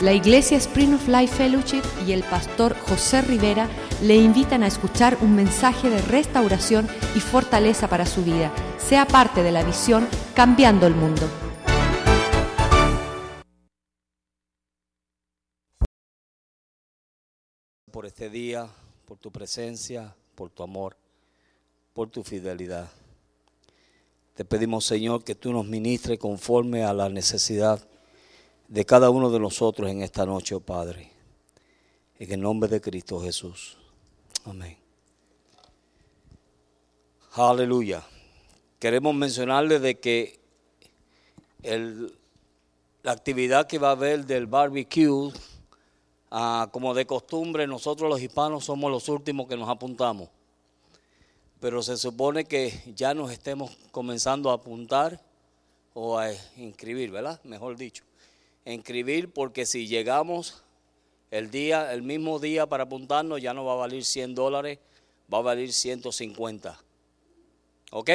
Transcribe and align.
La 0.00 0.12
Iglesia 0.12 0.56
Spring 0.58 0.94
of 0.94 1.08
Life 1.08 1.34
Fellowship 1.34 1.82
y 2.06 2.12
el 2.12 2.22
pastor 2.22 2.78
José 2.78 3.20
Rivera 3.20 3.68
le 4.00 4.14
invitan 4.14 4.62
a 4.62 4.68
escuchar 4.68 5.18
un 5.20 5.34
mensaje 5.34 5.90
de 5.90 6.00
restauración 6.02 6.86
y 7.16 7.20
fortaleza 7.20 7.88
para 7.88 8.06
su 8.06 8.22
vida. 8.22 8.52
Sea 8.78 9.06
parte 9.08 9.42
de 9.42 9.50
la 9.50 9.64
visión 9.64 10.06
Cambiando 10.34 10.86
el 10.86 10.94
Mundo. 10.94 11.28
por 17.90 18.06
este 18.06 18.30
día, 18.30 18.68
por 19.06 19.18
tu 19.18 19.32
presencia, 19.32 20.14
por 20.36 20.50
tu 20.50 20.62
amor, 20.62 20.96
por 21.92 22.08
tu 22.08 22.22
fidelidad. 22.22 22.88
Te 24.34 24.44
pedimos, 24.44 24.84
Señor, 24.84 25.24
que 25.24 25.34
tú 25.34 25.52
nos 25.52 25.66
ministres 25.66 26.16
conforme 26.20 26.84
a 26.84 26.92
la 26.92 27.08
necesidad 27.08 27.84
de 28.68 28.84
cada 28.84 29.08
uno 29.08 29.30
de 29.30 29.40
nosotros 29.40 29.90
en 29.90 30.02
esta 30.02 30.26
noche, 30.26 30.54
oh 30.54 30.60
Padre. 30.60 31.10
En 32.18 32.30
el 32.30 32.40
nombre 32.40 32.68
de 32.68 32.80
Cristo 32.80 33.20
Jesús. 33.20 33.78
Amén. 34.44 34.76
Aleluya. 37.32 38.04
Queremos 38.78 39.14
mencionarle 39.14 39.78
de 39.78 39.98
que 39.98 40.38
la 43.02 43.12
actividad 43.12 43.66
que 43.66 43.78
va 43.78 43.88
a 43.88 43.92
haber 43.92 44.26
del 44.26 44.46
barbecue, 44.46 45.32
ah, 46.30 46.68
como 46.70 46.94
de 46.94 47.06
costumbre, 47.06 47.66
nosotros 47.66 48.10
los 48.10 48.20
hispanos 48.20 48.64
somos 48.64 48.90
los 48.90 49.08
últimos 49.08 49.48
que 49.48 49.56
nos 49.56 49.68
apuntamos. 49.68 50.28
Pero 51.60 51.82
se 51.82 51.96
supone 51.96 52.44
que 52.44 52.82
ya 52.94 53.14
nos 53.14 53.32
estemos 53.32 53.76
comenzando 53.90 54.50
a 54.50 54.54
apuntar 54.54 55.20
o 55.94 56.18
a 56.18 56.30
inscribir, 56.56 57.10
¿verdad? 57.10 57.40
Mejor 57.42 57.76
dicho, 57.76 58.04
inscribir 58.72 59.32
porque 59.32 59.66
si 59.66 59.86
llegamos 59.86 60.62
el 61.30 61.50
día, 61.50 61.92
el 61.92 62.02
mismo 62.02 62.38
día 62.38 62.66
para 62.66 62.84
apuntarnos, 62.84 63.40
ya 63.40 63.52
no 63.54 63.64
va 63.64 63.74
a 63.74 63.76
valer 63.76 64.04
100 64.04 64.34
dólares, 64.34 64.78
va 65.32 65.38
a 65.38 65.42
valer 65.42 65.72
150. 65.72 66.78
¿Ok? 67.90 68.10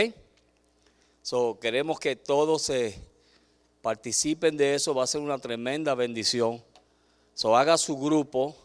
So, 1.22 1.58
queremos 1.60 2.00
que 2.00 2.16
todos 2.16 2.64
se 2.64 3.00
participen 3.82 4.58
de 4.58 4.76
eso, 4.76 4.94
va 4.94 5.04
a 5.04 5.08
ser 5.08 5.22
una 5.22 5.38
tremenda 5.38 5.96
bendición. 5.96 6.64
So, 7.34 7.56
haga 7.56 7.78
su 7.78 7.98
grupo 7.98 8.56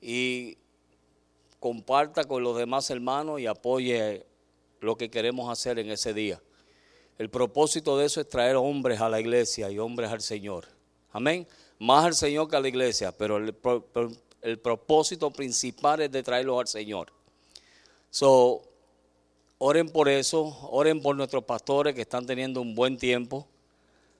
y 0.00 0.56
comparta 1.60 2.24
con 2.24 2.42
los 2.42 2.56
demás 2.56 2.90
hermanos 2.90 3.40
y 3.40 3.46
apoye 3.46 4.26
lo 4.80 4.96
que 4.96 5.10
queremos 5.10 5.50
hacer 5.50 5.78
en 5.78 5.90
ese 5.90 6.12
día. 6.12 6.42
El 7.18 7.30
propósito 7.30 7.96
de 7.96 8.06
eso 8.06 8.20
es 8.20 8.28
traer 8.28 8.56
hombres 8.56 9.00
a 9.00 9.08
la 9.08 9.20
iglesia 9.20 9.70
y 9.70 9.78
hombres 9.78 10.10
al 10.10 10.20
Señor. 10.20 10.66
Amén. 11.12 11.46
Más 11.78 12.04
al 12.04 12.14
Señor 12.14 12.48
que 12.48 12.56
a 12.56 12.60
la 12.60 12.68
iglesia, 12.68 13.12
pero 13.12 13.36
el, 13.36 13.52
pro- 13.54 13.84
pro- 13.84 14.12
el 14.40 14.58
propósito 14.58 15.30
principal 15.30 16.00
es 16.00 16.10
de 16.10 16.22
traerlos 16.22 16.60
al 16.60 16.68
Señor. 16.68 17.12
So, 18.10 18.62
oren 19.58 19.88
por 19.88 20.08
eso, 20.08 20.42
oren 20.70 21.00
por 21.00 21.16
nuestros 21.16 21.44
pastores 21.44 21.94
que 21.94 22.02
están 22.02 22.26
teniendo 22.26 22.60
un 22.60 22.74
buen 22.74 22.98
tiempo. 22.98 23.46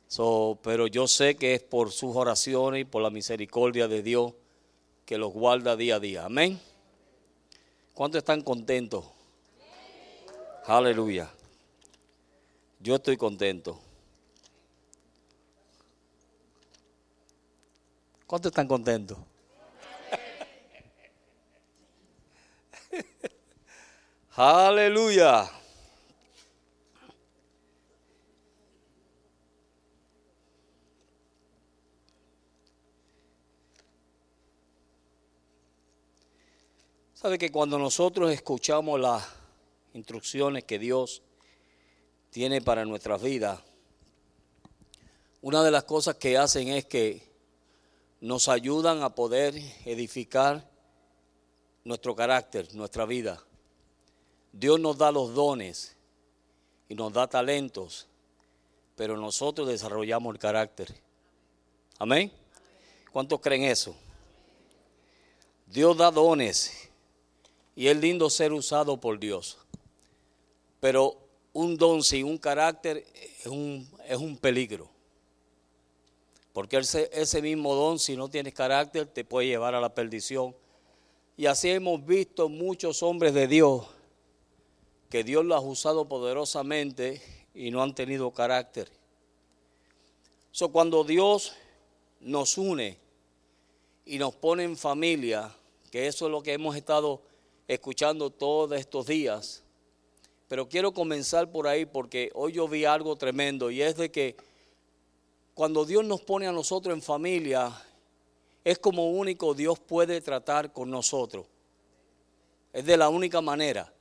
So, 0.09 0.59
pero 0.63 0.87
yo 0.87 1.09
sé 1.09 1.37
que 1.37 1.55
es 1.55 1.63
por 1.63 1.91
sus 1.91 2.15
oraciones 2.15 2.83
y 2.83 2.85
por 2.85 3.03
la 3.03 3.11
misericordia 3.11 3.89
de 3.89 4.03
Dios 4.03 4.33
que 5.07 5.17
los 5.19 5.33
guarda 5.33 5.75
día 5.77 5.97
a 5.97 6.01
día. 6.01 6.25
Amén. 6.27 6.61
¿Cuántos 7.95 8.19
están 8.19 8.43
contentos? 8.43 9.05
Aleluya. 10.67 11.31
Yo 12.81 12.97
estoy 12.97 13.17
contento. 13.17 13.79
¿Cuántos 18.33 18.49
están 18.51 18.67
contentos? 18.67 19.19
Aleluya. 24.37 25.51
Sabe 37.13 37.37
que 37.37 37.53
cuando 37.53 37.79
nosotros 37.79 38.33
escuchamos 38.33 38.99
las 38.99 39.29
instrucciones 39.93 40.65
que 40.65 40.79
Dios 40.79 41.21
tiene 42.31 42.63
para 42.63 42.87
nuestras 42.87 43.21
vidas, 43.21 43.61
una 45.43 45.63
de 45.63 45.71
las 45.71 45.85
cosas 45.85 46.15
que 46.15 46.39
hacen 46.39 46.69
es 46.69 46.87
que 46.87 47.32
nos 48.23 48.47
ayudan 48.47 49.03
a 49.03 49.17
poder 49.17 49.53
edificar 49.85 50.65
nuestro 51.83 52.15
carácter, 52.15 52.73
nuestra 52.73 53.05
vida. 53.05 53.43
Dios 54.53 54.79
nos 54.79 54.97
da 54.97 55.11
los 55.11 55.35
dones 55.35 55.97
y 56.89 56.95
nos 56.95 57.13
da 57.13 57.27
talentos, 57.27 58.07
pero 58.95 59.17
nosotros 59.17 59.67
desarrollamos 59.67 60.33
el 60.33 60.39
carácter. 60.39 60.95
Amén. 61.99 62.31
¿Cuántos 63.11 63.41
creen 63.41 63.65
eso? 63.65 63.93
Dios 65.67 65.97
da 65.97 66.13
dones 66.13 66.91
y 67.75 67.89
es 67.89 67.97
lindo 67.97 68.31
ser 68.31 68.53
usado 68.53 68.99
por 68.99 69.19
Dios. 69.19 69.59
Pero 70.79 71.17
un 71.53 71.77
don 71.77 72.05
sin 72.05 72.27
un 72.27 72.39
carácter 72.39 73.05
es 73.41 73.47
un, 73.49 73.91
es 74.07 74.17
un 74.17 74.37
peligro. 74.37 74.92
Porque 76.53 76.77
ese, 76.79 77.11
ese 77.13 77.41
mismo 77.41 77.75
don, 77.75 77.99
si 77.99 78.17
no 78.17 78.29
tienes 78.29 78.55
carácter, 78.55 79.07
te 79.07 79.25
puede 79.25 79.49
llevar 79.49 79.75
a 79.75 79.81
la 79.81 79.95
perdición. 79.95 80.55
Y 81.37 81.47
así 81.47 81.71
hemos 81.71 82.05
visto 82.05 82.49
muchos 82.49 83.03
hombres 83.03 83.33
de 83.33 83.47
Dios 83.47 83.87
que 85.13 85.25
Dios 85.25 85.45
los 85.45 85.59
ha 85.59 85.61
usado 85.61 86.09
poderosamente 86.09 87.21
y 87.55 87.71
no 87.71 87.83
han 87.83 87.95
tenido 87.95 88.31
carácter. 88.31 88.91
So, 90.51 90.71
cuando 90.71 91.05
Dios 91.05 91.53
nos 92.21 92.57
une 92.57 92.97
y 94.07 94.19
nos 94.19 94.35
pone 94.35 94.65
en 94.65 94.77
familia, 94.77 95.55
que 95.91 96.07
eso 96.07 96.25
es 96.27 96.33
lo 96.33 96.43
que 96.43 96.55
hemos 96.55 96.77
estado 96.77 97.21
escuchando 97.69 98.31
todos 98.31 98.79
estos 98.79 99.07
días. 99.07 99.63
Pero 100.49 100.69
quiero 100.69 100.93
comenzar 100.93 101.51
por 101.51 101.67
ahí 101.67 101.85
porque 101.85 102.31
hoy 102.35 102.53
yo 102.53 102.67
vi 102.67 102.87
algo 102.87 103.17
tremendo 103.17 103.71
y 103.71 103.83
es 103.83 103.97
de 103.97 104.11
que 104.11 104.37
cuando 105.55 105.85
Dios 105.85 106.05
nos 106.05 106.23
pone 106.23 106.47
a 106.47 106.53
nosotros 106.53 106.95
en 106.95 107.03
familia, 107.03 107.73
es 108.65 108.79
como 108.79 109.11
único 109.11 109.55
Dios 109.55 109.79
puede 109.79 110.21
tratar 110.21 110.73
con 110.73 110.91
nosotros. 110.91 111.47
Es 112.73 112.85
de 112.87 112.97
la 112.97 113.09
única 113.09 113.41
manera 113.41 113.93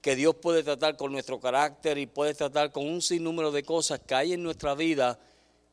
que 0.00 0.16
Dios 0.16 0.34
puede 0.36 0.62
tratar 0.62 0.96
con 0.96 1.12
nuestro 1.12 1.40
carácter 1.40 1.98
y 1.98 2.06
puede 2.06 2.34
tratar 2.34 2.72
con 2.72 2.86
un 2.86 3.02
sinnúmero 3.02 3.50
de 3.50 3.62
cosas 3.62 4.00
que 4.00 4.14
hay 4.14 4.32
en 4.32 4.42
nuestra 4.42 4.74
vida 4.74 5.18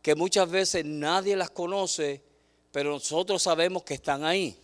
que 0.02 0.16
muchas 0.16 0.50
veces 0.50 0.86
nadie 0.86 1.36
las 1.36 1.50
conoce, 1.50 2.22
pero 2.72 2.92
nosotros 2.92 3.44
sabemos 3.44 3.84
que 3.84 3.96
están 3.96 4.24
ahí. 4.24 4.58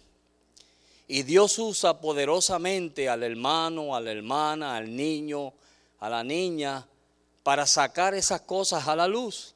Y 1.07 1.23
Dios 1.23 1.59
usa 1.59 1.99
poderosamente 1.99 3.09
al 3.09 3.23
hermano, 3.23 3.95
a 3.95 3.99
la 3.99 4.11
hermana, 4.11 4.77
al 4.77 4.95
niño, 4.95 5.53
a 5.99 6.09
la 6.09 6.23
niña, 6.23 6.87
para 7.43 7.67
sacar 7.67 8.13
esas 8.13 8.41
cosas 8.41 8.87
a 8.87 8.95
la 8.95 9.07
luz. 9.07 9.52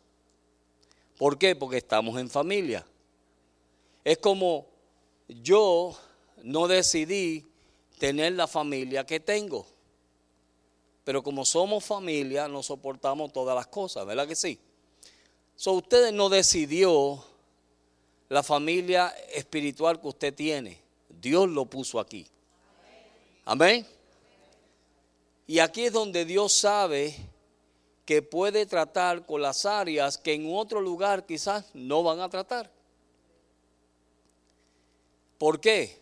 ¿Por 1.18 1.38
qué? 1.38 1.56
Porque 1.56 1.78
estamos 1.78 2.20
en 2.20 2.30
familia. 2.30 2.86
Es 4.04 4.20
como 4.20 4.68
yo 5.28 5.98
no 6.44 6.68
decidí 6.68 7.46
tener 7.98 8.34
la 8.34 8.48
familia 8.48 9.06
que 9.06 9.20
tengo. 9.20 9.66
Pero 11.04 11.24
como 11.24 11.46
somos 11.46 11.84
familia, 11.84 12.48
nos 12.48 12.68
soportamos 12.68 13.32
todas 13.32 13.56
las 13.56 13.68
cosas, 13.68 14.06
¿verdad 14.06 14.28
que 14.28 14.36
sí? 14.36 14.60
So, 15.56 15.74
usted 15.74 16.12
no 16.12 16.30
decidió 16.30 17.24
la 18.30 18.44
familia 18.44 19.08
espiritual 19.34 20.00
que 20.00 20.08
usted 20.08 20.34
tiene. 20.34 20.80
Dios 21.10 21.50
lo 21.50 21.66
puso 21.66 22.00
aquí. 22.00 22.28
Amén. 23.46 23.88
Y 25.48 25.60
aquí 25.60 25.86
es 25.86 25.94
donde 25.94 26.26
Dios 26.26 26.54
sabe 26.54 27.16
que 28.08 28.22
puede 28.22 28.66
tratar 28.66 29.26
con 29.26 29.42
las 29.42 29.66
áreas 29.66 30.18
que 30.18 30.34
en 30.34 30.48
otro 30.50 30.80
lugar 30.80 31.26
quizás 31.26 31.66
no 31.74 32.04
van 32.04 32.22
a 32.22 32.30
tratar. 32.30 32.72
¿Por 35.38 35.60
qué? 35.60 36.00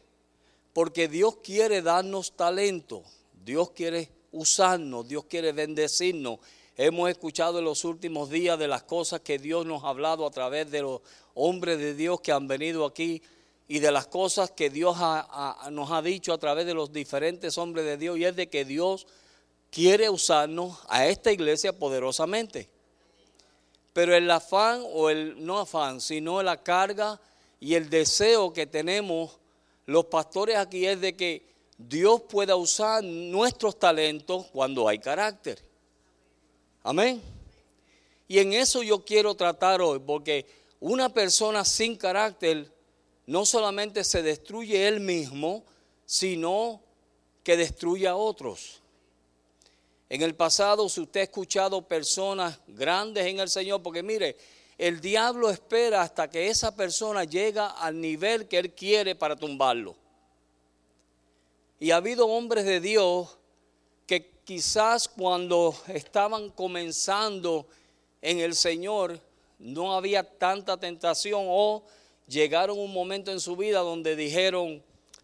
Porque 0.72 1.08
Dios 1.08 1.38
quiere 1.38 1.82
darnos 1.82 2.34
talento, 2.34 3.02
Dios 3.44 3.72
quiere 3.72 4.12
usarnos, 4.32 5.08
Dios 5.08 5.26
quiere 5.26 5.52
bendecirnos. 5.52 6.38
Hemos 6.78 7.10
escuchado 7.10 7.58
en 7.58 7.66
los 7.66 7.84
últimos 7.84 8.30
días 8.30 8.60
de 8.60 8.68
las 8.68 8.84
cosas 8.84 9.22
que 9.22 9.40
Dios 9.40 9.66
nos 9.66 9.84
ha 9.84 9.90
hablado 9.90 10.28
a 10.28 10.32
través 10.32 10.70
de 10.70 10.84
los 10.84 11.02
hombres 11.34 11.80
de 11.80 11.96
Dios 11.96 12.22
que 12.22 12.32
han 12.32 12.48
venido 12.48 12.86
aquí 12.86 13.24
y 13.68 13.80
de 13.80 13.92
las 13.92 14.06
cosas 14.06 14.52
que 14.52 14.70
Dios 14.70 14.96
nos 15.72 15.92
ha 15.92 16.02
dicho 16.04 16.34
a 16.34 16.38
través 16.38 16.68
de 16.68 16.76
los 16.76 16.94
diferentes 16.94 17.58
hombres 17.58 17.84
de 17.84 17.98
Dios 17.98 18.20
y 18.20 18.26
es 18.26 18.36
de 18.36 18.48
que 18.48 18.64
Dios 18.64 19.08
quiere 19.76 20.10
usarnos 20.10 20.80
a 20.88 21.06
esta 21.06 21.34
iglesia 21.34 21.78
poderosamente. 21.78 22.70
Pero 23.92 24.16
el 24.16 24.32
afán 24.32 24.82
o 24.94 25.10
el 25.10 25.46
no 25.46 25.60
afán, 25.60 26.00
sino 26.00 26.42
la 26.42 26.64
carga 26.64 27.20
y 27.60 27.74
el 27.74 27.90
deseo 27.90 28.54
que 28.54 28.68
tenemos 28.68 29.38
los 29.86 30.06
pastores 30.06 30.56
aquí 30.56 30.86
es 30.86 31.02
de 31.02 31.18
que 31.18 31.46
Dios 31.78 32.22
pueda 32.22 32.56
usar 32.56 33.04
nuestros 33.04 33.78
talentos 33.78 34.46
cuando 34.54 34.88
hay 34.88 35.00
carácter. 35.00 35.62
Amén. 36.82 37.22
Y 38.30 38.40
en 38.40 38.54
eso 38.54 38.82
yo 38.82 39.04
quiero 39.04 39.36
tratar 39.36 39.82
hoy, 39.82 40.00
porque 40.00 40.46
una 40.80 41.10
persona 41.10 41.66
sin 41.66 41.98
carácter 41.98 42.72
no 43.26 43.46
solamente 43.46 44.06
se 44.06 44.24
destruye 44.24 44.88
él 44.88 45.02
mismo, 45.02 45.66
sino 46.06 46.80
que 47.44 47.58
destruye 47.58 48.08
a 48.08 48.16
otros. 48.16 48.82
En 50.16 50.22
el 50.22 50.34
pasado, 50.34 50.88
si 50.88 51.02
usted 51.02 51.20
ha 51.20 51.24
escuchado 51.24 51.82
personas 51.82 52.58
grandes 52.68 53.26
en 53.26 53.42
el 53.42 53.50
Señor, 53.50 53.84
porque 53.84 54.02
mire, 54.02 54.38
el 54.78 55.02
diablo 55.02 55.50
espera 55.50 56.04
hasta 56.04 56.30
que 56.30 56.48
esa 56.48 56.74
persona 56.74 57.26
llega 57.26 57.68
al 57.68 58.00
nivel 58.00 58.48
que 58.48 58.60
él 58.60 58.72
quiere 58.72 59.16
para 59.16 59.36
tumbarlo. 59.36 59.94
Y 61.82 61.92
ha 61.92 61.98
habido 61.98 62.28
hombres 62.28 62.64
de 62.64 62.80
Dios 62.80 63.38
que 64.08 64.32
quizás 64.46 65.10
cuando 65.10 65.76
estaban 65.90 66.50
comenzando 66.50 67.68
en 68.22 68.40
el 68.40 68.56
Señor 68.56 69.20
no 69.60 69.98
había 69.98 70.24
tanta 70.24 70.78
tentación 70.78 71.44
o 71.46 71.84
llegaron 72.26 72.80
un 72.80 72.94
momento 72.94 73.34
en 73.34 73.42
su 73.42 73.58
vida 73.58 73.80
donde 73.80 74.16
dijeron, 74.16 74.82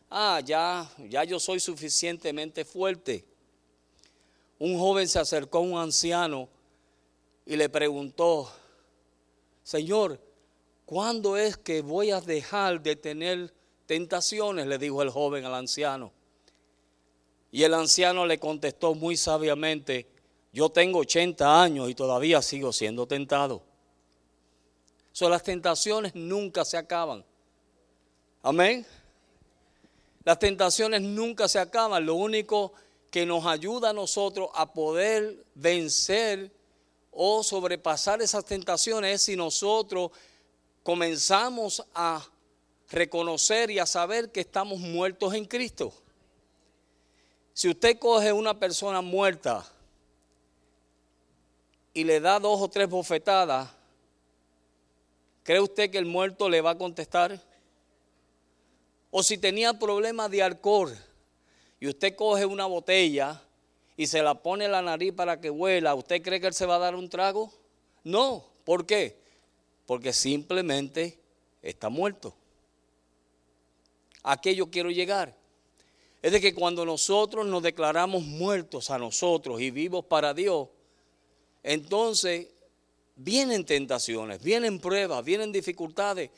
ah, 0.09 0.41
ya, 0.43 0.91
ya 1.07 1.23
yo 1.23 1.39
soy 1.39 1.61
suficientemente 1.61 2.65
fuerte. 2.65 3.30
Un 4.61 4.77
joven 4.77 5.07
se 5.07 5.17
acercó 5.17 5.57
a 5.57 5.61
un 5.61 5.75
anciano 5.75 6.47
y 7.47 7.55
le 7.55 7.67
preguntó, 7.67 8.47
Señor, 9.63 10.21
¿cuándo 10.85 11.35
es 11.35 11.57
que 11.57 11.81
voy 11.81 12.11
a 12.11 12.21
dejar 12.21 12.79
de 12.79 12.95
tener 12.95 13.51
tentaciones? 13.87 14.67
Le 14.67 14.77
dijo 14.77 15.01
el 15.01 15.09
joven 15.09 15.45
al 15.45 15.55
anciano. 15.55 16.11
Y 17.51 17.63
el 17.63 17.73
anciano 17.73 18.27
le 18.27 18.37
contestó 18.37 18.93
muy 18.93 19.17
sabiamente, 19.17 20.05
yo 20.53 20.69
tengo 20.69 20.99
80 20.99 21.63
años 21.63 21.89
y 21.89 21.95
todavía 21.95 22.39
sigo 22.43 22.71
siendo 22.71 23.07
tentado. 23.07 23.63
So, 25.11 25.27
las 25.27 25.41
tentaciones 25.41 26.13
nunca 26.13 26.65
se 26.65 26.77
acaban. 26.77 27.25
Amén. 28.43 28.85
Las 30.23 30.37
tentaciones 30.37 31.01
nunca 31.01 31.47
se 31.47 31.57
acaban. 31.57 32.05
Lo 32.05 32.13
único 32.13 32.73
que 33.11 33.25
nos 33.25 33.45
ayuda 33.45 33.89
a 33.89 33.93
nosotros 33.93 34.49
a 34.55 34.71
poder 34.73 35.45
vencer 35.53 36.49
o 37.11 37.43
sobrepasar 37.43 38.21
esas 38.21 38.45
tentaciones 38.45 39.15
es 39.15 39.21
si 39.23 39.35
nosotros 39.35 40.11
comenzamos 40.81 41.85
a 41.93 42.25
reconocer 42.89 43.69
y 43.69 43.79
a 43.79 43.85
saber 43.85 44.31
que 44.31 44.39
estamos 44.39 44.79
muertos 44.79 45.33
en 45.33 45.43
Cristo. 45.43 45.93
Si 47.53 47.69
usted 47.69 47.99
coge 47.99 48.31
una 48.31 48.57
persona 48.57 49.01
muerta 49.01 49.69
y 51.93 52.05
le 52.05 52.21
da 52.21 52.39
dos 52.39 52.61
o 52.61 52.69
tres 52.69 52.89
bofetadas, 52.89 53.69
¿cree 55.43 55.59
usted 55.59 55.91
que 55.91 55.97
el 55.97 56.05
muerto 56.05 56.47
le 56.47 56.61
va 56.61 56.71
a 56.71 56.77
contestar? 56.77 57.41
O 59.09 59.21
si 59.21 59.37
tenía 59.37 59.77
problemas 59.77 60.31
de 60.31 60.43
alcohol 60.43 60.97
y 61.81 61.89
usted 61.89 62.15
coge 62.15 62.45
una 62.45 62.65
botella 62.65 63.41
y 63.97 64.07
se 64.07 64.21
la 64.21 64.35
pone 64.35 64.63
en 64.65 64.71
la 64.71 64.81
nariz 64.81 65.11
para 65.11 65.41
que 65.41 65.49
huela, 65.49 65.93
¿usted 65.95 66.21
cree 66.21 66.39
que 66.39 66.47
él 66.47 66.53
se 66.53 66.65
va 66.65 66.75
a 66.75 66.79
dar 66.79 66.95
un 66.95 67.09
trago? 67.09 67.51
No, 68.05 68.45
¿por 68.63 68.85
qué? 68.85 69.17
Porque 69.85 70.13
simplemente 70.13 71.19
está 71.61 71.89
muerto. 71.89 72.33
¿A 74.23 74.39
qué 74.39 74.55
yo 74.55 74.71
quiero 74.71 74.89
llegar? 74.89 75.35
es 76.21 76.31
de 76.31 76.39
que 76.39 76.53
cuando 76.53 76.85
nosotros 76.85 77.47
nos 77.47 77.63
declaramos 77.63 78.23
muertos 78.23 78.91
a 78.91 78.99
nosotros 78.99 79.59
y 79.59 79.71
vivos 79.71 80.05
para 80.05 80.33
Dios, 80.33 80.67
entonces 81.63 82.47
vienen 83.15 83.65
tentaciones, 83.65 84.41
vienen 84.41 84.79
pruebas, 84.79 85.25
vienen 85.25 85.51
dificultades, 85.51 86.29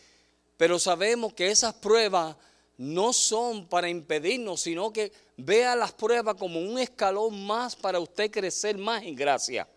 pero 0.55 0.79
sabemos 0.79 1.33
que 1.33 1.51
esas 1.51 1.73
pruebas 1.73 2.37
no 2.83 3.13
son 3.13 3.65
para 3.68 3.88
impedirnos, 3.88 4.62
sino 4.62 4.91
que 4.91 5.12
vea 5.38 5.75
las 5.75 5.94
pruebas 5.94 6.35
como 6.35 6.59
un 6.59 6.77
escalón 6.77 7.45
más 7.45 7.75
para 7.75 8.00
usted 8.00 8.30
crecer 8.30 8.77
más 8.77 9.03
en 9.03 9.15
gracia. 9.15 9.68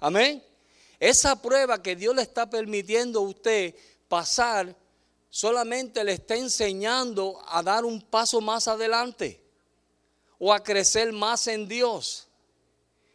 Amén. 0.00 0.42
Esa 0.98 1.40
prueba 1.40 1.82
que 1.82 1.94
Dios 1.94 2.16
le 2.16 2.22
está 2.22 2.48
permitiendo 2.48 3.20
a 3.20 3.22
usted 3.22 3.74
pasar 4.08 4.74
solamente 5.28 6.02
le 6.02 6.12
está 6.12 6.34
enseñando 6.34 7.40
a 7.46 7.62
dar 7.62 7.84
un 7.84 8.00
paso 8.00 8.40
más 8.40 8.66
adelante 8.66 9.40
o 10.38 10.52
a 10.52 10.62
crecer 10.62 11.12
más 11.12 11.46
en 11.46 11.68
Dios. 11.68 12.26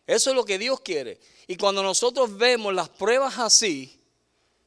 Eso 0.06 0.30
es 0.30 0.36
lo 0.36 0.46
que 0.46 0.60
Dios 0.60 0.82
quiere. 0.82 1.20
Y 1.48 1.58
cuando 1.58 1.82
nosotros 1.82 2.38
vemos 2.38 2.74
las 2.74 2.90
pruebas 2.90 3.40
así, 3.40 4.00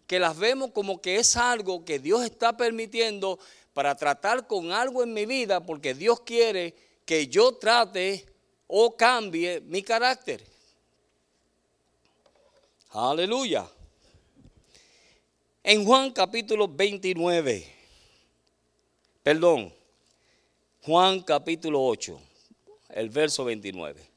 que 0.07 0.19
las 0.19 0.37
vemos 0.37 0.71
como 0.73 1.01
que 1.01 1.17
es 1.17 1.37
algo 1.37 1.85
que 1.85 1.99
Dios 1.99 2.25
está 2.25 2.57
permitiendo 2.57 3.39
para 3.77 3.95
tratar 3.95 4.47
con 4.47 4.73
algo 4.73 5.03
en 5.03 5.13
mi 5.13 5.27
vida, 5.27 5.61
porque 5.61 5.93
Dios 5.93 6.21
quiere 6.21 6.75
que 7.05 7.27
yo 7.27 7.57
trate 7.57 8.25
o 8.67 8.97
cambie 8.97 9.61
mi 9.61 9.83
carácter. 9.83 10.43
Aleluya. 12.89 13.69
En 15.63 15.85
Juan 15.85 16.11
capítulo 16.11 16.67
29, 16.69 17.71
perdón, 19.23 19.71
Juan 20.81 21.21
capítulo 21.21 21.85
8, 21.85 22.19
el 22.89 23.11
verso 23.11 23.45
29. 23.45 24.16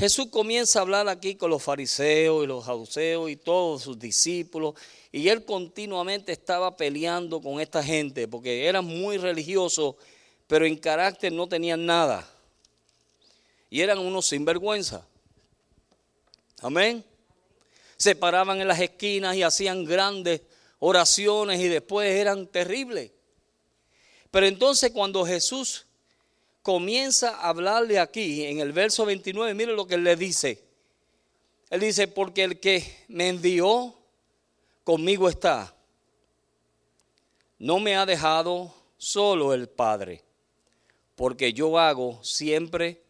Jesús 0.00 0.26
comienza 0.30 0.80
a 0.80 0.82
hablar 0.82 1.08
aquí 1.08 1.36
con 1.36 1.50
los 1.50 1.62
fariseos 1.62 2.42
y 2.42 2.46
los 2.48 2.64
saduceos 2.64 3.30
y 3.30 3.36
todos 3.36 3.82
sus 3.82 3.98
discípulos. 3.98 4.74
Y 5.12 5.28
él 5.28 5.44
continuamente 5.44 6.32
estaba 6.32 6.76
peleando 6.76 7.40
con 7.40 7.60
esta 7.60 7.82
gente 7.84 8.26
porque 8.26 8.66
eran 8.66 8.84
muy 8.84 9.18
religiosos, 9.18 9.94
pero 10.48 10.66
en 10.66 10.76
carácter 10.76 11.32
no 11.32 11.46
tenían 11.46 11.86
nada. 11.86 12.28
Y 13.68 13.80
eran 13.80 13.98
unos 14.00 14.26
sinvergüenza. 14.26 15.06
Amén 16.62 17.04
se 18.00 18.14
paraban 18.14 18.62
en 18.62 18.66
las 18.66 18.80
esquinas 18.80 19.36
y 19.36 19.42
hacían 19.42 19.84
grandes 19.84 20.40
oraciones 20.78 21.60
y 21.60 21.68
después 21.68 22.10
eran 22.10 22.46
terribles. 22.46 23.10
Pero 24.30 24.46
entonces 24.46 24.90
cuando 24.92 25.26
Jesús 25.26 25.84
comienza 26.62 27.36
a 27.36 27.48
hablarle 27.48 27.98
aquí 27.98 28.44
en 28.44 28.60
el 28.60 28.72
verso 28.72 29.04
29, 29.06 29.54
mire 29.54 29.72
lo 29.72 29.86
que 29.86 29.94
él 29.94 30.04
le 30.04 30.16
dice. 30.16 30.62
Él 31.70 31.80
dice, 31.80 32.08
porque 32.08 32.44
el 32.44 32.58
que 32.58 33.04
me 33.08 33.28
envió 33.28 33.94
conmigo 34.84 35.28
está. 35.28 35.74
No 37.58 37.78
me 37.78 37.94
ha 37.96 38.04
dejado 38.06 38.74
solo 38.96 39.54
el 39.54 39.68
Padre, 39.68 40.24
porque 41.14 41.52
yo 41.52 41.78
hago 41.78 42.22
siempre 42.24 43.02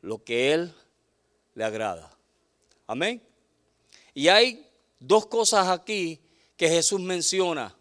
lo 0.00 0.24
que 0.24 0.52
Él 0.52 0.74
le 1.54 1.64
agrada. 1.64 2.10
Amén. 2.86 3.22
Y 4.14 4.28
hay 4.28 4.66
dos 4.98 5.26
cosas 5.26 5.68
aquí 5.68 6.20
que 6.56 6.68
Jesús 6.68 7.00
menciona. 7.00 7.76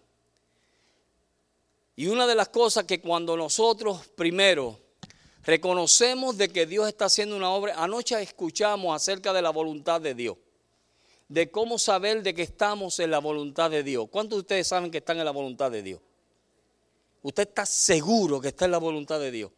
Y 1.99 2.07
una 2.07 2.25
de 2.25 2.33
las 2.33 2.47
cosas 2.47 2.85
que 2.85 3.01
cuando 3.01 3.35
nosotros 3.35 4.07
primero 4.15 4.79
reconocemos 5.43 6.37
de 6.37 6.47
que 6.47 6.65
Dios 6.65 6.87
está 6.87 7.07
haciendo 7.07 7.35
una 7.35 7.49
obra, 7.49 7.73
anoche 7.75 8.21
escuchamos 8.21 8.95
acerca 8.95 9.33
de 9.33 9.41
la 9.41 9.49
voluntad 9.49 9.99
de 9.99 10.15
Dios, 10.15 10.37
de 11.27 11.51
cómo 11.51 11.77
saber 11.77 12.23
de 12.23 12.33
que 12.33 12.43
estamos 12.43 13.01
en 13.01 13.11
la 13.11 13.19
voluntad 13.19 13.69
de 13.69 13.83
Dios. 13.83 14.07
¿Cuántos 14.09 14.37
de 14.37 14.39
ustedes 14.39 14.67
saben 14.67 14.91
que 14.91 14.99
están 14.99 15.19
en 15.19 15.25
la 15.25 15.31
voluntad 15.31 15.71
de 15.71 15.83
Dios? 15.83 15.99
Usted 17.21 17.49
está 17.49 17.65
seguro 17.65 18.39
que 18.39 18.47
está 18.47 18.63
en 18.63 18.71
la 18.71 18.77
voluntad 18.77 19.19
de 19.19 19.31
Dios. 19.31 19.51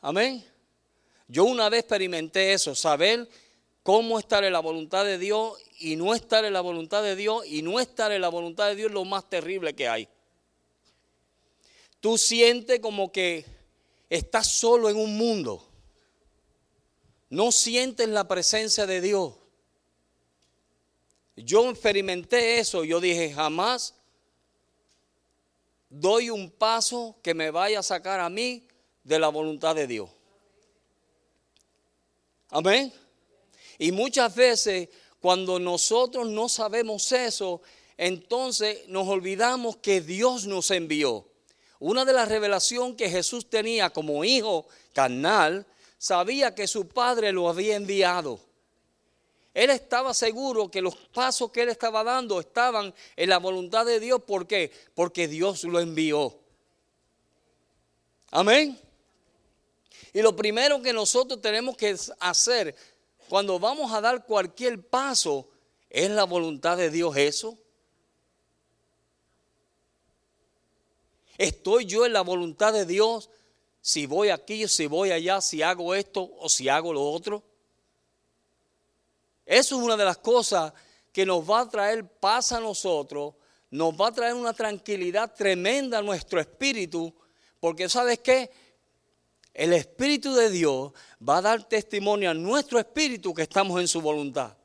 Amén. 0.00 0.42
Yo 1.28 1.44
una 1.44 1.68
vez 1.68 1.80
experimenté 1.80 2.54
eso, 2.54 2.74
saber 2.74 3.28
cómo 3.82 4.18
estar 4.18 4.44
en 4.44 4.52
la 4.54 4.60
voluntad 4.60 5.04
de 5.04 5.18
Dios 5.18 5.58
y 5.78 5.96
no 5.96 6.14
estar 6.14 6.42
en 6.46 6.54
la 6.54 6.62
voluntad 6.62 7.02
de 7.02 7.16
Dios 7.16 7.44
y 7.44 7.60
no 7.60 7.80
estar 7.80 8.12
en 8.12 8.22
la 8.22 8.30
voluntad 8.30 8.68
de 8.68 8.76
Dios 8.76 8.88
es 8.88 8.94
lo 8.94 9.04
más 9.04 9.28
terrible 9.28 9.74
que 9.74 9.88
hay. 9.88 10.08
Tú 12.04 12.18
sientes 12.18 12.80
como 12.80 13.10
que 13.10 13.46
estás 14.10 14.46
solo 14.46 14.90
en 14.90 14.98
un 14.98 15.16
mundo. 15.16 15.66
No 17.30 17.50
sientes 17.50 18.06
la 18.10 18.28
presencia 18.28 18.84
de 18.84 19.00
Dios. 19.00 19.32
Yo 21.34 21.70
experimenté 21.70 22.58
eso. 22.58 22.84
Yo 22.84 23.00
dije, 23.00 23.32
jamás 23.32 23.94
doy 25.88 26.28
un 26.28 26.50
paso 26.50 27.16
que 27.22 27.32
me 27.32 27.50
vaya 27.50 27.78
a 27.78 27.82
sacar 27.82 28.20
a 28.20 28.28
mí 28.28 28.68
de 29.02 29.18
la 29.18 29.28
voluntad 29.28 29.74
de 29.74 29.86
Dios. 29.86 30.10
Amén. 32.50 32.92
Y 33.78 33.92
muchas 33.92 34.34
veces 34.34 34.90
cuando 35.20 35.58
nosotros 35.58 36.28
no 36.28 36.50
sabemos 36.50 37.10
eso, 37.12 37.62
entonces 37.96 38.86
nos 38.88 39.08
olvidamos 39.08 39.78
que 39.78 40.02
Dios 40.02 40.44
nos 40.44 40.70
envió. 40.70 41.30
Una 41.86 42.06
de 42.06 42.14
las 42.14 42.30
revelaciones 42.30 42.96
que 42.96 43.10
Jesús 43.10 43.50
tenía 43.50 43.90
como 43.90 44.24
hijo 44.24 44.66
carnal, 44.94 45.66
sabía 45.98 46.54
que 46.54 46.66
su 46.66 46.88
padre 46.88 47.30
lo 47.30 47.46
había 47.46 47.76
enviado. 47.76 48.40
Él 49.52 49.68
estaba 49.68 50.14
seguro 50.14 50.70
que 50.70 50.80
los 50.80 50.96
pasos 50.96 51.50
que 51.50 51.60
él 51.60 51.68
estaba 51.68 52.02
dando 52.02 52.40
estaban 52.40 52.94
en 53.16 53.28
la 53.28 53.36
voluntad 53.36 53.84
de 53.84 54.00
Dios. 54.00 54.22
¿Por 54.22 54.46
qué? 54.46 54.72
Porque 54.94 55.28
Dios 55.28 55.62
lo 55.64 55.78
envió. 55.78 56.34
Amén. 58.30 58.80
Y 60.14 60.22
lo 60.22 60.34
primero 60.34 60.80
que 60.80 60.94
nosotros 60.94 61.42
tenemos 61.42 61.76
que 61.76 61.94
hacer 62.18 62.74
cuando 63.28 63.58
vamos 63.58 63.92
a 63.92 64.00
dar 64.00 64.24
cualquier 64.24 64.80
paso 64.80 65.50
es 65.90 66.08
la 66.08 66.24
voluntad 66.24 66.78
de 66.78 66.88
Dios 66.88 67.14
eso. 67.18 67.58
¿Estoy 71.38 71.86
yo 71.86 72.06
en 72.06 72.12
la 72.12 72.22
voluntad 72.22 72.72
de 72.72 72.86
Dios 72.86 73.30
si 73.80 74.06
voy 74.06 74.30
aquí, 74.30 74.66
si 74.68 74.86
voy 74.86 75.10
allá, 75.10 75.40
si 75.40 75.62
hago 75.62 75.94
esto 75.94 76.30
o 76.38 76.48
si 76.48 76.68
hago 76.68 76.92
lo 76.92 77.02
otro? 77.02 77.42
Eso 79.44 79.76
es 79.76 79.82
una 79.82 79.96
de 79.96 80.04
las 80.04 80.18
cosas 80.18 80.72
que 81.12 81.26
nos 81.26 81.48
va 81.48 81.60
a 81.60 81.68
traer 81.68 82.06
paz 82.06 82.52
a 82.52 82.60
nosotros, 82.60 83.34
nos 83.70 83.94
va 83.94 84.08
a 84.08 84.12
traer 84.12 84.34
una 84.34 84.52
tranquilidad 84.52 85.34
tremenda 85.34 85.98
a 85.98 86.02
nuestro 86.02 86.40
espíritu, 86.40 87.12
porque 87.60 87.88
¿sabes 87.88 88.20
qué? 88.20 88.50
El 89.52 89.72
Espíritu 89.72 90.34
de 90.34 90.50
Dios 90.50 90.92
va 91.26 91.38
a 91.38 91.42
dar 91.42 91.68
testimonio 91.68 92.30
a 92.30 92.34
nuestro 92.34 92.78
espíritu 92.80 93.32
que 93.32 93.42
estamos 93.42 93.80
en 93.80 93.86
su 93.86 94.00
voluntad. 94.00 94.56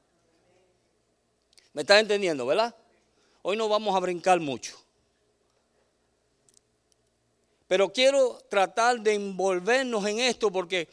¿Me 1.73 1.83
estás 1.83 2.01
entendiendo, 2.01 2.45
verdad? 2.47 2.75
Hoy 3.43 3.55
no 3.55 3.69
vamos 3.69 3.95
a 3.95 3.99
brincar 3.99 4.39
mucho. 4.39 4.75
Pero 7.69 7.93
quiero 7.93 8.41
tratar 8.49 8.99
de 8.99 9.13
envolvernos 9.13 10.03
en 10.07 10.19
esto 10.19 10.51
porque 10.51 10.89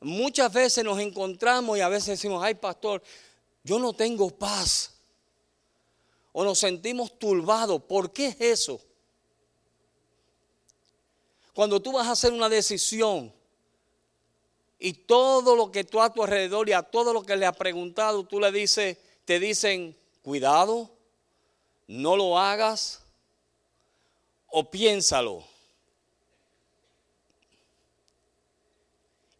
muchas 0.00 0.52
veces 0.52 0.84
nos 0.84 1.00
encontramos 1.00 1.78
y 1.78 1.80
a 1.80 1.88
veces 1.88 2.08
decimos, 2.08 2.44
ay 2.44 2.56
pastor, 2.56 3.02
yo 3.64 3.78
no 3.78 3.94
tengo 3.94 4.28
paz. 4.28 5.00
O 6.32 6.44
nos 6.44 6.58
sentimos 6.58 7.18
turbados. 7.18 7.82
¿Por 7.84 8.12
qué 8.12 8.26
es 8.26 8.36
eso? 8.38 8.82
Cuando 11.54 11.80
tú 11.80 11.92
vas 11.92 12.06
a 12.06 12.12
hacer 12.12 12.34
una 12.34 12.50
decisión 12.50 13.32
y 14.78 14.92
todo 14.92 15.56
lo 15.56 15.72
que 15.72 15.84
tú 15.84 16.02
a 16.02 16.12
tu 16.12 16.22
alrededor 16.22 16.68
y 16.68 16.72
a 16.72 16.82
todo 16.82 17.14
lo 17.14 17.22
que 17.22 17.34
le 17.34 17.46
has 17.46 17.56
preguntado, 17.56 18.24
tú 18.24 18.40
le 18.40 18.52
dices, 18.52 18.98
te 19.24 19.40
dicen, 19.40 19.96
cuidado, 20.20 20.90
no 21.86 22.14
lo 22.14 22.38
hagas 22.38 23.00
o 24.48 24.70
piénsalo. 24.70 25.49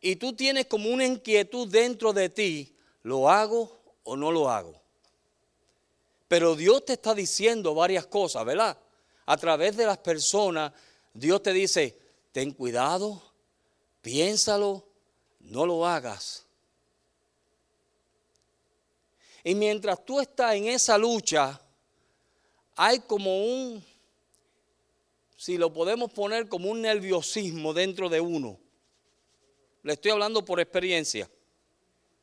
Y 0.01 0.17
tú 0.17 0.33
tienes 0.33 0.67
como 0.67 0.91
una 0.91 1.05
inquietud 1.07 1.69
dentro 1.69 2.13
de 2.13 2.31
ti, 2.31 2.75
¿lo 3.03 3.29
hago 3.29 3.81
o 4.03 4.17
no 4.17 4.33
lo 4.33 4.49
hago? 4.49 4.81
Pero 6.27 6.57
Dios 6.57 6.85
te 6.85 6.95
está 6.95 7.15
diciendo 7.15 7.75
varias 7.75 8.07
cosas, 8.07 8.45
¿verdad? 8.45 8.79
A 9.27 9.37
través 9.37 9.77
de 9.77 9.85
las 9.85 9.99
personas, 9.99 10.73
Dios 11.13 11.43
te 11.43 11.53
dice, 11.53 11.99
ten 12.33 12.53
cuidado, 12.53 13.23
piénsalo, 14.01 14.87
no 15.41 15.67
lo 15.67 15.87
hagas. 15.87 16.47
Y 19.45 19.55
mientras 19.55 20.05
tú 20.05 20.21
estás 20.21 20.55
en 20.55 20.69
esa 20.69 20.97
lucha, 20.97 21.61
hay 22.77 23.01
como 23.01 23.45
un, 23.45 23.85
si 25.37 25.59
lo 25.59 25.73
podemos 25.73 26.11
poner 26.13 26.49
como 26.49 26.71
un 26.71 26.83
nerviosismo 26.83 27.75
dentro 27.75 28.09
de 28.09 28.21
uno 28.21 28.59
le 29.83 29.95
estoy 29.95 30.11
hablando 30.11 30.45
por 30.45 30.61
experiencia. 30.61 31.29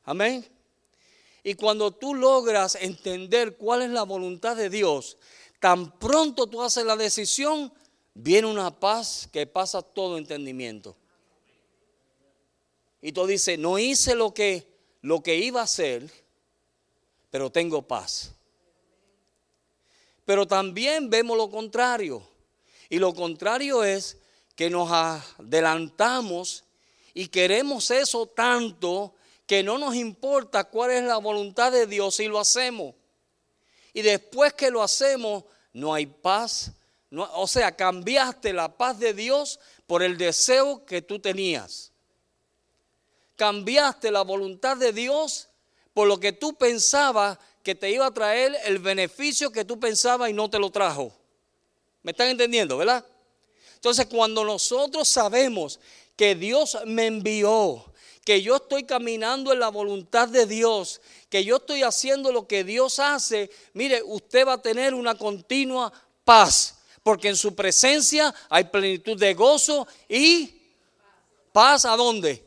Amén. 0.04 0.46
Y 1.42 1.54
cuando 1.54 1.92
tú 1.92 2.14
logras 2.14 2.74
entender 2.76 3.56
cuál 3.56 3.82
es 3.82 3.90
la 3.90 4.02
voluntad 4.02 4.56
de 4.56 4.70
Dios, 4.70 5.18
tan 5.60 5.98
pronto 5.98 6.46
tú 6.46 6.62
haces 6.62 6.84
la 6.84 6.96
decisión, 6.96 7.72
viene 8.14 8.46
una 8.48 8.78
paz 8.78 9.28
que 9.32 9.46
pasa 9.46 9.82
todo 9.82 10.18
entendimiento. 10.18 10.96
Y 13.00 13.12
tú 13.12 13.26
dices, 13.26 13.58
no 13.58 13.78
hice 13.78 14.14
lo 14.14 14.34
que, 14.34 14.66
lo 15.02 15.22
que 15.22 15.36
iba 15.36 15.60
a 15.60 15.64
hacer, 15.64 16.10
pero 17.30 17.50
tengo 17.50 17.82
paz. 17.82 18.32
Pero 20.24 20.46
también 20.46 21.08
vemos 21.08 21.36
lo 21.36 21.50
contrario. 21.50 22.22
Y 22.90 22.98
lo 22.98 23.14
contrario 23.14 23.84
es 23.84 24.18
que 24.56 24.68
nos 24.68 24.90
adelantamos 24.90 26.64
y 27.18 27.26
queremos 27.26 27.90
eso 27.90 28.26
tanto 28.28 29.12
que 29.44 29.64
no 29.64 29.76
nos 29.76 29.96
importa 29.96 30.62
cuál 30.62 30.92
es 30.92 31.02
la 31.02 31.16
voluntad 31.16 31.72
de 31.72 31.84
Dios 31.84 32.20
y 32.20 32.28
lo 32.28 32.38
hacemos. 32.38 32.94
Y 33.92 34.02
después 34.02 34.52
que 34.52 34.70
lo 34.70 34.84
hacemos, 34.84 35.42
no 35.72 35.92
hay 35.92 36.06
paz. 36.06 36.70
o 37.10 37.48
sea, 37.48 37.74
cambiaste 37.74 38.52
la 38.52 38.68
paz 38.68 39.00
de 39.00 39.14
Dios 39.14 39.58
por 39.88 40.04
el 40.04 40.16
deseo 40.16 40.86
que 40.86 41.02
tú 41.02 41.18
tenías. 41.18 41.90
Cambiaste 43.34 44.12
la 44.12 44.22
voluntad 44.22 44.76
de 44.76 44.92
Dios 44.92 45.48
por 45.92 46.06
lo 46.06 46.20
que 46.20 46.30
tú 46.30 46.54
pensabas 46.54 47.36
que 47.64 47.74
te 47.74 47.90
iba 47.90 48.06
a 48.06 48.14
traer 48.14 48.56
el 48.64 48.78
beneficio 48.78 49.50
que 49.50 49.64
tú 49.64 49.80
pensabas 49.80 50.30
y 50.30 50.34
no 50.34 50.48
te 50.48 50.60
lo 50.60 50.70
trajo. 50.70 51.12
¿Me 52.04 52.12
están 52.12 52.28
entendiendo, 52.28 52.76
verdad? 52.76 53.04
Entonces, 53.74 54.06
cuando 54.06 54.44
nosotros 54.44 55.08
sabemos 55.08 55.80
que 56.18 56.34
Dios 56.34 56.76
me 56.84 57.06
envió, 57.06 57.92
que 58.24 58.42
yo 58.42 58.56
estoy 58.56 58.82
caminando 58.82 59.52
en 59.52 59.60
la 59.60 59.68
voluntad 59.68 60.28
de 60.28 60.46
Dios, 60.46 61.00
que 61.30 61.44
yo 61.44 61.58
estoy 61.58 61.84
haciendo 61.84 62.32
lo 62.32 62.48
que 62.48 62.64
Dios 62.64 62.98
hace, 62.98 63.48
mire, 63.72 64.02
usted 64.02 64.44
va 64.44 64.54
a 64.54 64.60
tener 64.60 64.94
una 64.94 65.14
continua 65.14 65.92
paz, 66.24 66.80
porque 67.04 67.28
en 67.28 67.36
su 67.36 67.54
presencia 67.54 68.34
hay 68.50 68.64
plenitud 68.64 69.16
de 69.16 69.32
gozo 69.32 69.86
y 70.08 70.60
paz 71.52 71.84
a 71.84 71.96
dónde? 71.96 72.44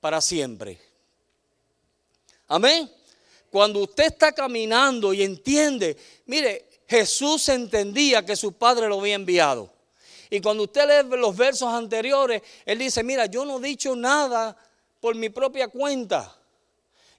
Para 0.00 0.20
siempre. 0.20 0.80
Amén. 2.46 2.88
Cuando 3.50 3.80
usted 3.80 4.04
está 4.04 4.30
caminando 4.30 5.12
y 5.12 5.24
entiende, 5.24 5.96
mire, 6.26 6.68
Jesús 6.86 7.48
entendía 7.48 8.24
que 8.24 8.36
su 8.36 8.52
Padre 8.52 8.88
lo 8.88 9.00
había 9.00 9.16
enviado. 9.16 9.72
Y 10.32 10.40
cuando 10.40 10.62
usted 10.62 10.88
lee 10.88 11.16
los 11.18 11.36
versos 11.36 11.68
anteriores, 11.68 12.40
él 12.64 12.78
dice, 12.78 13.02
mira, 13.02 13.26
yo 13.26 13.44
no 13.44 13.58
he 13.58 13.68
dicho 13.68 13.94
nada 13.94 14.56
por 14.98 15.14
mi 15.14 15.28
propia 15.28 15.68
cuenta. 15.68 16.34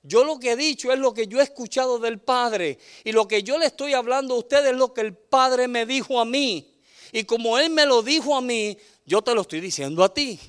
Yo 0.01 0.23
lo 0.23 0.39
que 0.39 0.53
he 0.53 0.55
dicho 0.55 0.91
es 0.91 0.97
lo 0.97 1.13
que 1.13 1.27
yo 1.27 1.39
he 1.39 1.43
escuchado 1.43 1.99
del 1.99 2.19
Padre. 2.19 2.79
Y 3.03 3.11
lo 3.11 3.27
que 3.27 3.43
yo 3.43 3.59
le 3.59 3.67
estoy 3.67 3.93
hablando 3.93 4.33
a 4.33 4.39
usted 4.39 4.65
es 4.65 4.75
lo 4.75 4.95
que 4.95 5.01
el 5.01 5.13
Padre 5.13 5.67
me 5.67 5.85
dijo 5.85 6.19
a 6.19 6.25
mí. 6.25 6.73
Y 7.11 7.23
como 7.25 7.59
Él 7.59 7.69
me 7.69 7.85
lo 7.85 8.01
dijo 8.01 8.35
a 8.35 8.41
mí, 8.41 8.75
yo 9.05 9.21
te 9.21 9.35
lo 9.35 9.41
estoy 9.41 9.61
diciendo 9.61 10.03
a 10.03 10.11
ti. 10.11 10.39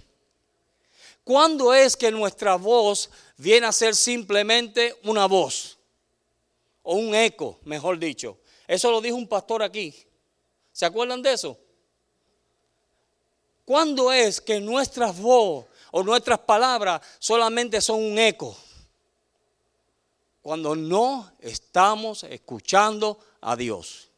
¿Cuándo 1.23 1.75
es 1.75 1.94
que 1.99 2.11
nuestra 2.11 2.56
voz 2.56 3.11
viene 3.37 3.66
a 3.66 3.73
ser 3.73 3.94
simplemente 3.94 4.97
una 5.04 5.26
voz? 5.26 5.76
O 6.83 6.94
un 6.94 7.14
eco, 7.14 7.59
mejor 7.64 7.99
dicho. 7.99 8.38
Eso 8.66 8.90
lo 8.90 9.02
dijo 9.02 9.16
un 9.16 9.28
pastor 9.28 9.62
aquí. 9.62 9.94
¿Se 10.73 10.87
acuerdan 10.87 11.21
de 11.21 11.35
eso? 11.35 11.59
¿Cuándo 13.64 14.12
es 14.12 14.40
que 14.40 14.61
nuestras 14.61 15.18
voz 15.18 15.66
o 15.90 16.02
nuestras 16.02 16.40
palabras 16.40 17.00
solamente 17.18 17.80
son 17.80 18.02
un 18.02 18.18
eco? 18.18 18.56
Cuando 20.42 20.76
no 20.76 21.33
estamos 21.40 22.25
escuchando 22.25 23.18
a 23.40 23.56
Dios. 23.56 24.11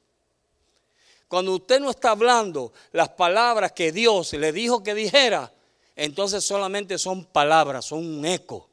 Cuando 1.29 1.55
usted 1.55 1.81
no 1.81 1.91
está 1.91 2.11
hablando 2.11 2.73
las 2.93 3.11
palabras 3.11 3.73
que 3.73 3.93
Dios 3.93 4.33
le 4.33 4.53
dijo 4.53 4.83
que 4.83 4.95
dijera, 4.95 5.53
entonces 5.95 6.45
solamente 6.45 6.99
son 6.99 7.25
palabras, 7.25 7.85
son 7.85 8.05
un 8.05 8.25
eco. 8.25 8.69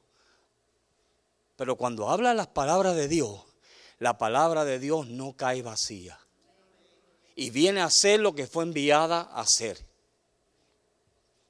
Pero 1.56 1.76
cuando 1.76 2.10
habla 2.10 2.34
las 2.34 2.48
palabras 2.48 2.96
de 2.96 3.08
Dios, 3.08 3.42
la 4.00 4.18
palabra 4.18 4.66
de 4.66 4.80
Dios 4.80 5.08
no 5.08 5.34
cae 5.34 5.62
vacía. 5.62 6.20
Y 7.36 7.52
viene 7.52 7.82
a 7.82 7.86
hacer 7.86 8.20
lo 8.20 8.36
que 8.36 8.48
fue 8.48 8.64
enviada 8.64 9.22
a 9.22 9.42
hacer. 9.42 9.93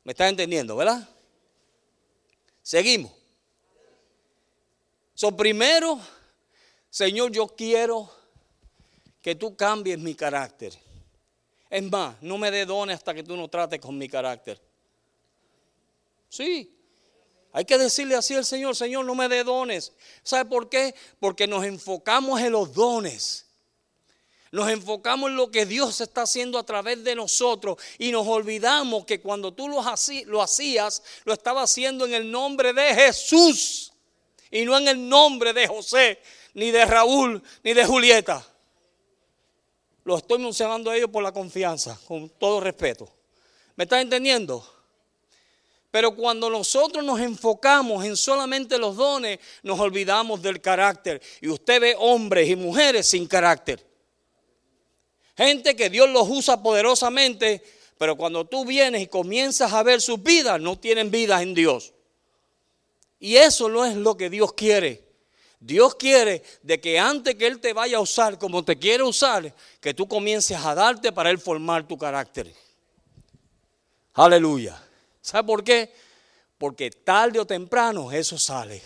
¿Me 0.03 0.11
estás 0.11 0.29
entendiendo, 0.29 0.75
verdad? 0.75 1.07
Seguimos. 2.61 3.11
So, 5.13 5.35
primero, 5.35 5.99
Señor, 6.89 7.31
yo 7.31 7.47
quiero 7.47 8.11
que 9.21 9.35
tú 9.35 9.55
cambies 9.55 9.99
mi 9.99 10.15
carácter. 10.15 10.73
Es 11.69 11.83
más, 11.83 12.21
no 12.21 12.37
me 12.37 12.51
dé 12.51 12.65
dones 12.65 12.97
hasta 12.97 13.13
que 13.13 13.23
tú 13.23 13.35
no 13.37 13.47
trates 13.47 13.79
con 13.79 13.97
mi 13.97 14.07
carácter. 14.09 14.59
Sí, 16.29 16.75
hay 17.51 17.65
que 17.65 17.77
decirle 17.77 18.15
así 18.15 18.33
al 18.33 18.45
Señor, 18.45 18.75
Señor, 18.75 19.05
no 19.05 19.15
me 19.15 19.29
dé 19.29 19.43
dones. 19.43 19.93
¿Sabe 20.23 20.49
por 20.49 20.69
qué? 20.69 20.95
Porque 21.19 21.47
nos 21.47 21.63
enfocamos 21.63 22.41
en 22.41 22.51
los 22.51 22.73
dones. 22.73 23.45
Nos 24.53 24.69
enfocamos 24.69 25.31
en 25.31 25.35
lo 25.35 25.49
que 25.49 25.65
Dios 25.65 25.99
está 25.99 26.21
haciendo 26.21 26.59
a 26.59 26.63
través 26.63 27.03
de 27.03 27.15
nosotros 27.15 27.75
y 27.97 28.11
nos 28.11 28.27
olvidamos 28.27 29.03
que 29.03 29.19
cuando 29.19 29.51
tú 29.51 29.67
lo, 29.67 29.79
hacías, 29.81 31.01
lo 31.25 31.33
estaba 31.33 31.63
haciendo 31.63 32.05
en 32.05 32.13
el 32.13 32.29
nombre 32.29 32.71
de 32.71 32.93
Jesús 32.93 33.91
y 34.51 34.63
no 34.63 34.77
en 34.77 34.89
el 34.89 35.09
nombre 35.09 35.53
de 35.53 35.65
José, 35.65 36.19
ni 36.53 36.69
de 36.69 36.85
Raúl, 36.85 37.41
ni 37.63 37.73
de 37.73 37.83
Julieta. 37.83 38.45
Lo 40.03 40.19
estoy 40.19 40.37
mencionando 40.37 40.91
a 40.91 40.97
ellos 40.97 41.09
por 41.09 41.23
la 41.23 41.31
confianza, 41.31 41.99
con 42.07 42.29
todo 42.29 42.59
respeto. 42.59 43.09
¿Me 43.75 43.85
estás 43.85 44.03
entendiendo? 44.03 44.63
Pero 45.89 46.15
cuando 46.15 46.47
nosotros 46.51 47.03
nos 47.03 47.19
enfocamos 47.19 48.05
en 48.05 48.15
solamente 48.15 48.77
los 48.77 48.95
dones, 48.97 49.39
nos 49.63 49.79
olvidamos 49.79 50.43
del 50.43 50.61
carácter. 50.61 51.19
Y 51.41 51.47
usted 51.47 51.81
ve 51.81 51.95
hombres 51.97 52.47
y 52.47 52.55
mujeres 52.55 53.07
sin 53.07 53.25
carácter. 53.25 53.92
Gente 55.35 55.75
que 55.75 55.89
Dios 55.89 56.09
los 56.09 56.29
usa 56.29 56.61
poderosamente, 56.61 57.63
pero 57.97 58.15
cuando 58.15 58.45
tú 58.45 58.65
vienes 58.65 59.01
y 59.01 59.07
comienzas 59.07 59.73
a 59.73 59.83
ver 59.83 60.01
sus 60.01 60.21
vidas, 60.21 60.61
no 60.61 60.77
tienen 60.77 61.09
vida 61.09 61.41
en 61.41 61.53
Dios. 61.53 61.93
Y 63.19 63.37
eso 63.37 63.69
no 63.69 63.85
es 63.85 63.95
lo 63.95 64.15
que 64.15 64.29
Dios 64.29 64.53
quiere. 64.53 65.03
Dios 65.59 65.95
quiere 65.95 66.43
de 66.61 66.81
que 66.81 66.99
antes 66.99 67.35
que 67.35 67.47
Él 67.47 67.59
te 67.59 67.71
vaya 67.71 67.97
a 67.97 68.01
usar 68.01 68.37
como 68.37 68.63
te 68.63 68.77
quiere 68.77 69.01
usar, 69.01 69.53
que 69.79 69.93
tú 69.93 70.07
comiences 70.07 70.57
a 70.57 70.75
darte 70.75 71.11
para 71.11 71.29
Él 71.29 71.39
formar 71.39 71.87
tu 71.87 71.97
carácter. 71.97 72.53
Aleluya. 74.13 74.81
¿Sabe 75.21 75.47
por 75.47 75.63
qué? 75.63 75.93
Porque 76.57 76.91
tarde 76.91 77.39
o 77.39 77.47
temprano 77.47 78.11
eso 78.11 78.37
sale. 78.37 78.81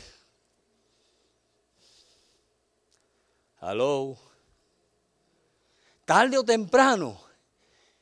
Hello 3.60 4.27
tarde 6.08 6.38
o 6.38 6.44
temprano, 6.46 7.20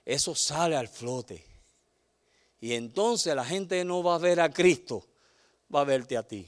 eso 0.05 0.35
sale 0.35 0.75
al 0.75 0.87
flote. 0.87 1.43
Y 2.61 2.73
entonces 2.73 3.35
la 3.35 3.43
gente 3.43 3.83
no 3.83 4.03
va 4.03 4.13
a 4.13 4.19
ver 4.19 4.39
a 4.39 4.51
Cristo, 4.51 5.07
va 5.73 5.81
a 5.81 5.85
verte 5.85 6.15
a 6.15 6.21
ti. 6.21 6.47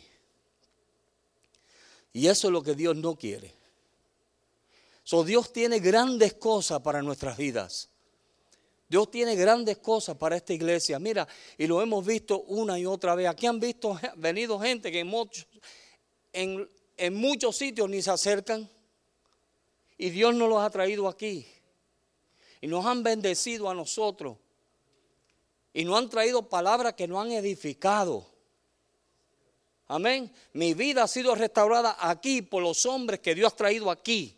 Y 2.13 2.27
eso 2.27 2.47
es 2.47 2.53
lo 2.53 2.61
que 2.61 2.75
Dios 2.75 2.95
no 2.95 3.15
quiere. 3.15 3.55
So, 5.03 5.23
Dios 5.23 5.51
tiene 5.51 5.79
grandes 5.79 6.35
cosas 6.35 6.79
para 6.81 7.01
nuestras 7.01 7.35
vidas. 7.37 7.89
Dios 8.87 9.09
tiene 9.09 9.35
grandes 9.35 9.79
cosas 9.79 10.15
para 10.15 10.35
esta 10.35 10.53
iglesia. 10.53 10.99
Mira, 10.99 11.27
y 11.57 11.65
lo 11.65 11.81
hemos 11.81 12.05
visto 12.05 12.41
una 12.41 12.77
y 12.77 12.85
otra 12.85 13.15
vez. 13.15 13.29
Aquí 13.29 13.47
han 13.47 13.59
visto, 13.59 13.99
venido 14.15 14.59
gente 14.59 14.91
que 14.91 14.99
en 14.99 15.07
muchos, 15.07 15.47
en, 16.33 16.69
en 16.97 17.15
muchos 17.15 17.57
sitios 17.57 17.89
ni 17.89 18.03
se 18.03 18.11
acercan. 18.11 18.69
Y 19.97 20.09
Dios 20.09 20.35
nos 20.35 20.49
los 20.49 20.61
ha 20.61 20.69
traído 20.69 21.07
aquí. 21.07 21.47
Y 22.61 22.67
nos 22.67 22.85
han 22.85 23.03
bendecido 23.03 23.69
a 23.69 23.73
nosotros. 23.73 24.37
Y 25.73 25.85
nos 25.85 25.97
han 25.97 26.09
traído 26.09 26.47
palabras 26.47 26.93
que 26.93 27.07
nos 27.07 27.23
han 27.23 27.31
edificado. 27.31 28.25
Amén. 29.87 30.31
Mi 30.53 30.73
vida 30.73 31.03
ha 31.03 31.07
sido 31.07 31.33
restaurada 31.35 31.95
aquí 31.99 32.41
por 32.41 32.61
los 32.61 32.85
hombres 32.85 33.19
que 33.19 33.33
Dios 33.33 33.53
ha 33.53 33.55
traído 33.55 33.89
aquí. 33.89 34.37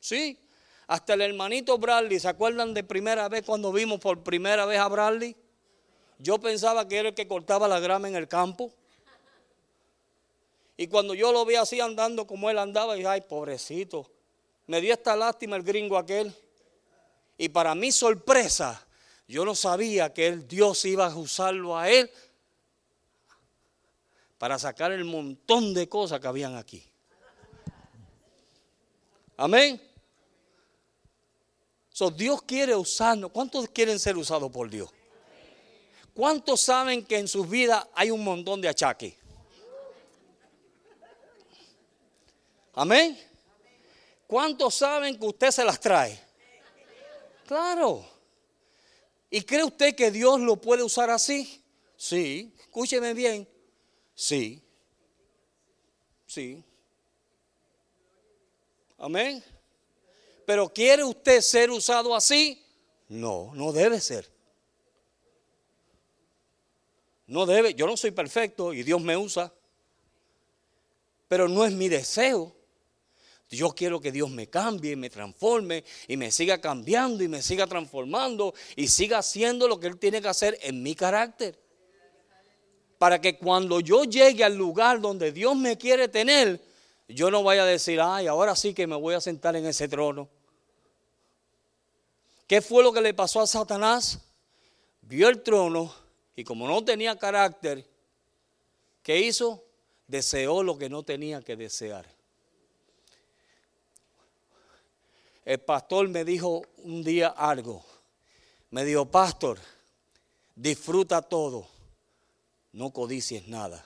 Sí. 0.00 0.38
Hasta 0.86 1.14
el 1.14 1.20
hermanito 1.20 1.76
Bradley, 1.76 2.18
¿se 2.18 2.28
acuerdan 2.28 2.72
de 2.72 2.82
primera 2.82 3.28
vez 3.28 3.44
cuando 3.44 3.72
vimos 3.72 4.00
por 4.00 4.22
primera 4.22 4.64
vez 4.64 4.78
a 4.78 4.88
Bradley? 4.88 5.36
Yo 6.18 6.38
pensaba 6.38 6.88
que 6.88 6.96
era 6.96 7.10
el 7.10 7.14
que 7.14 7.28
cortaba 7.28 7.68
la 7.68 7.78
grama 7.78 8.08
en 8.08 8.16
el 8.16 8.26
campo. 8.26 8.72
Y 10.80 10.86
cuando 10.86 11.12
yo 11.12 11.32
lo 11.32 11.44
vi 11.44 11.56
así 11.56 11.80
andando 11.80 12.24
como 12.24 12.48
él 12.48 12.56
andaba, 12.56 12.94
dije, 12.94 13.08
ay, 13.08 13.20
pobrecito. 13.22 14.08
Me 14.68 14.80
dio 14.80 14.94
esta 14.94 15.16
lástima 15.16 15.56
el 15.56 15.64
gringo 15.64 15.98
aquel. 15.98 16.32
Y 17.36 17.48
para 17.48 17.74
mi 17.74 17.90
sorpresa, 17.90 18.86
yo 19.26 19.44
no 19.44 19.56
sabía 19.56 20.14
que 20.14 20.28
el 20.28 20.46
Dios 20.46 20.84
iba 20.84 21.06
a 21.06 21.16
usarlo 21.16 21.76
a 21.76 21.90
él 21.90 22.08
para 24.38 24.56
sacar 24.56 24.92
el 24.92 25.04
montón 25.04 25.74
de 25.74 25.88
cosas 25.88 26.20
que 26.20 26.28
habían 26.28 26.54
aquí. 26.54 26.88
Amén. 29.36 29.82
So, 31.92 32.08
Dios 32.08 32.40
quiere 32.42 32.76
usarnos. 32.76 33.32
¿Cuántos 33.32 33.68
quieren 33.70 33.98
ser 33.98 34.16
usados 34.16 34.48
por 34.52 34.70
Dios? 34.70 34.88
¿Cuántos 36.14 36.60
saben 36.60 37.04
que 37.04 37.18
en 37.18 37.26
sus 37.26 37.50
vidas 37.50 37.84
hay 37.96 38.12
un 38.12 38.22
montón 38.22 38.60
de 38.60 38.68
achaques? 38.68 39.16
Amén. 42.78 43.18
¿Cuántos 44.28 44.76
saben 44.76 45.18
que 45.18 45.26
usted 45.26 45.50
se 45.50 45.64
las 45.64 45.80
trae? 45.80 46.16
Claro. 47.44 48.08
¿Y 49.28 49.42
cree 49.42 49.64
usted 49.64 49.96
que 49.96 50.12
Dios 50.12 50.38
lo 50.38 50.54
puede 50.54 50.84
usar 50.84 51.10
así? 51.10 51.60
Sí. 51.96 52.54
Escúcheme 52.60 53.14
bien. 53.14 53.48
Sí. 54.14 54.62
Sí. 56.24 56.62
Amén. 58.96 59.42
Pero 60.46 60.72
¿quiere 60.72 61.02
usted 61.02 61.40
ser 61.40 61.72
usado 61.72 62.14
así? 62.14 62.64
No, 63.08 63.50
no 63.54 63.72
debe 63.72 64.00
ser. 64.00 64.30
No 67.26 67.44
debe. 67.44 67.74
Yo 67.74 67.88
no 67.88 67.96
soy 67.96 68.12
perfecto 68.12 68.72
y 68.72 68.84
Dios 68.84 69.00
me 69.00 69.16
usa. 69.16 69.52
Pero 71.26 71.48
no 71.48 71.64
es 71.64 71.72
mi 71.72 71.88
deseo. 71.88 72.54
Yo 73.50 73.70
quiero 73.70 74.00
que 74.00 74.12
Dios 74.12 74.30
me 74.30 74.48
cambie, 74.48 74.94
me 74.94 75.08
transforme 75.08 75.82
y 76.06 76.18
me 76.18 76.30
siga 76.30 76.60
cambiando 76.60 77.24
y 77.24 77.28
me 77.28 77.40
siga 77.40 77.66
transformando 77.66 78.54
y 78.76 78.88
siga 78.88 79.18
haciendo 79.18 79.66
lo 79.66 79.80
que 79.80 79.86
Él 79.86 79.98
tiene 79.98 80.20
que 80.20 80.28
hacer 80.28 80.58
en 80.62 80.82
mi 80.82 80.94
carácter. 80.94 81.58
Para 82.98 83.20
que 83.20 83.38
cuando 83.38 83.80
yo 83.80 84.04
llegue 84.04 84.44
al 84.44 84.56
lugar 84.56 85.00
donde 85.00 85.32
Dios 85.32 85.56
me 85.56 85.78
quiere 85.78 86.08
tener, 86.08 86.60
yo 87.08 87.30
no 87.30 87.42
vaya 87.42 87.62
a 87.62 87.66
decir, 87.66 88.00
ay, 88.02 88.26
ahora 88.26 88.54
sí 88.54 88.74
que 88.74 88.86
me 88.86 88.96
voy 88.96 89.14
a 89.14 89.20
sentar 89.20 89.56
en 89.56 89.64
ese 89.64 89.88
trono. 89.88 90.28
¿Qué 92.46 92.60
fue 92.60 92.82
lo 92.82 92.92
que 92.92 93.00
le 93.00 93.14
pasó 93.14 93.40
a 93.40 93.46
Satanás? 93.46 94.20
Vio 95.02 95.28
el 95.28 95.42
trono 95.42 95.94
y 96.36 96.44
como 96.44 96.68
no 96.68 96.84
tenía 96.84 97.16
carácter, 97.16 97.86
¿qué 99.02 99.20
hizo? 99.20 99.64
Deseó 100.06 100.62
lo 100.62 100.76
que 100.76 100.90
no 100.90 101.02
tenía 101.02 101.40
que 101.40 101.56
desear. 101.56 102.17
El 105.48 105.60
pastor 105.60 106.06
me 106.08 106.26
dijo 106.26 106.62
un 106.76 107.02
día 107.02 107.28
algo. 107.28 107.82
Me 108.68 108.84
dijo, 108.84 109.06
pastor, 109.06 109.58
disfruta 110.54 111.22
todo, 111.22 111.66
no 112.72 112.90
codicies 112.92 113.48
nada. 113.48 113.82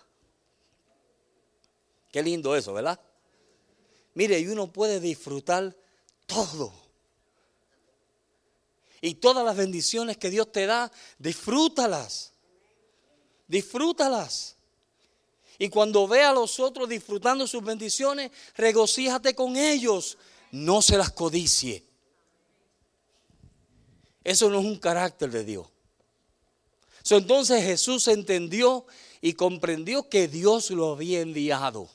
Qué 2.11 2.21
lindo 2.21 2.57
eso, 2.57 2.73
¿verdad? 2.73 2.99
Mire, 4.15 4.41
y 4.41 4.49
uno 4.49 4.73
puede 4.73 4.99
disfrutar 4.99 5.73
todo. 6.27 6.73
Y 9.01 9.15
todas 9.15 9.45
las 9.45 9.57
bendiciones 9.57 10.17
que 10.17 10.31
Dios 10.31 10.51
te 10.51 10.67
da, 10.67 10.91
disfrútalas. 11.17 12.33
Disfrútalas. 13.47 14.57
Y 15.61 15.69
cuando 15.69 16.09
ve 16.09 16.25
a 16.25 16.33
los 16.33 16.59
otros 16.59 16.89
disfrutando 16.89 17.47
sus 17.47 17.63
bendiciones, 17.63 18.33
regocíjate 18.57 19.37
con 19.37 19.57
ellos 19.57 20.19
no 20.53 20.83
se 20.83 20.97
las 20.99 21.11
codicie. 21.11 21.85
Eso 24.23 24.49
no 24.49 24.61
es 24.61 24.65
un 24.65 24.79
carácter 24.79 25.31
de 25.31 25.45
Dios. 25.45 25.67
entonces 27.11 27.65
Jesús 27.65 28.07
entendió 28.07 28.87
y 29.21 29.33
comprendió 29.33 30.09
que 30.09 30.29
Dios 30.29 30.71
lo 30.71 30.93
había 30.93 31.21
enviado. 31.21 31.91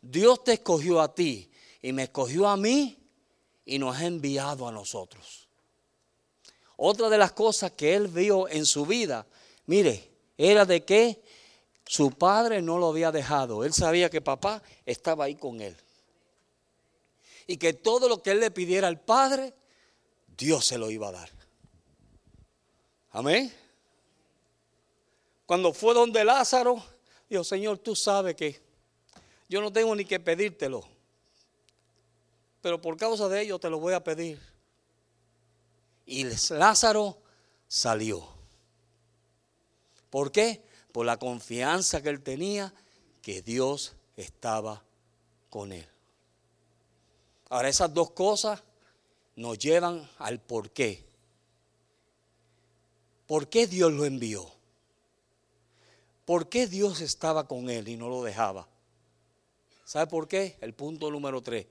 Dios 0.00 0.44
te 0.44 0.54
escogió 0.54 1.00
a 1.00 1.14
ti 1.14 1.50
y 1.82 1.92
me 1.92 2.04
escogió 2.04 2.48
a 2.48 2.56
mí 2.56 2.96
y 3.64 3.78
nos 3.78 3.96
ha 3.96 4.06
enviado 4.06 4.66
a 4.68 4.72
nosotros. 4.72 5.48
Otra 6.76 7.08
de 7.08 7.18
las 7.18 7.32
cosas 7.32 7.72
que 7.72 7.94
él 7.94 8.06
vio 8.08 8.48
en 8.48 8.64
su 8.64 8.86
vida, 8.86 9.26
mire, 9.66 10.10
era 10.38 10.64
de 10.64 10.84
que 10.84 11.22
su 11.84 12.12
padre 12.12 12.62
no 12.62 12.78
lo 12.78 12.88
había 12.88 13.10
dejado. 13.10 13.64
Él 13.64 13.72
sabía 13.72 14.08
que 14.08 14.20
papá 14.20 14.62
estaba 14.84 15.24
ahí 15.24 15.34
con 15.34 15.60
él 15.60 15.76
y 17.46 17.56
que 17.56 17.72
todo 17.72 18.08
lo 18.08 18.22
que 18.22 18.32
él 18.32 18.40
le 18.40 18.50
pidiera 18.50 18.88
al 18.88 19.00
Padre, 19.00 19.54
Dios 20.36 20.64
se 20.64 20.78
lo 20.78 20.90
iba 20.90 21.08
a 21.08 21.12
dar. 21.12 21.30
Amén. 23.10 23.52
Cuando 25.46 25.72
fue 25.72 25.94
donde 25.94 26.24
Lázaro, 26.24 26.84
dijo, 27.30 27.44
Señor, 27.44 27.78
tú 27.78 27.94
sabes 27.94 28.34
que 28.34 28.60
yo 29.48 29.60
no 29.60 29.72
tengo 29.72 29.94
ni 29.94 30.04
que 30.04 30.18
pedírtelo, 30.18 30.84
pero 32.60 32.80
por 32.80 32.96
causa 32.96 33.28
de 33.28 33.42
ello 33.42 33.58
te 33.58 33.70
lo 33.70 33.78
voy 33.78 33.94
a 33.94 34.02
pedir. 34.02 34.40
Y 36.04 36.24
Lázaro 36.50 37.18
salió. 37.68 38.28
¿Por 40.10 40.32
qué? 40.32 40.62
Por 40.92 41.06
la 41.06 41.16
confianza 41.16 42.02
que 42.02 42.08
él 42.08 42.22
tenía 42.22 42.74
que 43.22 43.42
Dios 43.42 43.94
estaba 44.16 44.82
con 45.48 45.72
él. 45.72 45.86
Ahora 47.48 47.68
esas 47.68 47.92
dos 47.92 48.10
cosas 48.10 48.62
nos 49.36 49.58
llevan 49.58 50.08
al 50.18 50.40
por 50.40 50.70
qué. 50.70 51.04
¿Por 53.26 53.48
qué 53.48 53.66
Dios 53.66 53.92
lo 53.92 54.04
envió? 54.04 54.50
¿Por 56.24 56.48
qué 56.48 56.66
Dios 56.66 57.00
estaba 57.00 57.46
con 57.46 57.70
él 57.70 57.88
y 57.88 57.96
no 57.96 58.08
lo 58.08 58.22
dejaba? 58.22 58.66
¿Sabe 59.84 60.08
por 60.08 60.26
qué? 60.26 60.56
El 60.60 60.74
punto 60.74 61.10
número 61.10 61.40
tres. 61.42 61.66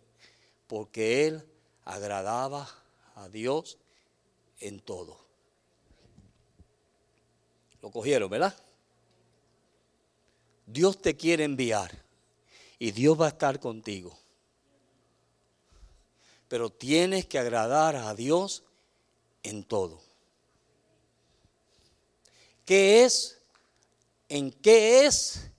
Porque 0.68 1.28
él 1.28 1.46
agradaba 1.84 2.70
a 3.16 3.28
Dios 3.28 3.78
en 4.60 4.80
todo. 4.80 5.20
Lo 7.82 7.92
cogieron, 7.92 8.30
¿verdad? 8.30 8.56
Dios 10.66 11.02
te 11.02 11.16
quiere 11.16 11.44
enviar 11.44 12.04
y 12.80 12.92
Dios 12.92 13.20
va 13.20 13.26
a 13.26 13.30
estar 13.30 13.60
contigo. 13.60 14.18
Pero 16.56 16.70
tienes 16.70 17.26
que 17.26 17.38
agradar 17.38 17.98
a 17.98 18.16
Dios 18.16 18.64
en 19.44 19.66
todo. 19.66 20.02
¿Qué 22.64 23.04
es? 23.04 23.42
¿En 24.30 24.54
qué 24.54 25.06
es 25.06 25.52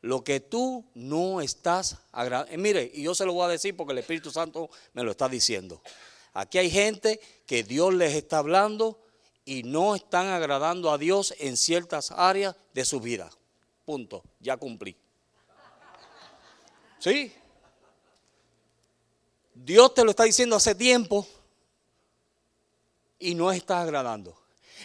lo 0.00 0.24
que 0.24 0.40
tú 0.40 0.86
no 0.94 1.42
estás 1.42 1.98
agradando? 2.12 2.50
Eh, 2.50 2.56
mire, 2.56 2.90
y 2.94 3.02
yo 3.02 3.14
se 3.14 3.26
lo 3.26 3.34
voy 3.34 3.44
a 3.44 3.48
decir 3.48 3.76
porque 3.76 3.92
el 3.92 3.98
Espíritu 3.98 4.30
Santo 4.30 4.70
me 4.94 5.02
lo 5.02 5.10
está 5.10 5.28
diciendo. 5.28 5.82
Aquí 6.32 6.56
hay 6.56 6.70
gente 6.70 7.20
que 7.44 7.62
Dios 7.62 7.92
les 7.92 8.14
está 8.14 8.38
hablando 8.38 8.98
y 9.44 9.64
no 9.64 9.94
están 9.94 10.28
agradando 10.28 10.90
a 10.90 10.96
Dios 10.96 11.34
en 11.40 11.58
ciertas 11.58 12.10
áreas 12.10 12.56
de 12.72 12.86
su 12.86 13.00
vida. 13.00 13.28
Punto, 13.84 14.24
ya 14.40 14.56
cumplí. 14.56 14.96
¿Sí? 17.00 17.34
Dios 19.64 19.94
te 19.94 20.04
lo 20.04 20.10
está 20.10 20.24
diciendo 20.24 20.54
hace 20.54 20.74
tiempo 20.74 21.26
y 23.18 23.34
no 23.34 23.50
está 23.50 23.80
agradando. 23.80 24.36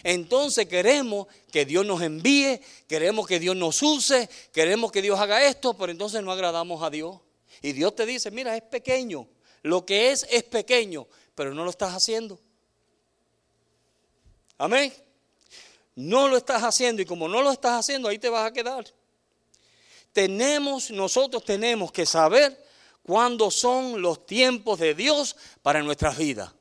Entonces 0.02 0.66
queremos 0.66 1.26
que 1.50 1.66
Dios 1.66 1.84
nos 1.84 2.00
envíe, 2.00 2.60
queremos 2.88 3.26
que 3.26 3.38
Dios 3.38 3.54
nos 3.54 3.82
use, 3.82 4.28
queremos 4.50 4.90
que 4.90 5.02
Dios 5.02 5.20
haga 5.20 5.46
esto, 5.46 5.74
pero 5.74 5.92
entonces 5.92 6.22
no 6.22 6.32
agradamos 6.32 6.82
a 6.82 6.88
Dios. 6.88 7.18
Y 7.60 7.72
Dios 7.72 7.94
te 7.94 8.06
dice, 8.06 8.30
mira, 8.30 8.56
es 8.56 8.62
pequeño. 8.62 9.28
Lo 9.62 9.84
que 9.84 10.10
es 10.10 10.26
es 10.30 10.42
pequeño, 10.44 11.06
pero 11.34 11.54
no 11.54 11.64
lo 11.64 11.70
estás 11.70 11.94
haciendo. 11.94 12.40
Amén. 14.56 14.92
No 15.94 16.28
lo 16.28 16.38
estás 16.38 16.62
haciendo 16.62 17.02
y 17.02 17.04
como 17.04 17.28
no 17.28 17.42
lo 17.42 17.52
estás 17.52 17.78
haciendo, 17.78 18.08
ahí 18.08 18.18
te 18.18 18.30
vas 18.30 18.46
a 18.46 18.52
quedar. 18.52 18.86
Tenemos, 20.12 20.90
nosotros 20.90 21.44
tenemos 21.44 21.92
que 21.92 22.06
saber 22.06 22.71
cuándo 23.02 23.50
son 23.50 24.00
los 24.02 24.26
tiempos 24.26 24.78
de 24.78 24.94
Dios 24.94 25.36
para 25.62 25.82
nuestras 25.82 26.16
vidas. 26.16 26.52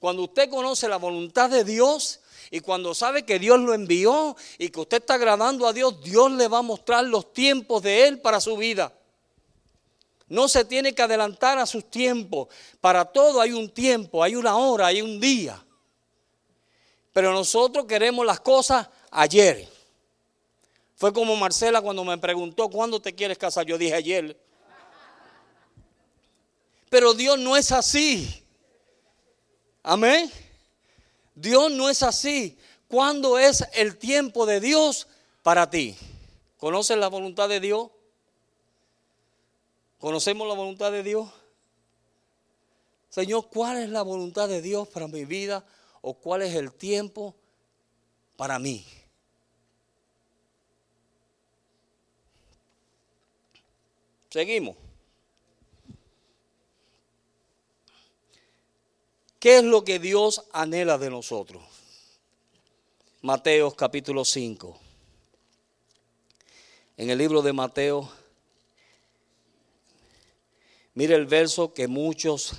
Cuando 0.00 0.24
usted 0.24 0.50
conoce 0.50 0.88
la 0.88 0.96
voluntad 0.96 1.48
de 1.48 1.64
Dios 1.64 2.20
y 2.50 2.60
cuando 2.60 2.94
sabe 2.94 3.24
que 3.24 3.38
Dios 3.38 3.58
lo 3.58 3.72
envió 3.72 4.36
y 4.58 4.68
que 4.68 4.80
usted 4.80 4.98
está 4.98 5.14
agradando 5.14 5.66
a 5.66 5.72
Dios, 5.72 6.02
Dios 6.02 6.30
le 6.32 6.48
va 6.48 6.58
a 6.58 6.62
mostrar 6.62 7.04
los 7.04 7.32
tiempos 7.32 7.82
de 7.82 8.06
Él 8.06 8.20
para 8.20 8.40
su 8.40 8.56
vida. 8.56 8.92
No 10.28 10.48
se 10.48 10.64
tiene 10.64 10.94
que 10.94 11.02
adelantar 11.02 11.58
a 11.58 11.66
sus 11.66 11.90
tiempos. 11.90 12.48
Para 12.80 13.04
todo 13.04 13.40
hay 13.40 13.52
un 13.52 13.70
tiempo, 13.70 14.22
hay 14.22 14.36
una 14.36 14.56
hora, 14.56 14.86
hay 14.86 15.00
un 15.00 15.20
día. 15.20 15.64
Pero 17.12 17.32
nosotros 17.32 17.84
queremos 17.86 18.26
las 18.26 18.40
cosas 18.40 18.88
ayer. 19.10 19.68
Fue 20.96 21.12
como 21.12 21.36
Marcela 21.36 21.80
cuando 21.80 22.04
me 22.04 22.18
preguntó, 22.18 22.68
¿cuándo 22.68 23.00
te 23.00 23.14
quieres 23.14 23.38
casar? 23.38 23.66
Yo 23.66 23.78
dije 23.78 23.94
ayer. 23.94 24.43
Pero 26.94 27.12
Dios 27.12 27.40
no 27.40 27.56
es 27.56 27.72
así. 27.72 28.44
Amén. 29.82 30.30
Dios 31.34 31.68
no 31.72 31.90
es 31.90 32.04
así. 32.04 32.56
¿Cuándo 32.86 33.36
es 33.36 33.64
el 33.74 33.98
tiempo 33.98 34.46
de 34.46 34.60
Dios 34.60 35.08
para 35.42 35.68
ti? 35.68 35.96
¿Conoces 36.56 36.96
la 36.96 37.08
voluntad 37.08 37.48
de 37.48 37.58
Dios? 37.58 37.90
¿Conocemos 39.98 40.46
la 40.46 40.54
voluntad 40.54 40.92
de 40.92 41.02
Dios? 41.02 41.28
Señor, 43.08 43.48
¿cuál 43.48 43.78
es 43.78 43.88
la 43.88 44.02
voluntad 44.02 44.48
de 44.48 44.62
Dios 44.62 44.86
para 44.86 45.08
mi 45.08 45.24
vida? 45.24 45.66
¿O 46.00 46.14
cuál 46.14 46.42
es 46.42 46.54
el 46.54 46.72
tiempo 46.72 47.34
para 48.36 48.60
mí? 48.60 48.86
Seguimos. 54.30 54.76
¿Qué 59.44 59.58
es 59.58 59.62
lo 59.62 59.84
que 59.84 59.98
Dios 59.98 60.42
anhela 60.54 60.96
de 60.96 61.10
nosotros? 61.10 61.62
Mateo 63.20 63.70
capítulo 63.72 64.24
5. 64.24 64.80
En 66.96 67.10
el 67.10 67.18
libro 67.18 67.42
de 67.42 67.52
Mateo, 67.52 68.10
mire 70.94 71.14
el 71.14 71.26
verso 71.26 71.74
que 71.74 71.86
muchos, 71.86 72.54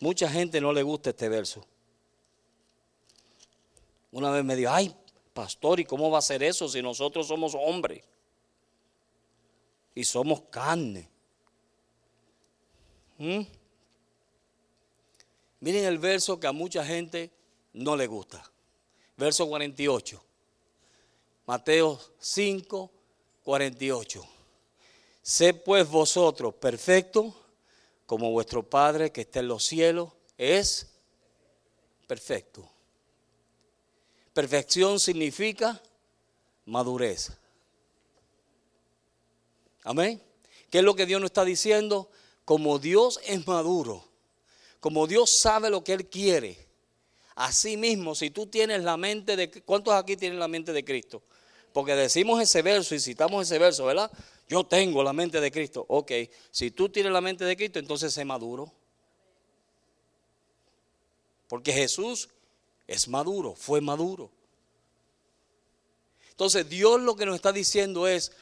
mucha 0.00 0.30
gente 0.30 0.62
no 0.62 0.72
le 0.72 0.82
gusta 0.82 1.10
este 1.10 1.28
verso. 1.28 1.62
Una 4.10 4.30
vez 4.30 4.42
me 4.42 4.56
dijo, 4.56 4.70
ay, 4.72 4.96
pastor, 5.34 5.78
¿y 5.78 5.84
cómo 5.84 6.10
va 6.10 6.20
a 6.20 6.22
ser 6.22 6.42
eso 6.42 6.70
si 6.70 6.80
nosotros 6.80 7.26
somos 7.26 7.54
hombres? 7.54 8.02
Y 9.94 10.04
somos 10.04 10.40
carne. 10.48 11.06
¿Mm? 13.18 13.42
Miren 15.60 15.84
el 15.84 15.98
verso 15.98 16.38
que 16.38 16.46
a 16.46 16.52
mucha 16.52 16.84
gente 16.84 17.30
no 17.72 17.96
le 17.96 18.06
gusta. 18.06 18.48
Verso 19.16 19.48
48. 19.48 20.22
Mateo 21.46 22.00
5, 22.18 22.90
48. 23.42 24.28
Sé 25.22 25.54
pues 25.54 25.88
vosotros 25.88 26.54
perfectos 26.54 27.34
como 28.06 28.30
vuestro 28.30 28.62
Padre 28.62 29.12
que 29.12 29.22
está 29.22 29.40
en 29.40 29.48
los 29.48 29.64
cielos 29.64 30.10
es 30.38 30.86
perfecto. 32.06 32.66
Perfección 34.32 35.00
significa 35.00 35.82
madurez. 36.64 37.32
Amén. 39.84 40.22
¿Qué 40.70 40.78
es 40.78 40.84
lo 40.84 40.94
que 40.94 41.06
Dios 41.06 41.20
nos 41.20 41.28
está 41.28 41.44
diciendo? 41.44 42.10
Como 42.44 42.78
Dios 42.78 43.20
es 43.24 43.46
maduro, 43.46 44.07
como 44.80 45.06
Dios 45.06 45.30
sabe 45.30 45.70
lo 45.70 45.82
que 45.82 45.92
Él 45.92 46.06
quiere, 46.06 46.58
así 47.34 47.76
mismo, 47.76 48.14
si 48.14 48.30
tú 48.30 48.46
tienes 48.46 48.82
la 48.82 48.96
mente 48.96 49.36
de... 49.36 49.50
¿Cuántos 49.62 49.94
aquí 49.94 50.16
tienen 50.16 50.38
la 50.38 50.48
mente 50.48 50.72
de 50.72 50.84
Cristo? 50.84 51.22
Porque 51.72 51.94
decimos 51.94 52.40
ese 52.42 52.62
verso 52.62 52.94
y 52.94 53.00
citamos 53.00 53.46
ese 53.46 53.58
verso, 53.58 53.84
¿verdad? 53.84 54.10
Yo 54.48 54.64
tengo 54.64 55.02
la 55.02 55.12
mente 55.12 55.40
de 55.40 55.50
Cristo. 55.50 55.84
Ok, 55.88 56.12
si 56.50 56.70
tú 56.70 56.88
tienes 56.88 57.12
la 57.12 57.20
mente 57.20 57.44
de 57.44 57.56
Cristo, 57.56 57.78
entonces 57.78 58.12
sé 58.12 58.24
maduro. 58.24 58.72
Porque 61.48 61.72
Jesús 61.72 62.28
es 62.86 63.08
maduro, 63.08 63.54
fue 63.54 63.80
maduro. 63.80 64.30
Entonces 66.30 66.68
Dios 66.68 67.00
lo 67.00 67.16
que 67.16 67.26
nos 67.26 67.36
está 67.36 67.52
diciendo 67.52 68.06
es, 68.06 68.32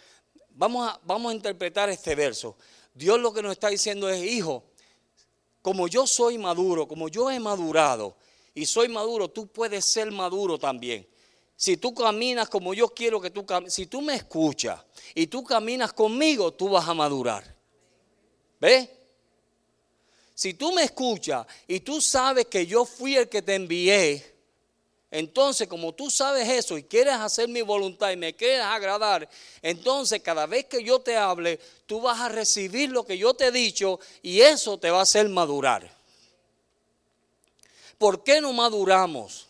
vamos 0.50 0.88
a, 0.88 1.00
vamos 1.04 1.32
a 1.32 1.34
interpretar 1.34 1.88
este 1.88 2.14
verso. 2.14 2.56
Dios 2.94 3.20
lo 3.20 3.32
que 3.32 3.42
nos 3.42 3.52
está 3.52 3.68
diciendo 3.68 4.08
es, 4.08 4.22
hijo, 4.22 4.64
como 5.66 5.88
yo 5.88 6.06
soy 6.06 6.38
maduro, 6.38 6.86
como 6.86 7.08
yo 7.08 7.28
he 7.28 7.40
madurado 7.40 8.14
y 8.54 8.64
soy 8.66 8.86
maduro, 8.86 9.28
tú 9.28 9.48
puedes 9.48 9.84
ser 9.84 10.12
maduro 10.12 10.60
también. 10.60 11.04
Si 11.56 11.76
tú 11.76 11.92
caminas 11.92 12.48
como 12.48 12.72
yo 12.72 12.86
quiero 12.90 13.20
que 13.20 13.30
tú 13.30 13.44
camines, 13.44 13.74
si 13.74 13.86
tú 13.86 14.00
me 14.00 14.14
escuchas 14.14 14.80
y 15.12 15.26
tú 15.26 15.42
caminas 15.42 15.92
conmigo, 15.92 16.52
tú 16.52 16.68
vas 16.68 16.86
a 16.86 16.94
madurar. 16.94 17.42
¿Ves? 18.60 18.88
Si 20.36 20.54
tú 20.54 20.72
me 20.72 20.84
escuchas 20.84 21.44
y 21.66 21.80
tú 21.80 22.00
sabes 22.00 22.46
que 22.46 22.64
yo 22.64 22.84
fui 22.84 23.16
el 23.16 23.28
que 23.28 23.42
te 23.42 23.56
envié, 23.56 24.35
entonces, 25.10 25.68
como 25.68 25.94
tú 25.94 26.10
sabes 26.10 26.48
eso 26.48 26.76
y 26.76 26.82
quieres 26.82 27.14
hacer 27.14 27.48
mi 27.48 27.62
voluntad 27.62 28.10
y 28.10 28.16
me 28.16 28.34
quieres 28.34 28.62
agradar, 28.62 29.28
entonces 29.62 30.20
cada 30.20 30.46
vez 30.46 30.66
que 30.66 30.82
yo 30.82 31.00
te 31.00 31.16
hable, 31.16 31.60
tú 31.86 32.00
vas 32.00 32.20
a 32.20 32.28
recibir 32.28 32.90
lo 32.90 33.06
que 33.06 33.16
yo 33.16 33.32
te 33.34 33.46
he 33.46 33.52
dicho 33.52 34.00
y 34.20 34.40
eso 34.40 34.78
te 34.78 34.90
va 34.90 34.98
a 34.98 35.02
hacer 35.02 35.28
madurar. 35.28 35.94
¿Por 37.98 38.24
qué 38.24 38.40
no 38.40 38.52
maduramos? 38.52 39.46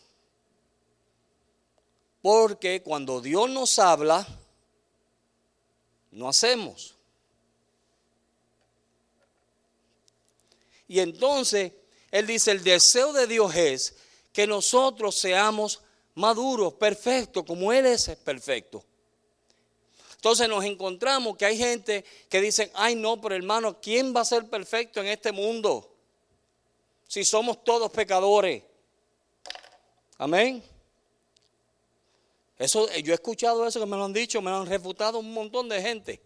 Porque 2.21 2.81
cuando 2.83 3.19
Dios 3.19 3.49
nos 3.49 3.79
habla, 3.79 4.27
no 6.11 6.29
hacemos. 6.29 6.95
Y 10.87 10.99
entonces, 10.99 11.73
Él 12.11 12.27
dice, 12.27 12.51
el 12.51 12.63
deseo 12.63 13.11
de 13.11 13.27
Dios 13.27 13.53
es 13.55 13.96
que 14.37 14.45
nosotros 14.45 15.15
seamos 15.15 15.81
maduros, 16.13 16.75
perfectos, 16.75 17.43
como 17.43 17.73
Él 17.73 17.87
es 17.87 18.07
perfecto. 18.23 18.85
Entonces 20.13 20.47
nos 20.47 20.63
encontramos 20.63 21.35
que 21.35 21.45
hay 21.47 21.57
gente 21.57 22.05
que 22.29 22.39
dice, 22.39 22.71
ay 22.75 22.93
no, 22.93 23.19
pero 23.19 23.33
hermano, 23.33 23.81
¿quién 23.81 24.15
va 24.15 24.21
a 24.21 24.25
ser 24.25 24.47
perfecto 24.47 25.01
en 25.01 25.07
este 25.07 25.31
mundo? 25.31 25.91
Si 27.07 27.25
somos 27.25 27.63
todos 27.63 27.89
pecadores. 27.89 28.61
Amén. 30.19 30.63
Eso, 32.59 32.87
yo 32.97 33.13
he 33.13 33.15
escuchado 33.15 33.65
eso 33.65 33.79
que 33.79 33.87
me 33.87 33.97
lo 33.97 34.05
han 34.05 34.13
dicho, 34.13 34.39
me 34.39 34.51
lo 34.51 34.57
han 34.57 34.67
refutado 34.67 35.17
un 35.17 35.33
montón 35.33 35.67
de 35.67 35.81
gente. 35.81 36.21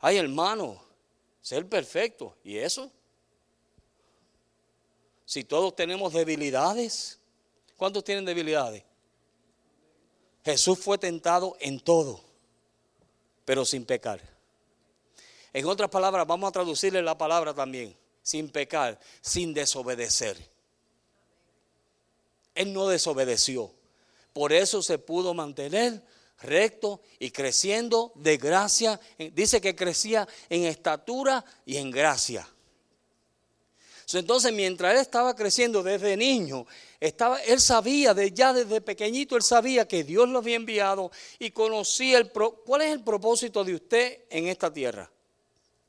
Ay, 0.00 0.16
hermano, 0.16 0.82
ser 1.40 1.68
perfecto. 1.68 2.36
¿Y 2.42 2.56
eso? 2.56 2.90
Si 5.24 5.44
todos 5.44 5.74
tenemos 5.74 6.12
debilidades, 6.12 7.18
¿cuántos 7.76 8.04
tienen 8.04 8.24
debilidades? 8.24 8.82
Jesús 10.44 10.78
fue 10.78 10.98
tentado 10.98 11.56
en 11.60 11.80
todo, 11.80 12.20
pero 13.44 13.64
sin 13.64 13.86
pecar. 13.86 14.20
En 15.52 15.66
otras 15.66 15.88
palabras, 15.88 16.26
vamos 16.26 16.48
a 16.48 16.52
traducirle 16.52 17.00
la 17.00 17.16
palabra 17.16 17.54
también, 17.54 17.96
sin 18.22 18.50
pecar, 18.50 19.00
sin 19.22 19.54
desobedecer. 19.54 20.36
Él 22.54 22.72
no 22.72 22.88
desobedeció. 22.88 23.72
Por 24.32 24.52
eso 24.52 24.82
se 24.82 24.98
pudo 24.98 25.32
mantener 25.32 26.02
recto 26.40 27.00
y 27.18 27.30
creciendo 27.30 28.12
de 28.16 28.36
gracia. 28.36 29.00
Dice 29.32 29.60
que 29.60 29.74
crecía 29.74 30.28
en 30.50 30.64
estatura 30.64 31.44
y 31.64 31.76
en 31.76 31.90
gracia. 31.90 32.46
Entonces, 34.18 34.52
mientras 34.52 34.94
él 34.94 35.00
estaba 35.00 35.34
creciendo 35.34 35.82
desde 35.82 36.16
niño, 36.16 36.66
estaba, 37.00 37.42
él 37.42 37.60
sabía, 37.60 38.14
de, 38.14 38.30
ya 38.30 38.52
desde 38.52 38.80
pequeñito, 38.80 39.36
él 39.36 39.42
sabía 39.42 39.86
que 39.86 40.04
Dios 40.04 40.28
lo 40.28 40.38
había 40.38 40.56
enviado 40.56 41.10
y 41.38 41.50
conocía 41.50 42.18
el 42.18 42.30
cuál 42.30 42.82
es 42.82 42.92
el 42.92 43.02
propósito 43.02 43.64
de 43.64 43.74
usted 43.74 44.24
en 44.30 44.48
esta 44.48 44.72
tierra. 44.72 45.10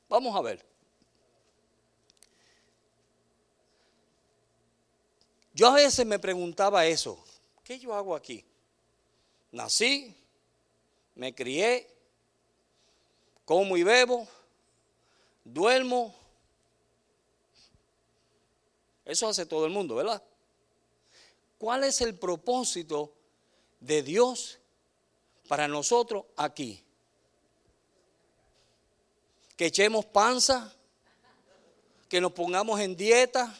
Vamos 0.08 0.36
a 0.36 0.40
ver. 0.40 0.64
Yo 5.52 5.68
a 5.68 5.72
veces 5.72 6.04
me 6.04 6.18
preguntaba 6.18 6.84
eso, 6.84 7.24
¿qué 7.64 7.78
yo 7.78 7.94
hago 7.94 8.14
aquí? 8.14 8.44
Nací, 9.52 10.14
me 11.14 11.34
crié, 11.34 11.88
como 13.46 13.76
y 13.76 13.82
bebo, 13.82 14.28
duermo. 15.44 16.25
Eso 19.06 19.28
hace 19.28 19.46
todo 19.46 19.64
el 19.64 19.72
mundo, 19.72 19.94
¿verdad? 19.94 20.22
¿Cuál 21.58 21.84
es 21.84 22.00
el 22.00 22.18
propósito 22.18 23.12
de 23.80 24.02
Dios 24.02 24.58
para 25.48 25.68
nosotros 25.68 26.24
aquí? 26.36 26.82
Que 29.56 29.66
echemos 29.66 30.04
panza, 30.04 30.74
que 32.08 32.20
nos 32.20 32.32
pongamos 32.32 32.80
en 32.80 32.96
dieta. 32.96 33.56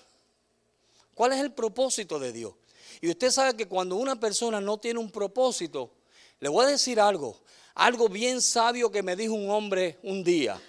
¿Cuál 1.15 1.33
es 1.33 1.41
el 1.41 1.53
propósito 1.53 2.19
de 2.19 2.33
Dios? 2.33 2.53
Y 3.01 3.09
usted 3.09 3.31
sabe 3.31 3.57
que 3.57 3.69
cuando 3.69 3.97
una 3.97 4.19
persona 4.19 4.61
no 4.61 4.79
tiene 4.79 4.99
un 4.99 5.11
propósito, 5.11 5.93
le 6.41 6.49
voy 6.49 6.67
a 6.67 6.69
decir 6.69 7.01
algo, 7.01 7.41
algo 7.75 8.09
bien 8.09 8.43
sabio 8.43 8.91
que 8.91 9.03
me 9.03 9.15
dijo 9.15 9.35
un 9.35 9.49
hombre 9.49 9.99
un 10.03 10.25
día. 10.25 10.61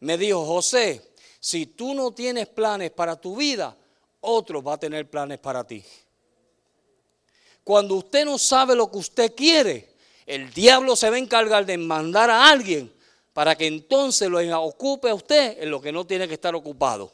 Me 0.00 0.16
dijo, 0.16 0.44
José, 0.46 1.12
si 1.38 1.66
tú 1.66 1.94
no 1.94 2.12
tienes 2.12 2.48
planes 2.48 2.90
para 2.90 3.14
tu 3.20 3.36
vida, 3.36 3.76
otro 4.20 4.62
va 4.62 4.74
a 4.74 4.78
tener 4.78 5.08
planes 5.08 5.38
para 5.38 5.64
ti. 5.64 5.84
Cuando 7.64 7.96
usted 7.96 8.24
no 8.24 8.38
sabe 8.38 8.74
lo 8.74 8.90
que 8.90 8.98
usted 8.98 9.34
quiere, 9.34 9.94
el 10.26 10.52
diablo 10.52 10.96
se 10.96 11.10
va 11.10 11.16
a 11.16 11.18
encargar 11.18 11.66
de 11.66 11.76
mandar 11.76 12.30
a 12.30 12.48
alguien 12.48 12.92
para 13.32 13.56
que 13.56 13.66
entonces 13.66 14.28
lo 14.28 14.62
ocupe 14.62 15.10
a 15.10 15.14
usted 15.14 15.62
en 15.62 15.70
lo 15.70 15.80
que 15.80 15.92
no 15.92 16.06
tiene 16.06 16.26
que 16.26 16.34
estar 16.34 16.54
ocupado. 16.54 17.12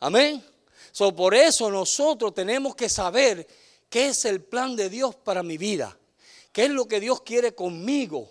Amén. 0.00 0.44
So, 0.90 1.14
por 1.14 1.34
eso 1.34 1.70
nosotros 1.70 2.34
tenemos 2.34 2.74
que 2.74 2.88
saber 2.88 3.46
qué 3.88 4.08
es 4.08 4.24
el 4.24 4.42
plan 4.42 4.76
de 4.76 4.90
Dios 4.90 5.14
para 5.14 5.42
mi 5.42 5.56
vida. 5.56 5.96
¿Qué 6.52 6.64
es 6.64 6.70
lo 6.70 6.86
que 6.86 7.00
Dios 7.00 7.22
quiere 7.22 7.54
conmigo? 7.54 8.30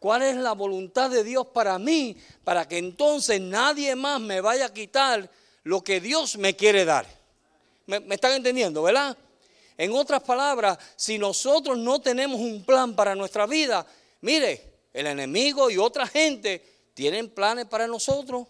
¿Cuál 0.00 0.22
es 0.22 0.36
la 0.36 0.52
voluntad 0.52 1.10
de 1.10 1.22
Dios 1.22 1.46
para 1.48 1.78
mí? 1.78 2.16
Para 2.42 2.66
que 2.66 2.78
entonces 2.78 3.40
nadie 3.40 3.94
más 3.94 4.20
me 4.20 4.40
vaya 4.40 4.66
a 4.66 4.72
quitar 4.72 5.30
lo 5.70 5.84
que 5.84 6.00
Dios 6.00 6.36
me 6.36 6.56
quiere 6.56 6.84
dar. 6.84 7.06
¿Me, 7.86 7.98
están 8.16 8.32
entendiendo, 8.32 8.82
verdad? 8.82 9.16
En 9.78 9.92
otras 9.92 10.20
palabras, 10.20 10.76
si 10.96 11.16
nosotros 11.16 11.78
no 11.78 12.00
tenemos 12.00 12.40
un 12.40 12.64
plan 12.64 12.96
para 12.96 13.14
nuestra 13.14 13.46
vida, 13.46 13.86
mire, 14.20 14.80
el 14.92 15.06
enemigo 15.06 15.70
y 15.70 15.78
otra 15.78 16.08
gente 16.08 16.90
tienen 16.92 17.30
planes 17.30 17.66
para 17.66 17.86
nosotros. 17.86 18.48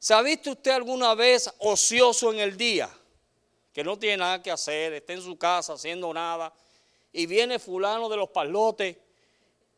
¿Se 0.00 0.12
ha 0.12 0.20
visto 0.20 0.50
usted 0.50 0.72
alguna 0.72 1.14
vez 1.14 1.48
ocioso 1.60 2.32
en 2.32 2.40
el 2.40 2.56
día? 2.56 2.90
Que 3.72 3.84
no 3.84 3.96
tiene 3.96 4.16
nada 4.16 4.42
que 4.42 4.50
hacer, 4.50 4.94
está 4.94 5.12
en 5.12 5.22
su 5.22 5.38
casa 5.38 5.74
haciendo 5.74 6.12
nada. 6.12 6.52
Y 7.12 7.26
viene 7.26 7.60
fulano 7.60 8.08
de 8.08 8.16
los 8.16 8.30
palotes 8.30 8.96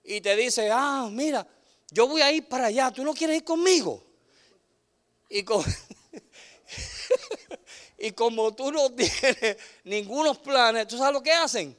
y 0.02 0.22
te 0.22 0.35
dice, 0.35 0.70
ah, 0.72 1.11
mira, 1.12 1.46
yo 1.90 2.09
voy 2.09 2.22
a 2.22 2.33
ir 2.33 2.48
para 2.48 2.68
allá, 2.68 2.90
¿tú 2.90 3.05
no 3.05 3.12
quieres 3.12 3.37
ir 3.37 3.44
conmigo? 3.44 4.02
Y, 5.29 5.44
y 7.98 8.12
como 8.12 8.55
tú 8.55 8.70
no 8.72 8.90
tienes 8.94 9.57
ningunos 9.85 10.38
planes, 10.38 10.87
¿tú 10.87 10.98
sabes 10.98 11.14
lo 11.14 11.22
que 11.22 11.33
hacen? 11.33 11.76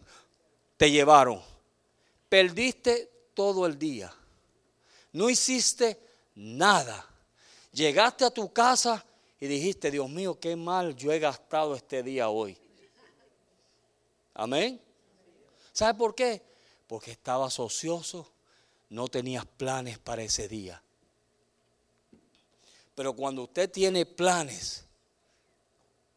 Te 0.78 0.92
llevaron. 0.92 1.42
Perdiste 2.30 3.30
todo 3.34 3.66
el 3.66 3.78
día. 3.78 4.14
No 5.14 5.30
hiciste 5.30 6.00
nada. 6.36 7.06
Llegaste 7.72 8.26
a 8.26 8.32
tu 8.32 8.52
casa 8.52 9.06
y 9.40 9.48
dijiste, 9.48 9.92
Dios 9.92 10.10
mío, 10.10 10.40
qué 10.40 10.56
mal 10.56 10.96
yo 10.96 11.12
he 11.12 11.20
gastado 11.20 11.76
este 11.76 12.04
día 12.04 12.30
hoy. 12.30 12.58
Amén. 14.34 14.82
¿Sabe 15.72 15.98
por 15.98 16.16
qué? 16.16 16.44
Porque 16.88 17.12
estabas 17.12 17.60
ocioso, 17.60 18.32
no 18.90 19.08
tenías 19.08 19.46
planes 19.46 20.00
para 20.00 20.24
ese 20.24 20.48
día. 20.48 20.82
Pero 22.98 23.14
cuando 23.14 23.44
usted 23.44 23.70
tiene 23.70 24.08
planes 24.08 24.84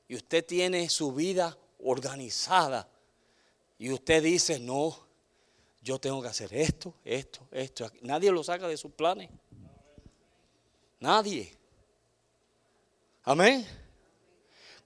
y 0.09 0.17
usted 0.17 0.47
tiene 0.47 0.89
su 0.89 1.13
vida 1.13 1.59
organizada 1.79 2.89
y 3.79 3.93
usted 3.93 4.23
dice, 4.23 4.59
no, 4.59 4.97
yo 5.83 5.99
tengo 5.99 6.23
que 6.23 6.29
hacer 6.29 6.55
esto, 6.55 6.95
esto, 7.05 7.47
esto, 7.51 7.87
nadie 8.01 8.33
lo 8.33 8.43
saca 8.43 8.67
de 8.67 8.79
sus 8.79 8.93
planes. 8.93 9.29
Nadie. 11.01 11.55
Amén. 13.25 13.67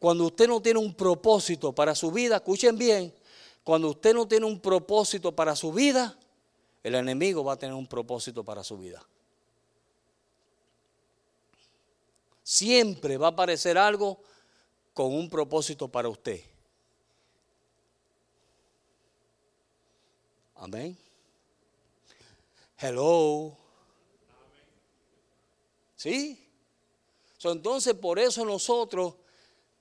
Cuando 0.01 0.25
usted 0.25 0.49
no 0.49 0.61
tiene 0.61 0.81
un 0.81 0.95
propósito 0.95 1.73
para 1.73 1.95
su 1.95 2.11
vida, 2.11 2.35
escuchen 2.35 2.77
bien, 2.77 3.15
cuando 3.63 3.91
usted 3.91 4.13
no 4.15 4.27
tiene 4.27 4.47
un 4.47 4.59
propósito 4.59 5.31
para 5.31 5.55
su 5.55 5.73
vida, 5.73 6.19
el 6.83 6.97
enemigo 6.97 7.45
va 7.45 7.53
a 7.53 7.57
tener 7.57 7.77
un 7.77 7.87
propósito 7.87 8.43
para 8.43 8.65
su 8.65 8.79
vida. 8.79 9.07
Siempre 12.45 13.17
va 13.17 13.29
a 13.29 13.31
aparecer 13.31 13.77
algo 13.77 14.21
con 14.93 15.13
un 15.13 15.29
propósito 15.29 15.89
para 15.89 16.09
usted. 16.09 16.41
Amén. 20.55 20.97
Hello. 22.79 23.57
¿Sí? 25.97 26.41
entonces 27.43 27.93
por 27.93 28.19
eso 28.19 28.43
nosotros 28.45 29.15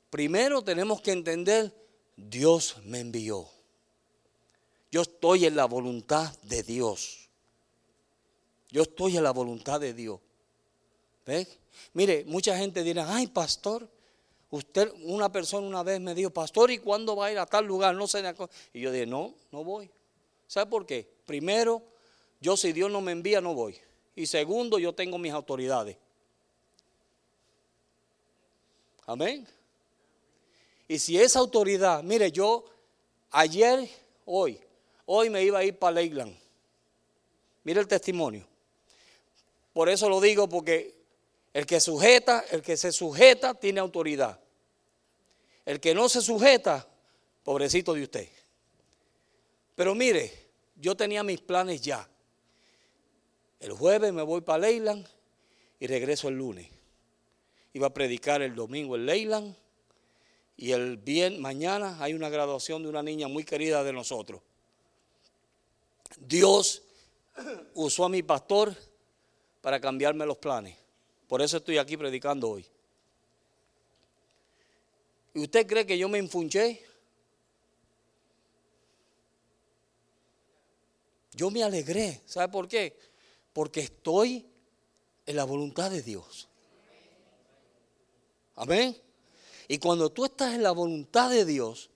primero 0.09 0.61
tenemos 0.61 1.01
que 1.01 1.11
entender, 1.11 1.73
Dios 2.15 2.77
me 2.83 2.99
envió. 2.99 3.47
Yo 4.91 5.01
estoy 5.01 5.45
en 5.45 5.55
la 5.55 5.65
voluntad 5.65 6.37
de 6.43 6.61
Dios. 6.61 7.29
Yo 8.69 8.83
estoy 8.83 9.17
en 9.17 9.23
la 9.23 9.31
voluntad 9.31 9.79
de 9.79 9.93
Dios. 9.93 10.19
¿Ves? 11.25 11.47
Mire, 11.93 12.25
mucha 12.25 12.57
gente 12.57 12.83
dirá, 12.83 13.05
ay 13.13 13.27
pastor, 13.27 13.87
usted, 14.49 14.91
una 15.03 15.31
persona 15.31 15.67
una 15.67 15.83
vez 15.83 15.99
me 15.99 16.13
dijo, 16.13 16.29
pastor, 16.29 16.71
¿y 16.71 16.77
cuándo 16.77 17.15
va 17.15 17.27
a 17.27 17.31
ir 17.31 17.39
a 17.39 17.45
tal 17.45 17.65
lugar? 17.65 17.95
No 17.95 18.07
sé. 18.07 18.23
Y 18.73 18.81
yo 18.81 18.91
dije, 18.91 19.05
no, 19.05 19.33
no 19.51 19.63
voy. 19.63 19.89
¿Sabe 20.47 20.69
por 20.69 20.85
qué? 20.85 21.09
Primero, 21.25 21.81
yo 22.39 22.57
si 22.57 22.73
Dios 22.73 22.91
no 22.91 23.01
me 23.01 23.11
envía, 23.11 23.41
no 23.41 23.53
voy. 23.53 23.75
Y 24.15 24.27
segundo, 24.27 24.77
yo 24.77 24.93
tengo 24.93 25.17
mis 25.17 25.33
autoridades. 25.33 25.97
Amén. 29.05 29.47
Y 30.87 30.99
si 30.99 31.17
esa 31.17 31.39
autoridad, 31.39 32.03
mire, 32.03 32.31
yo 32.31 32.65
ayer, 33.31 33.89
hoy, 34.25 34.59
hoy 35.05 35.29
me 35.29 35.43
iba 35.43 35.59
a 35.59 35.63
ir 35.63 35.77
para 35.77 35.95
Leyland. 35.95 36.37
Mire 37.63 37.79
el 37.79 37.87
testimonio. 37.87 38.45
Por 39.73 39.89
eso 39.89 40.07
lo 40.07 40.21
digo, 40.21 40.47
porque 40.47 41.02
el 41.53 41.65
que 41.67 41.79
sujeta, 41.79 42.43
el 42.51 42.61
que 42.61 42.75
se 42.75 42.91
sujeta, 42.91 43.53
tiene 43.53 43.79
autoridad. 43.79 44.39
El 45.65 45.79
que 45.79 45.93
no 45.93 46.09
se 46.09 46.21
sujeta, 46.21 46.87
pobrecito 47.43 47.93
de 47.93 48.03
usted. 48.03 48.29
Pero 49.75 49.93
mire, 49.93 50.31
yo 50.75 50.95
tenía 50.95 51.23
mis 51.23 51.39
planes 51.41 51.81
ya. 51.81 52.09
El 53.59 53.71
jueves 53.71 54.11
me 54.11 54.23
voy 54.23 54.41
para 54.41 54.67
Leyland 54.67 55.07
y 55.79 55.87
regreso 55.87 56.27
el 56.27 56.35
lunes. 56.35 56.67
Iba 57.73 57.87
a 57.87 57.93
predicar 57.93 58.41
el 58.41 58.55
domingo 58.55 58.95
en 58.95 59.05
Leyland 59.05 59.55
y 60.57 60.71
el 60.71 60.97
bien 60.97 61.41
mañana 61.41 61.97
hay 61.99 62.13
una 62.13 62.29
graduación 62.29 62.83
de 62.83 62.89
una 62.89 63.01
niña 63.01 63.27
muy 63.27 63.43
querida 63.43 63.83
de 63.83 63.93
nosotros. 63.93 64.41
Dios 66.19 66.83
usó 67.73 68.05
a 68.05 68.09
mi 68.09 68.21
pastor 68.21 68.75
para 69.61 69.79
cambiarme 69.79 70.25
los 70.25 70.37
planes. 70.37 70.82
Por 71.33 71.41
eso 71.41 71.57
estoy 71.57 71.79
aquí 71.79 71.97
predicando 71.97 72.47
hoy. 72.47 72.63
¿Y 75.33 75.41
usted 75.41 75.65
cree 75.65 75.83
que 75.83 75.97
yo 75.97 76.07
me 76.07 76.19
infunché? 76.19 76.85
Yo 81.31 81.49
me 81.49 81.63
alegré. 81.63 82.21
¿Sabe 82.27 82.49
por 82.49 82.67
qué? 82.67 82.95
Porque 83.51 83.79
estoy 83.79 84.45
en 85.25 85.35
la 85.35 85.43
voluntad 85.45 85.89
de 85.89 86.03
Dios. 86.03 86.47
Amén. 88.55 88.95
Y 89.67 89.79
cuando 89.79 90.11
tú 90.11 90.25
estás 90.25 90.53
en 90.53 90.61
la 90.61 90.71
voluntad 90.71 91.31
de 91.31 91.45
Dios, 91.45 91.89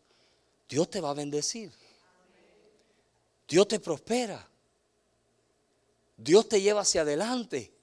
Dios 0.67 0.89
te 0.89 1.00
va 1.00 1.12
a 1.12 1.13
bendecir. 1.13 1.71
Dios 3.47 3.67
te 3.67 3.80
prospera. 3.80 4.50
Dios 6.17 6.50
te 6.50 6.60
lleva 6.60 6.82
hacia 6.82 7.02
adelante. 7.02 7.77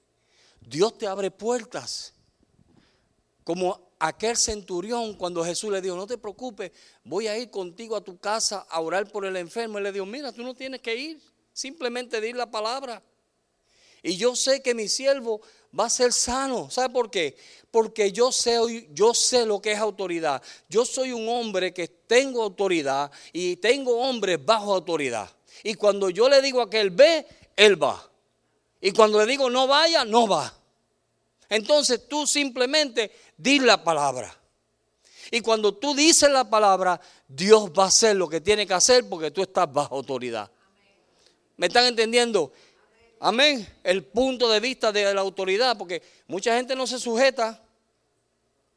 Dios 0.67 0.97
te 0.97 1.07
abre 1.07 1.31
puertas. 1.31 2.13
Como 3.43 3.85
aquel 3.99 4.35
centurión 4.37 5.13
cuando 5.13 5.43
Jesús 5.43 5.71
le 5.71 5.81
dijo, 5.81 5.95
no 5.95 6.07
te 6.07 6.17
preocupes, 6.17 6.71
voy 7.03 7.27
a 7.27 7.37
ir 7.37 7.49
contigo 7.49 7.95
a 7.95 8.03
tu 8.03 8.17
casa 8.17 8.65
a 8.69 8.79
orar 8.81 9.07
por 9.11 9.25
el 9.25 9.35
enfermo. 9.37 9.77
Él 9.77 9.83
le 9.83 9.91
dijo, 9.91 10.05
mira, 10.05 10.31
tú 10.31 10.43
no 10.43 10.53
tienes 10.55 10.81
que 10.81 10.95
ir, 10.95 11.21
simplemente 11.53 12.19
di 12.19 12.33
la 12.33 12.49
palabra. 12.49 13.01
Y 14.01 14.17
yo 14.17 14.35
sé 14.35 14.61
que 14.61 14.75
mi 14.75 14.87
siervo 14.87 15.41
va 15.77 15.85
a 15.85 15.89
ser 15.89 16.13
sano. 16.13 16.69
¿Sabe 16.69 16.93
por 16.93 17.09
qué? 17.09 17.35
Porque 17.71 18.11
yo 18.11 18.31
sé, 18.31 18.57
yo 18.93 19.13
sé 19.13 19.45
lo 19.45 19.61
que 19.61 19.71
es 19.71 19.79
autoridad. 19.79 20.41
Yo 20.69 20.85
soy 20.85 21.11
un 21.11 21.27
hombre 21.27 21.73
que 21.73 21.87
tengo 21.87 22.43
autoridad 22.43 23.11
y 23.33 23.55
tengo 23.57 23.99
hombres 23.99 24.43
bajo 24.43 24.73
autoridad. 24.73 25.29
Y 25.63 25.73
cuando 25.73 26.09
yo 26.09 26.29
le 26.29 26.41
digo 26.41 26.61
a 26.61 26.69
que 26.69 26.81
él 26.81 26.91
ve, 26.91 27.25
él 27.55 27.81
va. 27.81 28.11
Y 28.85 28.91
cuando 28.91 29.17
le 29.17 29.25
digo 29.25 29.49
no 29.49 29.65
vaya, 29.65 30.05
no 30.05 30.27
va. 30.27 30.53
Entonces 31.49 32.07
tú 32.07 32.27
simplemente 32.27 33.11
di 33.35 33.57
la 33.57 33.83
palabra. 33.83 34.31
Y 35.31 35.41
cuando 35.41 35.73
tú 35.73 35.95
dices 35.95 36.29
la 36.29 36.47
palabra, 36.47 37.01
Dios 37.27 37.71
va 37.71 37.85
a 37.85 37.87
hacer 37.87 38.15
lo 38.15 38.29
que 38.29 38.41
tiene 38.41 38.67
que 38.67 38.75
hacer 38.75 39.09
porque 39.09 39.31
tú 39.31 39.41
estás 39.41 39.73
bajo 39.73 39.95
autoridad. 39.95 40.51
¿Me 41.57 41.65
están 41.65 41.85
entendiendo? 41.85 42.53
Amén. 43.21 43.67
El 43.83 44.03
punto 44.03 44.47
de 44.47 44.59
vista 44.59 44.91
de 44.91 45.15
la 45.15 45.21
autoridad, 45.21 45.75
porque 45.75 46.03
mucha 46.27 46.55
gente 46.55 46.75
no 46.75 46.85
se 46.85 46.99
sujeta. 46.99 47.59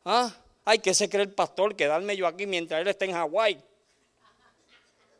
¿Ah? 0.06 0.34
Ay, 0.64 0.78
que 0.78 0.94
se 0.94 1.10
cree 1.10 1.24
el 1.24 1.34
pastor 1.34 1.76
quedarme 1.76 2.16
yo 2.16 2.26
aquí 2.26 2.46
mientras 2.46 2.80
él 2.80 2.88
está 2.88 3.04
en 3.04 3.12
Hawái. 3.12 3.62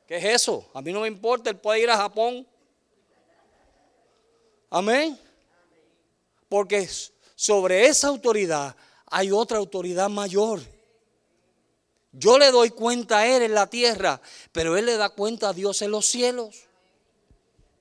¿Qué 0.06 0.16
es 0.16 0.24
eso? 0.24 0.70
A 0.72 0.80
mí 0.80 0.94
no 0.94 1.02
me 1.02 1.08
importa, 1.08 1.50
él 1.50 1.58
puede 1.58 1.82
ir 1.82 1.90
a 1.90 1.96
Japón. 1.98 2.46
Amén. 4.70 5.18
Porque 6.48 6.88
sobre 7.34 7.86
esa 7.86 8.08
autoridad 8.08 8.74
hay 9.06 9.30
otra 9.30 9.58
autoridad 9.58 10.08
mayor. 10.08 10.60
Yo 12.12 12.38
le 12.38 12.50
doy 12.50 12.70
cuenta 12.70 13.18
a 13.18 13.26
Él 13.26 13.42
en 13.42 13.54
la 13.54 13.68
tierra, 13.68 14.20
pero 14.52 14.76
Él 14.76 14.86
le 14.86 14.96
da 14.96 15.10
cuenta 15.10 15.50
a 15.50 15.52
Dios 15.52 15.82
en 15.82 15.90
los 15.90 16.06
cielos. 16.06 16.64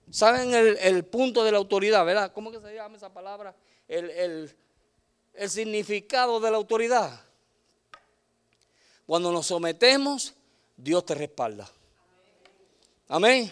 ¿Saben 0.10 0.54
el, 0.54 1.04
punto 1.06 1.44
de 1.44 1.52
la 1.52 1.58
autoridad, 1.58 2.06
verdad? 2.06 2.32
¿Cómo 2.34 2.52
que 2.52 2.62
se 2.62 2.74
llama 2.74 2.96
esa 2.96 3.14
palabra? 3.14 3.56
El, 3.88 4.54
el 5.34 5.50
significado 5.50 6.40
de 6.40 6.52
la 6.52 6.58
autoridad. 6.58 7.22
Cuando 9.06 9.32
nos 9.32 9.48
sometemos, 9.48 10.34
Dios 10.76 11.06
te 11.06 11.16
respalda. 11.16 11.70
Amén. 13.08 13.52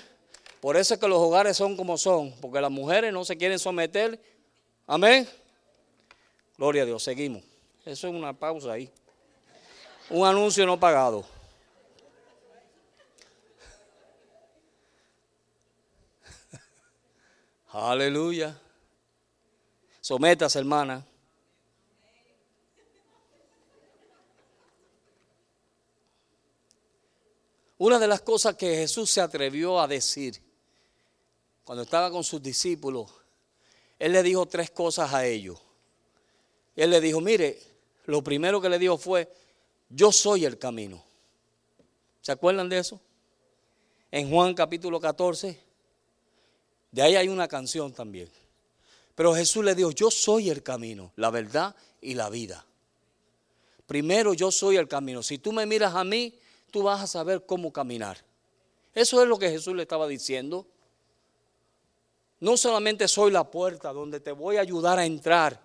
Por 0.66 0.78
eso 0.78 0.96
es 0.96 1.00
que 1.00 1.08
los 1.08 1.20
hogares 1.20 1.56
son 1.56 1.78
como 1.78 1.96
son, 1.96 2.34
porque 2.42 2.60
las 2.60 2.72
mujeres 2.72 3.14
no 3.14 3.24
se 3.24 3.38
quieren 3.38 3.60
someter. 3.60 4.20
Amén. 4.88 5.30
Gloria 6.58 6.82
a 6.82 6.86
Dios, 6.88 7.04
seguimos. 7.04 7.44
Eso 7.86 8.08
es 8.08 8.14
una 8.16 8.34
pausa 8.34 8.72
ahí. 8.72 8.92
Un 10.10 10.26
anuncio 10.26 10.66
no 10.66 10.80
pagado. 10.80 11.24
Aleluya. 17.70 18.60
Sometas, 20.02 20.56
hermana. 20.56 21.06
Una 27.78 28.00
de 28.00 28.08
las 28.08 28.22
cosas 28.22 28.56
que 28.56 28.78
Jesús 28.78 29.12
se 29.12 29.22
atrevió 29.22 29.80
a 29.80 29.88
decir 29.88 30.44
cuando 31.66 31.84
estaba 31.84 32.12
con 32.12 32.24
sus 32.24 32.42
discípulos, 32.42 33.12
Él 34.00 34.14
le 34.14 34.24
dijo 34.24 34.46
tres 34.46 34.70
cosas 34.70 35.14
a 35.14 35.26
ellos. 35.26 35.60
Él 36.76 36.92
le 36.92 37.02
dijo, 37.02 37.20
mire, 37.20 37.60
lo 38.06 38.24
primero 38.24 38.62
que 38.62 38.70
le 38.70 38.80
dijo 38.80 38.98
fue, 38.98 39.30
yo 39.90 40.12
soy 40.12 40.46
el 40.46 40.58
camino. 40.58 41.04
¿Se 42.22 42.32
acuerdan 42.32 42.70
de 42.70 42.78
eso? 42.78 43.02
En 44.12 44.30
Juan 44.30 44.54
capítulo 44.54 45.00
14, 45.00 45.60
de 46.92 47.02
ahí 47.02 47.16
hay 47.16 47.28
una 47.28 47.48
canción 47.48 47.92
también. 47.92 48.30
Pero 49.16 49.34
Jesús 49.34 49.66
le 49.66 49.74
dijo, 49.74 49.92
yo 49.92 50.12
soy 50.12 50.50
el 50.50 50.62
camino, 50.62 51.12
la 51.16 51.32
verdad 51.32 51.76
y 52.00 52.14
la 52.14 52.30
vida. 52.30 52.66
Primero 53.88 54.34
yo 54.34 54.52
soy 54.52 54.78
el 54.78 54.88
camino. 54.88 55.24
Si 55.24 55.38
tú 55.38 55.52
me 55.52 55.66
miras 55.66 55.96
a 55.96 56.04
mí, 56.04 56.38
tú 56.70 56.84
vas 56.84 57.02
a 57.02 57.08
saber 57.08 57.46
cómo 57.46 57.72
caminar. 57.74 58.18
Eso 58.94 59.22
es 59.22 59.28
lo 59.28 59.40
que 59.40 59.50
Jesús 59.50 59.76
le 59.76 59.84
estaba 59.84 60.08
diciendo. 60.08 60.68
No 62.40 62.58
solamente 62.58 63.08
soy 63.08 63.32
la 63.32 63.50
puerta 63.50 63.94
donde 63.94 64.20
te 64.20 64.32
voy 64.32 64.58
a 64.58 64.62
ayudar 64.62 65.00
a 65.00 65.06
entrar, 65.06 65.60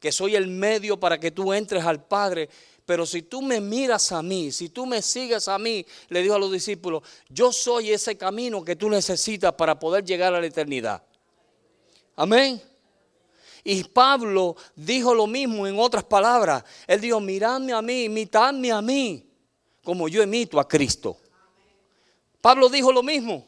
que 0.00 0.12
soy 0.12 0.36
el 0.36 0.46
medio 0.46 0.98
para 0.98 1.18
que 1.18 1.30
tú 1.30 1.52
entres 1.52 1.84
al 1.84 2.04
Padre, 2.04 2.48
pero 2.84 3.04
si 3.04 3.22
tú 3.22 3.42
me 3.42 3.60
miras 3.60 4.12
a 4.12 4.22
mí, 4.22 4.50
si 4.50 4.70
tú 4.70 4.86
me 4.86 5.02
sigues 5.02 5.46
a 5.48 5.58
mí, 5.58 5.84
le 6.08 6.22
dijo 6.22 6.34
a 6.34 6.38
los 6.38 6.50
discípulos, 6.50 7.02
yo 7.28 7.52
soy 7.52 7.90
ese 7.90 8.16
camino 8.16 8.64
que 8.64 8.76
tú 8.76 8.88
necesitas 8.88 9.52
para 9.52 9.78
poder 9.78 10.04
llegar 10.04 10.34
a 10.34 10.40
la 10.40 10.46
eternidad. 10.46 11.02
Amén. 12.16 12.62
Y 13.62 13.84
Pablo 13.84 14.56
dijo 14.74 15.14
lo 15.14 15.26
mismo 15.26 15.66
en 15.66 15.78
otras 15.78 16.04
palabras. 16.04 16.64
Él 16.86 17.00
dijo, 17.00 17.20
miradme 17.20 17.74
a 17.74 17.82
mí, 17.82 18.04
imitadme 18.04 18.72
a 18.72 18.80
mí, 18.80 19.28
como 19.84 20.08
yo 20.08 20.22
imito 20.22 20.58
a 20.58 20.66
Cristo. 20.66 21.18
Pablo 22.40 22.68
dijo 22.70 22.90
lo 22.90 23.02
mismo. 23.02 23.46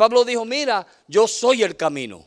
Pablo 0.00 0.24
dijo, 0.24 0.46
mira, 0.46 0.86
yo 1.08 1.28
soy 1.28 1.62
el 1.62 1.76
camino. 1.76 2.24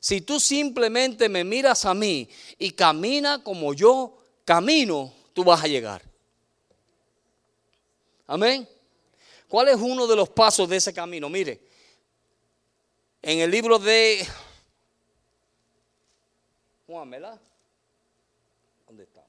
Si 0.00 0.22
tú 0.22 0.40
simplemente 0.40 1.28
me 1.28 1.44
miras 1.44 1.84
a 1.84 1.94
mí 1.94 2.28
y 2.58 2.72
camina 2.72 3.44
como 3.44 3.74
yo 3.74 4.18
camino, 4.44 5.12
tú 5.32 5.44
vas 5.44 5.62
a 5.62 5.68
llegar. 5.68 6.02
Amén. 8.26 8.68
¿Cuál 9.46 9.68
es 9.68 9.76
uno 9.76 10.08
de 10.08 10.16
los 10.16 10.28
pasos 10.30 10.68
de 10.68 10.78
ese 10.78 10.92
camino? 10.92 11.28
Mire, 11.28 11.60
en 13.22 13.38
el 13.38 13.52
libro 13.52 13.78
de 13.78 14.26
Juan, 16.88 17.08
¿verdad? 17.08 17.40
¿Dónde 18.88 19.04
está? 19.04 19.24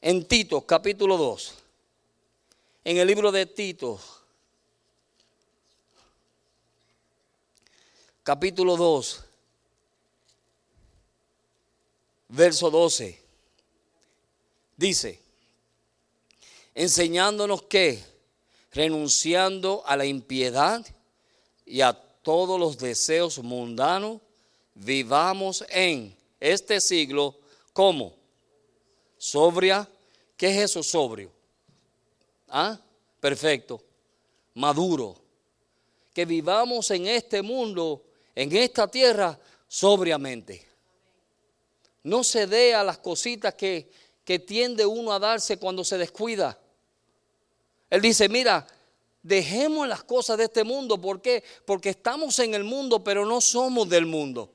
En 0.00 0.26
Tito, 0.26 0.66
capítulo 0.66 1.16
2. 1.16 1.54
En 2.82 2.96
el 2.96 3.06
libro 3.06 3.30
de 3.30 3.46
Tito, 3.46 4.00
capítulo 8.26 8.76
2, 8.76 9.24
verso 12.28 12.68
12. 12.72 13.22
Dice, 14.76 15.20
enseñándonos 16.74 17.62
que, 17.62 18.02
renunciando 18.72 19.84
a 19.86 19.96
la 19.96 20.06
impiedad 20.06 20.84
y 21.64 21.82
a 21.82 21.92
todos 21.92 22.58
los 22.58 22.76
deseos 22.78 23.38
mundanos, 23.38 24.20
vivamos 24.74 25.64
en 25.68 26.12
este 26.40 26.80
siglo 26.80 27.38
como 27.72 28.12
sobria. 29.18 29.88
¿Qué 30.36 30.48
es 30.48 30.70
eso 30.70 30.82
sobrio? 30.82 31.30
¿Ah? 32.48 32.76
Perfecto. 33.20 33.80
Maduro. 34.54 35.14
Que 36.12 36.24
vivamos 36.24 36.90
en 36.90 37.06
este 37.06 37.40
mundo, 37.40 38.02
en 38.36 38.54
esta 38.54 38.86
tierra, 38.86 39.36
sobriamente. 39.66 40.64
No 42.04 42.22
se 42.22 42.46
dé 42.46 42.72
a 42.72 42.84
las 42.84 42.98
cositas 42.98 43.54
que 43.54 43.90
que 44.26 44.40
tiende 44.40 44.84
uno 44.84 45.12
a 45.12 45.20
darse 45.20 45.56
cuando 45.56 45.84
se 45.84 45.96
descuida. 45.96 46.58
Él 47.88 48.02
dice, 48.02 48.28
mira, 48.28 48.66
Dejemos 49.26 49.88
las 49.88 50.04
cosas 50.04 50.38
de 50.38 50.44
este 50.44 50.62
mundo. 50.62 51.00
¿Por 51.00 51.20
qué? 51.20 51.42
Porque 51.64 51.88
estamos 51.88 52.38
en 52.38 52.54
el 52.54 52.62
mundo, 52.62 53.02
pero 53.02 53.26
no 53.26 53.40
somos 53.40 53.88
del 53.88 54.06
mundo. 54.06 54.52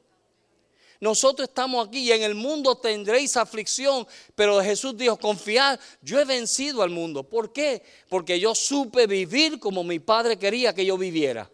Nosotros 1.01 1.49
estamos 1.49 1.85
aquí 1.85 2.03
y 2.03 2.11
en 2.13 2.21
el 2.23 2.35
mundo 2.35 2.77
tendréis 2.77 3.35
aflicción, 3.35 4.07
pero 4.33 4.63
Jesús 4.63 4.95
dijo, 4.95 5.17
confiad, 5.17 5.77
yo 6.01 6.21
he 6.21 6.23
vencido 6.23 6.83
al 6.83 6.89
mundo. 6.89 7.21
¿Por 7.21 7.51
qué? 7.51 7.83
Porque 8.07 8.39
yo 8.39 8.55
supe 8.55 9.07
vivir 9.07 9.59
como 9.59 9.83
mi 9.83 9.99
padre 9.99 10.39
quería 10.39 10.73
que 10.73 10.85
yo 10.85 10.97
viviera. 10.97 11.51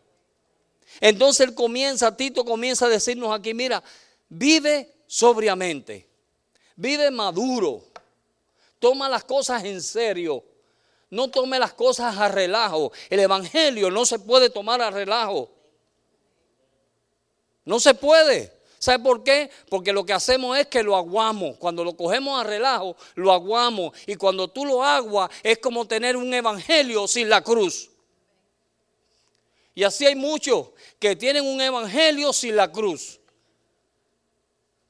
Entonces 1.00 1.48
él 1.48 1.54
comienza, 1.54 2.16
Tito 2.16 2.44
comienza 2.46 2.86
a 2.86 2.90
decirnos 2.90 3.34
aquí, 3.34 3.54
mira, 3.54 3.84
vive 4.30 4.94
sobriamente, 5.06 6.08
vive 6.76 7.12
maduro, 7.12 7.84
toma 8.80 9.10
las 9.10 9.24
cosas 9.24 9.64
en 9.64 9.82
serio. 9.82 10.44
No 11.10 11.30
tome 11.30 11.58
las 11.58 11.74
cosas 11.74 12.18
a 12.18 12.28
relajo. 12.28 12.92
El 13.10 13.20
Evangelio 13.20 13.90
no 13.90 14.06
se 14.06 14.20
puede 14.20 14.50
tomar 14.50 14.82
a 14.82 14.92
relajo. 14.92 15.50
No 17.64 17.80
se 17.80 17.94
puede. 17.94 18.54
¿Sabe 18.80 19.04
por 19.04 19.24
qué? 19.24 19.50
Porque 19.70 19.94
lo 19.94 20.06
que 20.06 20.14
hacemos 20.14 20.58
es 20.58 20.68
que 20.68 20.84
lo 20.84 20.96
aguamos. 20.96 21.58
Cuando 21.58 21.84
lo 21.84 21.96
cogemos 21.96 22.40
a 22.40 22.44
relajo, 22.44 22.96
lo 23.16 23.32
aguamos. 23.32 23.94
Y 24.06 24.16
cuando 24.16 24.48
tú 24.50 24.66
lo 24.66 24.84
aguas, 24.84 25.30
es 25.44 25.58
como 25.60 25.88
tener 25.88 26.16
un 26.16 26.34
evangelio 26.34 27.08
sin 27.08 27.30
la 27.30 27.42
cruz. 27.42 27.90
Y 29.78 29.84
así 29.84 30.08
hay 30.08 30.16
muchos 30.16 30.70
que 30.98 31.16
tienen 31.16 31.46
un 31.46 31.62
evangelio 31.62 32.34
sin 32.34 32.56
la 32.56 32.72
cruz. 32.72 33.20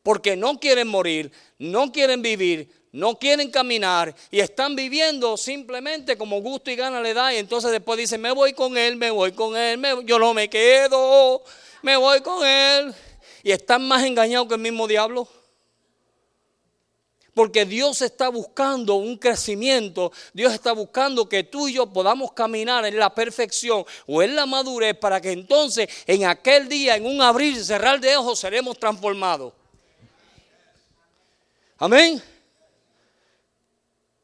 Porque 0.02 0.38
no 0.38 0.58
quieren 0.62 0.88
morir, 0.88 1.30
no 1.60 1.92
quieren 1.92 2.22
vivir, 2.22 2.72
no 2.94 3.20
quieren 3.20 3.52
caminar 3.52 4.16
y 4.32 4.40
están 4.40 4.78
viviendo 4.78 5.36
simplemente 5.36 6.18
como 6.18 6.40
gusto 6.42 6.72
y 6.72 6.78
gana 6.78 7.02
le 7.02 7.14
da. 7.14 7.34
Y 7.34 7.38
entonces 7.38 7.72
después 7.72 8.00
dicen, 8.00 8.22
me 8.22 8.32
voy 8.32 8.54
con 8.54 8.78
él, 8.78 8.96
me 8.96 9.12
voy 9.12 9.34
con 9.34 9.58
él, 9.58 9.84
yo 10.06 10.20
no 10.20 10.34
me 10.34 10.50
quedo, 10.50 11.44
me 11.82 11.98
voy 11.98 12.22
con 12.22 12.48
él. 12.48 12.96
Y 13.44 13.52
están 13.52 13.86
más 13.86 14.06
engañados 14.06 14.48
que 14.48 14.54
el 14.54 14.62
mismo 14.62 14.88
diablo. 14.88 15.28
Porque 17.38 17.66
Dios 17.66 18.02
está 18.02 18.30
buscando 18.30 18.96
un 18.96 19.16
crecimiento. 19.16 20.12
Dios 20.34 20.52
está 20.56 20.72
buscando 20.72 21.30
que 21.30 21.44
tú 21.44 21.68
y 21.68 21.74
yo 21.74 21.86
podamos 21.86 22.32
caminar 22.32 22.84
en 22.88 22.98
la 22.98 23.14
perfección 23.14 23.86
o 24.08 24.24
en 24.24 24.36
la 24.36 24.48
madurez 24.48 24.98
para 24.98 25.22
que 25.22 25.34
entonces 25.34 25.88
en 26.08 26.26
aquel 26.26 26.68
día, 26.68 26.96
en 26.96 27.06
un 27.06 27.22
abrir 27.22 27.56
y 27.56 27.64
cerrar 27.64 28.00
de 28.00 28.18
ojos, 28.18 28.40
seremos 28.40 28.80
transformados. 28.80 29.54
Amén. 31.78 32.20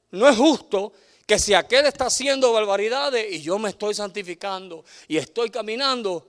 No 0.10 0.28
es 0.28 0.36
justo 0.36 0.92
que 1.28 1.38
si 1.38 1.54
aquel 1.54 1.86
está 1.86 2.08
haciendo 2.08 2.52
barbaridades 2.52 3.32
y 3.32 3.44
yo 3.44 3.60
me 3.60 3.70
estoy 3.70 3.94
santificando 3.94 4.84
y 5.08 5.18
estoy 5.18 5.52
caminando, 5.52 6.28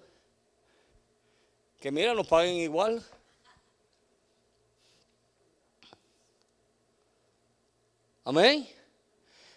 que 1.81 1.91
mira, 1.91 2.13
nos 2.13 2.27
paguen 2.27 2.57
igual. 2.57 3.03
Amén. 8.25 8.69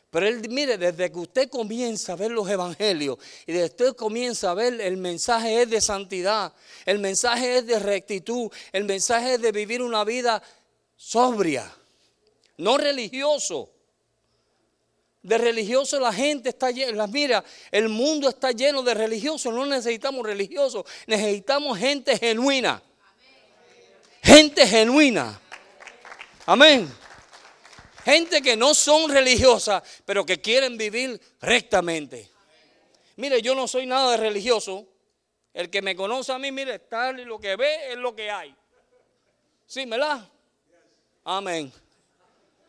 Pero 0.10 0.26
él, 0.26 0.42
mire, 0.50 0.78
desde 0.78 1.12
que 1.12 1.20
usted 1.20 1.50
comienza 1.50 2.14
a 2.14 2.16
ver 2.16 2.32
los 2.32 2.50
evangelios 2.50 3.18
y 3.46 3.52
desde 3.52 3.68
que 3.76 3.84
usted 3.84 3.96
comienza 3.96 4.52
a 4.52 4.54
ver, 4.54 4.80
el 4.80 4.98
mensaje 4.98 5.62
es 5.62 5.70
de 5.70 5.82
santidad, 5.82 6.54
el 6.86 7.00
mensaje 7.00 7.58
es 7.58 7.68
de 7.68 7.78
rectitud, 7.78 8.50
el 8.72 8.86
mensaje 8.86 9.36
es 9.36 9.42
de 9.42 9.52
vivir 9.52 9.82
una 9.82 10.04
vida 10.04 10.42
sobria, 10.96 11.72
no 12.58 12.78
religioso. 12.78 13.70
De 15.22 15.38
religiosos 15.38 16.00
la 16.00 16.14
gente 16.14 16.50
está 16.50 16.72
llena, 16.72 17.06
mira, 17.06 17.44
el 17.70 17.90
mundo 17.90 18.30
está 18.30 18.52
lleno 18.54 18.82
de 18.82 18.94
religiosos, 18.94 19.54
no 19.54 19.66
necesitamos 19.66 20.26
religiosos, 20.26 20.86
necesitamos 21.06 21.78
gente 21.78 22.18
genuina. 22.18 22.82
Gente 24.24 24.66
genuina. 24.66 25.40
Amén. 26.46 26.90
Gente 28.08 28.42
que 28.42 28.56
no 28.56 28.74
son 28.74 29.12
religiosas, 29.12 29.84
pero 30.06 30.26
que 30.26 30.40
quieren 30.40 30.78
vivir 30.78 31.20
rectamente. 31.42 32.32
Mire, 33.18 33.42
yo 33.42 33.54
no 33.54 33.68
soy 33.68 33.86
nada 33.86 34.12
de 34.12 34.18
religioso. 34.18 34.88
El 35.54 35.70
que 35.70 35.82
me 35.82 35.94
conoce 35.94 36.32
a 36.32 36.40
mí, 36.40 36.50
mire, 36.50 36.80
tal 36.80 37.20
y 37.20 37.26
lo 37.26 37.38
que 37.38 37.58
ve 37.58 37.92
es 37.92 37.98
lo 37.98 38.16
que 38.16 38.32
hay. 38.32 38.56
Sí, 39.66 39.84
¿verdad? 39.86 40.26
Amén. 41.26 41.70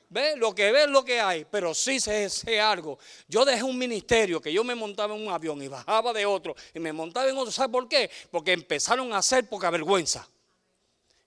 Ve, 0.08 0.34
lo 0.34 0.52
que 0.52 0.72
ve 0.72 0.82
es 0.82 0.90
lo 0.90 1.04
que 1.04 1.20
hay, 1.20 1.44
pero 1.44 1.72
sí 1.72 2.00
sé, 2.00 2.28
sé, 2.28 2.60
algo. 2.60 2.98
Yo 3.28 3.44
dejé 3.44 3.62
un 3.62 3.78
ministerio 3.78 4.40
que 4.40 4.52
yo 4.52 4.64
me 4.64 4.74
montaba 4.74 5.14
en 5.14 5.24
un 5.24 5.32
avión 5.32 5.62
y 5.62 5.68
bajaba 5.68 6.12
de 6.12 6.26
otro 6.26 6.56
y 6.74 6.80
me 6.80 6.92
montaba 6.92 7.28
en 7.28 7.38
otro. 7.38 7.52
¿Sabe 7.52 7.70
por 7.70 7.88
qué? 7.88 8.10
Porque 8.32 8.54
empezaron 8.54 9.12
a 9.12 9.18
hacer 9.18 9.48
poca 9.48 9.70
vergüenza. 9.70 10.28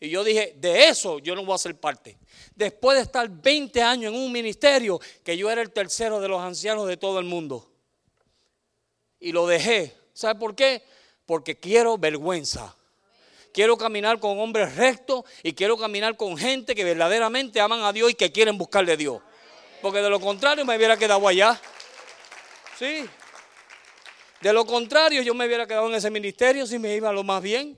Y 0.02 0.10
yo 0.10 0.26
dije, 0.26 0.56
de 0.58 0.90
eso 0.90 1.20
yo 1.20 1.34
no 1.34 1.46
voy 1.46 1.56
a 1.56 1.60
ser 1.60 1.80
parte. 1.80 2.18
Después 2.54 2.98
de 2.98 3.04
estar 3.04 3.30
20 3.30 3.82
años 3.82 4.14
en 4.14 4.20
un 4.20 4.32
ministerio, 4.32 5.00
que 5.24 5.38
yo 5.38 5.50
era 5.50 5.62
el 5.62 5.72
tercero 5.72 6.20
de 6.20 6.28
los 6.28 6.42
ancianos 6.42 6.88
de 6.88 6.98
todo 6.98 7.20
el 7.20 7.26
mundo. 7.26 7.72
Y 9.22 9.32
lo 9.32 9.48
dejé. 9.48 9.96
¿Sabe 10.14 10.38
por 10.38 10.56
qué? 10.56 10.84
Porque 11.26 11.58
quiero 11.58 11.98
vergüenza 11.98 12.76
quiero 13.52 13.78
caminar 13.78 14.20
con 14.20 14.40
hombres 14.40 14.76
rectos 14.76 15.24
y 15.44 15.54
quiero 15.54 15.78
caminar 15.78 16.16
con 16.16 16.38
gente 16.38 16.76
que 16.76 16.84
verdaderamente 16.84 17.60
aman 17.60 17.82
a 17.84 17.94
Dios 17.94 18.12
y 18.12 18.16
que 18.16 18.32
quieren 18.32 18.58
buscarle 18.58 18.94
a 18.94 18.98
Dios. 18.98 19.22
Porque 19.82 20.00
de 20.00 20.10
lo 20.10 20.20
contrario 20.20 20.66
me 20.66 20.76
hubiera 20.76 20.98
quedado 20.98 21.28
allá. 21.28 21.60
Sí. 22.78 23.06
De 24.42 24.54
lo 24.54 24.66
contrario 24.66 25.22
yo 25.22 25.34
me 25.34 25.46
hubiera 25.46 25.68
quedado 25.68 25.88
en 25.88 25.96
ese 25.96 26.10
ministerio 26.10 26.66
si 26.66 26.80
me 26.80 26.96
iba 26.96 27.12
lo 27.12 27.24
más 27.24 27.42
bien. 27.42 27.78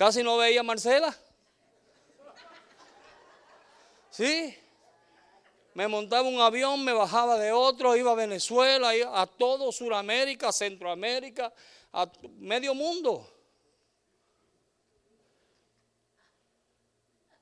Casi 0.00 0.22
no 0.22 0.38
veía 0.38 0.60
a 0.60 0.62
Marcela. 0.62 1.14
Sí. 4.08 4.56
Me 5.74 5.86
montaba 5.88 6.26
un 6.26 6.40
avión, 6.40 6.82
me 6.82 6.94
bajaba 6.94 7.36
de 7.36 7.52
otro, 7.52 7.94
iba 7.94 8.10
a 8.10 8.14
Venezuela, 8.14 8.92
a 9.12 9.26
todo 9.26 9.70
Sudamérica, 9.70 10.52
Centroamérica, 10.52 11.52
a 11.92 12.10
medio 12.38 12.72
mundo. 12.74 13.30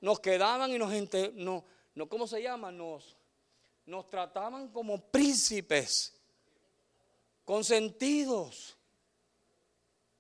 nos 0.01 0.19
quedaban 0.19 0.73
y 0.73 0.79
nos, 0.79 0.93
no, 1.35 1.65
no, 1.95 2.09
¿cómo 2.09 2.27
se 2.27 2.43
llama? 2.43 2.73
Nos, 2.73 3.17
nos 3.87 4.11
trataban 4.11 4.67
como 4.73 5.01
príncipes, 5.01 6.13
consentidos. 7.45 8.78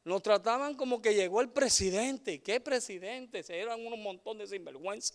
Nos 0.08 0.22
trataban 0.22 0.74
como 0.74 1.02
que 1.02 1.14
llegó 1.14 1.42
el 1.42 1.50
presidente. 1.50 2.40
¿Qué 2.40 2.60
presidente? 2.60 3.42
Se 3.42 3.58
eran 3.58 3.86
un 3.86 4.02
montón 4.02 4.38
de 4.38 4.46
sinvergüenza. 4.46 5.14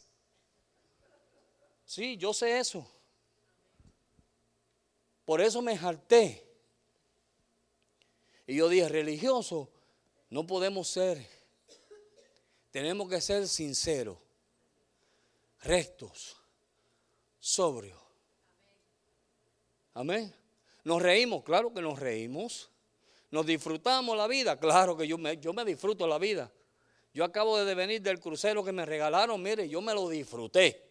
Sí, 1.83 2.15
yo 2.15 2.31
sé 2.31 2.59
eso. 2.59 2.87
Por 5.25 5.41
eso 5.41 5.63
me 5.63 5.73
harté. 5.73 6.47
Y 8.45 8.57
yo 8.57 8.69
dije, 8.69 8.87
religioso, 8.87 9.71
no 10.29 10.45
podemos 10.45 10.87
ser. 10.89 11.27
Tenemos 12.69 13.09
que 13.09 13.19
ser 13.19 13.47
sinceros 13.47 14.19
rectos, 15.61 16.37
sobrios. 17.39 17.99
Amén. 19.95 20.31
Nos 20.83 21.01
reímos, 21.01 21.43
claro 21.43 21.73
que 21.73 21.81
nos 21.81 21.97
reímos. 21.97 22.69
Nos 23.33 23.47
disfrutamos 23.47 24.15
la 24.15 24.27
vida, 24.27 24.59
claro 24.59 24.95
que 24.95 25.07
yo 25.07 25.17
me, 25.17 25.37
yo 25.37 25.53
me 25.53 25.65
disfruto 25.65 26.05
la 26.05 26.19
vida. 26.19 26.51
Yo 27.15 27.25
acabo 27.25 27.57
de 27.57 27.73
venir 27.73 27.99
del 27.99 28.19
crucero 28.19 28.63
que 28.63 28.71
me 28.71 28.85
regalaron, 28.85 29.41
mire, 29.41 29.67
yo 29.67 29.81
me 29.81 29.91
lo 29.91 30.07
disfruté. 30.07 30.87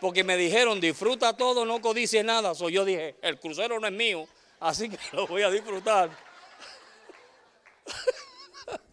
Porque 0.00 0.22
me 0.22 0.36
dijeron, 0.36 0.80
disfruta 0.80 1.36
todo, 1.36 1.64
no 1.64 1.80
codices 1.80 2.24
nada. 2.24 2.54
So, 2.54 2.68
yo 2.68 2.84
dije, 2.84 3.16
el 3.22 3.40
crucero 3.40 3.80
no 3.80 3.88
es 3.88 3.92
mío, 3.92 4.28
así 4.60 4.88
que 4.88 4.98
lo 5.16 5.26
voy 5.26 5.42
a 5.42 5.50
disfrutar. 5.50 6.10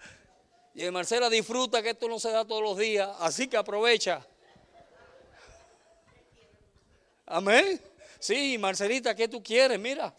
Y 0.74 0.90
Marcela 0.90 1.30
disfruta 1.30 1.84
que 1.84 1.92
esto 1.92 2.08
no 2.08 2.20
se 2.20 2.32
da 2.32 2.46
todos 2.46 2.64
los 2.64 2.78
días, 2.78 3.10
así 3.20 3.48
que 3.48 3.58
aprovecha. 3.58 4.26
Amén. 7.28 7.80
Sí, 8.20 8.58
Marcelita, 8.60 9.16
¿qué 9.16 9.28
tú 9.28 9.42
quieres? 9.44 9.80
Mira. 9.80 10.14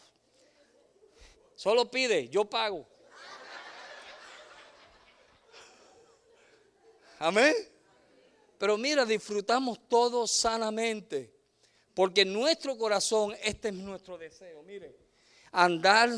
Solo 1.58 1.90
pide, 1.90 2.28
yo 2.28 2.44
pago. 2.44 2.86
Amén. 7.18 7.52
Pero 8.56 8.78
mira, 8.78 9.04
disfrutamos 9.04 9.88
todos 9.88 10.30
sanamente. 10.30 11.34
Porque 11.94 12.20
en 12.20 12.32
nuestro 12.32 12.78
corazón, 12.78 13.34
este 13.42 13.70
es 13.70 13.74
nuestro 13.74 14.16
deseo. 14.16 14.62
Mire, 14.62 14.94
andar 15.50 16.10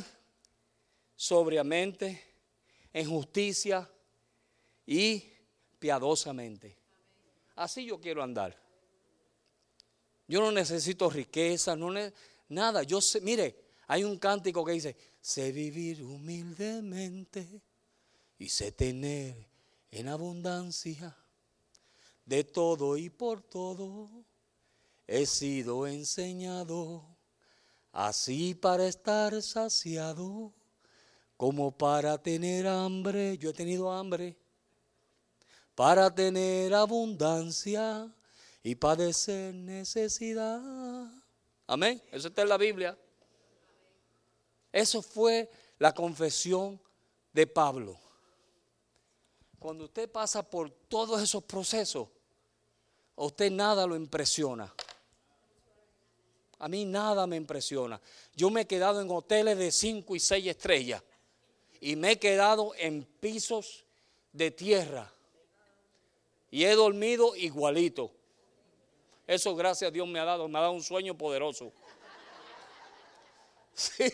sobriamente, 1.17 2.23
en 2.93 3.09
justicia, 3.09 3.91
y 4.85 5.25
piadosamente. 5.79 6.77
Así 7.57 7.87
yo 7.87 7.99
quiero 7.99 8.23
andar. 8.23 8.55
Yo 10.29 10.43
no 10.43 10.53
necesito 10.53 11.09
riqueza, 11.09 11.75
no 11.77 11.95
Nada, 12.51 12.83
yo 12.83 13.01
sé, 13.01 13.23
mire, 13.23 13.60
hay 13.91 14.05
un 14.05 14.19
cántico 14.19 14.65
que 14.65 14.71
dice, 14.71 14.97
sé 15.21 15.51
vivir 15.51 16.05
humildemente 16.05 17.61
y 18.39 18.49
sé 18.49 18.71
tener 18.71 19.35
en 19.91 20.07
abundancia 20.07 21.17
de 22.25 22.45
todo 22.45 22.97
y 22.97 23.11
por 23.11 23.43
todo. 23.43 24.09
He 25.09 25.27
sido 25.27 25.89
enseñado 25.89 27.05
así 27.91 28.55
para 28.55 28.87
estar 28.87 29.43
saciado 29.43 30.53
como 31.37 31.77
para 31.77 32.17
tener 32.17 32.69
hambre. 32.69 33.39
Yo 33.39 33.51
he 33.51 33.55
tenido 33.55 33.91
hambre 33.91 34.37
para 35.75 36.15
tener 36.15 36.75
abundancia 36.75 38.09
y 38.63 38.77
padecer 38.77 39.53
necesidad. 39.53 40.61
Amén. 41.67 42.01
Eso 42.13 42.29
está 42.29 42.43
en 42.43 42.51
la 42.51 42.57
Biblia. 42.57 42.97
Eso 44.73 45.03
fue 45.03 45.51
la 45.79 45.93
confesión 45.95 46.81
de 47.33 47.47
Pablo. 47.47 47.99
Cuando 49.59 49.85
usted 49.85 50.11
pasa 50.11 50.43
por 50.43 50.71
todos 50.71 51.21
esos 51.23 51.45
procesos, 51.45 52.09
a 53.17 53.25
usted 53.25 53.51
nada 53.51 53.87
lo 53.87 53.97
impresiona. 53.97 54.73
A 56.59 56.69
mí 56.69 56.85
nada 56.85 57.27
me 57.27 57.37
impresiona. 57.37 58.01
Yo 58.35 58.51
me 58.51 58.63
he 58.63 58.67
quedado 58.67 59.01
en 59.01 59.11
hoteles 59.11 59.59
de 59.59 59.71
5 59.71 60.17
y 60.17 60.21
6 60.21 60.47
estrellas 60.47 61.03
y 61.81 61.97
me 61.97 62.13
he 62.13 62.19
quedado 62.19 62.73
en 62.77 63.05
pisos 63.05 63.85
de 64.33 64.51
tierra 64.51 65.11
y 66.51 66.65
he 66.65 66.75
dormido 66.75 67.35
igualito. 67.37 68.11
Eso 69.27 69.55
gracias 69.55 69.89
a 69.89 69.93
Dios 69.93 70.09
me 70.09 70.19
ha 70.19 70.25
dado, 70.25 70.49
me 70.49 70.59
ha 70.59 70.63
dado 70.63 70.73
un 70.73 70.83
sueño 70.83 71.17
poderoso. 71.17 71.73
Sí, 73.73 74.13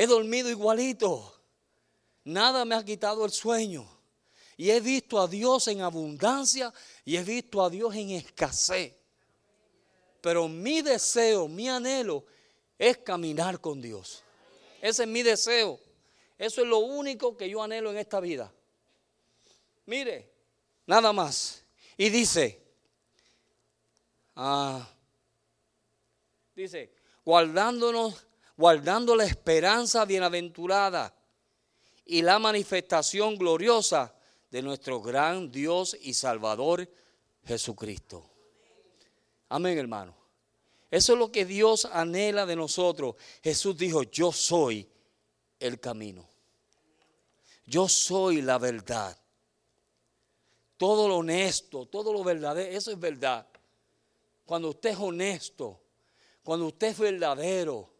he 0.00 0.06
dormido 0.06 0.48
igualito. 0.48 1.30
Nada 2.24 2.64
me 2.64 2.74
ha 2.74 2.82
quitado 2.82 3.22
el 3.26 3.30
sueño. 3.30 3.86
Y 4.56 4.70
he 4.70 4.80
visto 4.80 5.20
a 5.20 5.28
Dios 5.28 5.68
en 5.68 5.82
abundancia 5.82 6.72
y 7.04 7.16
he 7.16 7.22
visto 7.22 7.62
a 7.62 7.68
Dios 7.68 7.94
en 7.94 8.12
escasez. 8.12 8.94
Pero 10.22 10.48
mi 10.48 10.80
deseo, 10.80 11.48
mi 11.48 11.68
anhelo 11.68 12.24
es 12.78 12.96
caminar 12.96 13.60
con 13.60 13.82
Dios. 13.82 14.22
Ese 14.80 15.02
es 15.02 15.08
mi 15.08 15.22
deseo. 15.22 15.78
Eso 16.38 16.62
es 16.62 16.66
lo 16.66 16.78
único 16.78 17.36
que 17.36 17.50
yo 17.50 17.62
anhelo 17.62 17.90
en 17.90 17.98
esta 17.98 18.20
vida. 18.20 18.50
Mire, 19.84 20.32
nada 20.86 21.12
más. 21.12 21.62
Y 21.98 22.08
dice, 22.08 22.58
Ah. 24.34 24.88
Dice, 26.54 26.90
guardándonos, 27.22 28.26
guardando 28.60 29.16
la 29.16 29.24
esperanza 29.24 30.04
bienaventurada 30.04 31.14
y 32.04 32.20
la 32.20 32.38
manifestación 32.38 33.36
gloriosa 33.38 34.14
de 34.50 34.60
nuestro 34.60 35.00
gran 35.00 35.50
Dios 35.50 35.96
y 35.98 36.12
Salvador 36.12 36.86
Jesucristo. 37.46 38.28
Amén, 39.48 39.78
hermano. 39.78 40.14
Eso 40.90 41.14
es 41.14 41.18
lo 41.18 41.32
que 41.32 41.46
Dios 41.46 41.86
anhela 41.86 42.44
de 42.44 42.56
nosotros. 42.56 43.14
Jesús 43.42 43.78
dijo, 43.78 44.02
yo 44.02 44.30
soy 44.30 44.86
el 45.58 45.80
camino. 45.80 46.28
Yo 47.64 47.88
soy 47.88 48.42
la 48.42 48.58
verdad. 48.58 49.16
Todo 50.76 51.08
lo 51.08 51.16
honesto, 51.16 51.86
todo 51.86 52.12
lo 52.12 52.22
verdadero, 52.22 52.70
eso 52.70 52.90
es 52.90 53.00
verdad 53.00 53.46
cuando 54.44 54.68
usted 54.68 54.90
es 54.90 54.98
honesto, 54.98 55.80
cuando 56.42 56.66
usted 56.66 56.88
es 56.88 56.98
verdadero, 56.98 57.99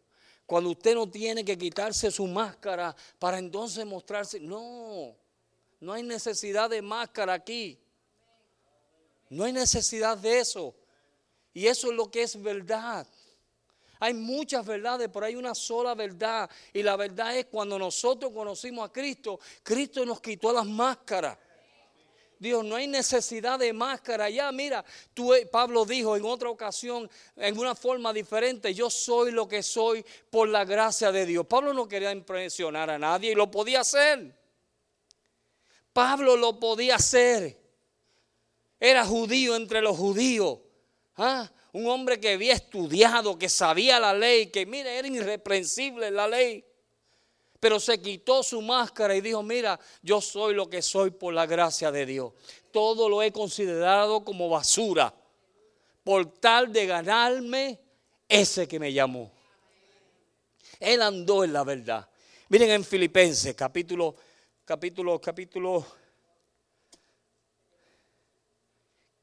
cuando 0.51 0.71
usted 0.71 0.95
no 0.95 1.09
tiene 1.09 1.45
que 1.45 1.57
quitarse 1.57 2.11
su 2.11 2.27
máscara 2.27 2.93
para 3.17 3.39
entonces 3.39 3.85
mostrarse. 3.85 4.37
No, 4.37 5.15
no 5.79 5.93
hay 5.93 6.03
necesidad 6.03 6.69
de 6.69 6.81
máscara 6.81 7.31
aquí. 7.35 7.79
No 9.29 9.45
hay 9.45 9.53
necesidad 9.53 10.17
de 10.17 10.39
eso. 10.39 10.75
Y 11.53 11.67
eso 11.67 11.89
es 11.89 11.95
lo 11.95 12.11
que 12.11 12.23
es 12.23 12.41
verdad. 12.41 13.07
Hay 13.97 14.13
muchas 14.13 14.65
verdades, 14.65 15.09
pero 15.13 15.25
hay 15.25 15.37
una 15.37 15.55
sola 15.55 15.95
verdad. 15.95 16.49
Y 16.73 16.83
la 16.83 16.97
verdad 16.97 17.37
es 17.37 17.45
cuando 17.45 17.79
nosotros 17.79 18.33
conocimos 18.33 18.89
a 18.89 18.91
Cristo, 18.91 19.39
Cristo 19.63 20.05
nos 20.05 20.19
quitó 20.19 20.51
las 20.51 20.65
máscaras. 20.65 21.37
Dios, 22.41 22.65
no 22.65 22.75
hay 22.75 22.87
necesidad 22.87 23.59
de 23.59 23.71
máscara. 23.71 24.27
Ya, 24.27 24.51
mira, 24.51 24.83
tú, 25.13 25.31
eh, 25.31 25.45
Pablo 25.45 25.85
dijo 25.85 26.17
en 26.17 26.25
otra 26.25 26.49
ocasión, 26.49 27.07
en 27.35 27.55
una 27.55 27.75
forma 27.75 28.11
diferente, 28.11 28.73
yo 28.73 28.89
soy 28.89 29.31
lo 29.31 29.47
que 29.47 29.61
soy 29.61 30.03
por 30.31 30.49
la 30.49 30.65
gracia 30.65 31.11
de 31.11 31.27
Dios. 31.27 31.45
Pablo 31.45 31.71
no 31.71 31.87
quería 31.87 32.11
impresionar 32.11 32.89
a 32.89 32.97
nadie 32.97 33.33
y 33.33 33.35
lo 33.35 33.51
podía 33.51 33.81
hacer. 33.81 34.35
Pablo 35.93 36.35
lo 36.35 36.59
podía 36.59 36.95
hacer. 36.95 37.61
Era 38.79 39.05
judío 39.05 39.55
entre 39.55 39.79
los 39.79 39.95
judíos. 39.95 40.57
¿ah? 41.17 41.47
Un 41.73 41.85
hombre 41.85 42.19
que 42.19 42.33
había 42.33 42.53
estudiado, 42.53 43.37
que 43.37 43.49
sabía 43.49 43.99
la 43.99 44.15
ley, 44.15 44.47
que 44.47 44.65
mira, 44.65 44.91
era 44.91 45.07
irreprensible 45.07 46.09
la 46.09 46.27
ley 46.27 46.65
pero 47.61 47.79
se 47.79 48.01
quitó 48.01 48.41
su 48.41 48.59
máscara 48.59 49.15
y 49.15 49.21
dijo, 49.21 49.43
mira, 49.43 49.79
yo 50.01 50.19
soy 50.19 50.55
lo 50.55 50.67
que 50.67 50.81
soy 50.81 51.11
por 51.11 51.31
la 51.31 51.45
gracia 51.45 51.91
de 51.91 52.07
Dios. 52.07 52.33
Todo 52.71 53.07
lo 53.07 53.21
he 53.21 53.31
considerado 53.31 54.25
como 54.25 54.49
basura 54.49 55.13
por 56.03 56.25
tal 56.39 56.73
de 56.73 56.87
ganarme 56.87 57.79
ese 58.27 58.67
que 58.67 58.79
me 58.79 58.91
llamó. 58.91 59.31
Él 60.79 61.03
andó 61.03 61.43
en 61.43 61.53
la 61.53 61.63
verdad. 61.63 62.09
Miren 62.49 62.71
en 62.71 62.83
Filipenses, 62.83 63.53
capítulo, 63.53 64.15
capítulo, 64.65 65.21
capítulo, 65.21 65.85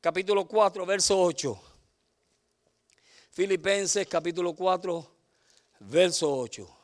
capítulo 0.00 0.46
4, 0.46 0.86
verso 0.86 1.20
8. 1.20 1.60
Filipenses, 3.32 4.06
capítulo 4.06 4.54
4, 4.54 5.10
verso 5.80 6.38
8. 6.38 6.77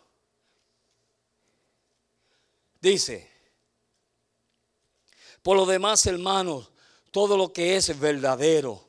Dice, 2.85 3.27
por 5.41 5.57
lo 5.57 5.65
demás, 5.65 6.05
hermanos, 6.05 6.71
todo 7.11 7.35
lo 7.35 7.51
que 7.51 7.77
es 7.77 7.99
verdadero, 7.99 8.87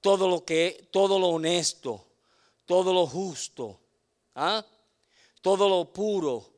todo 0.00 0.26
lo 0.26 0.42
que 0.42 0.88
todo 0.90 1.18
lo 1.18 1.28
honesto, 1.28 2.06
todo 2.64 2.94
lo 2.94 3.06
justo, 3.06 3.78
¿ah? 4.36 4.64
todo 5.42 5.68
lo 5.68 5.92
puro, 5.92 6.50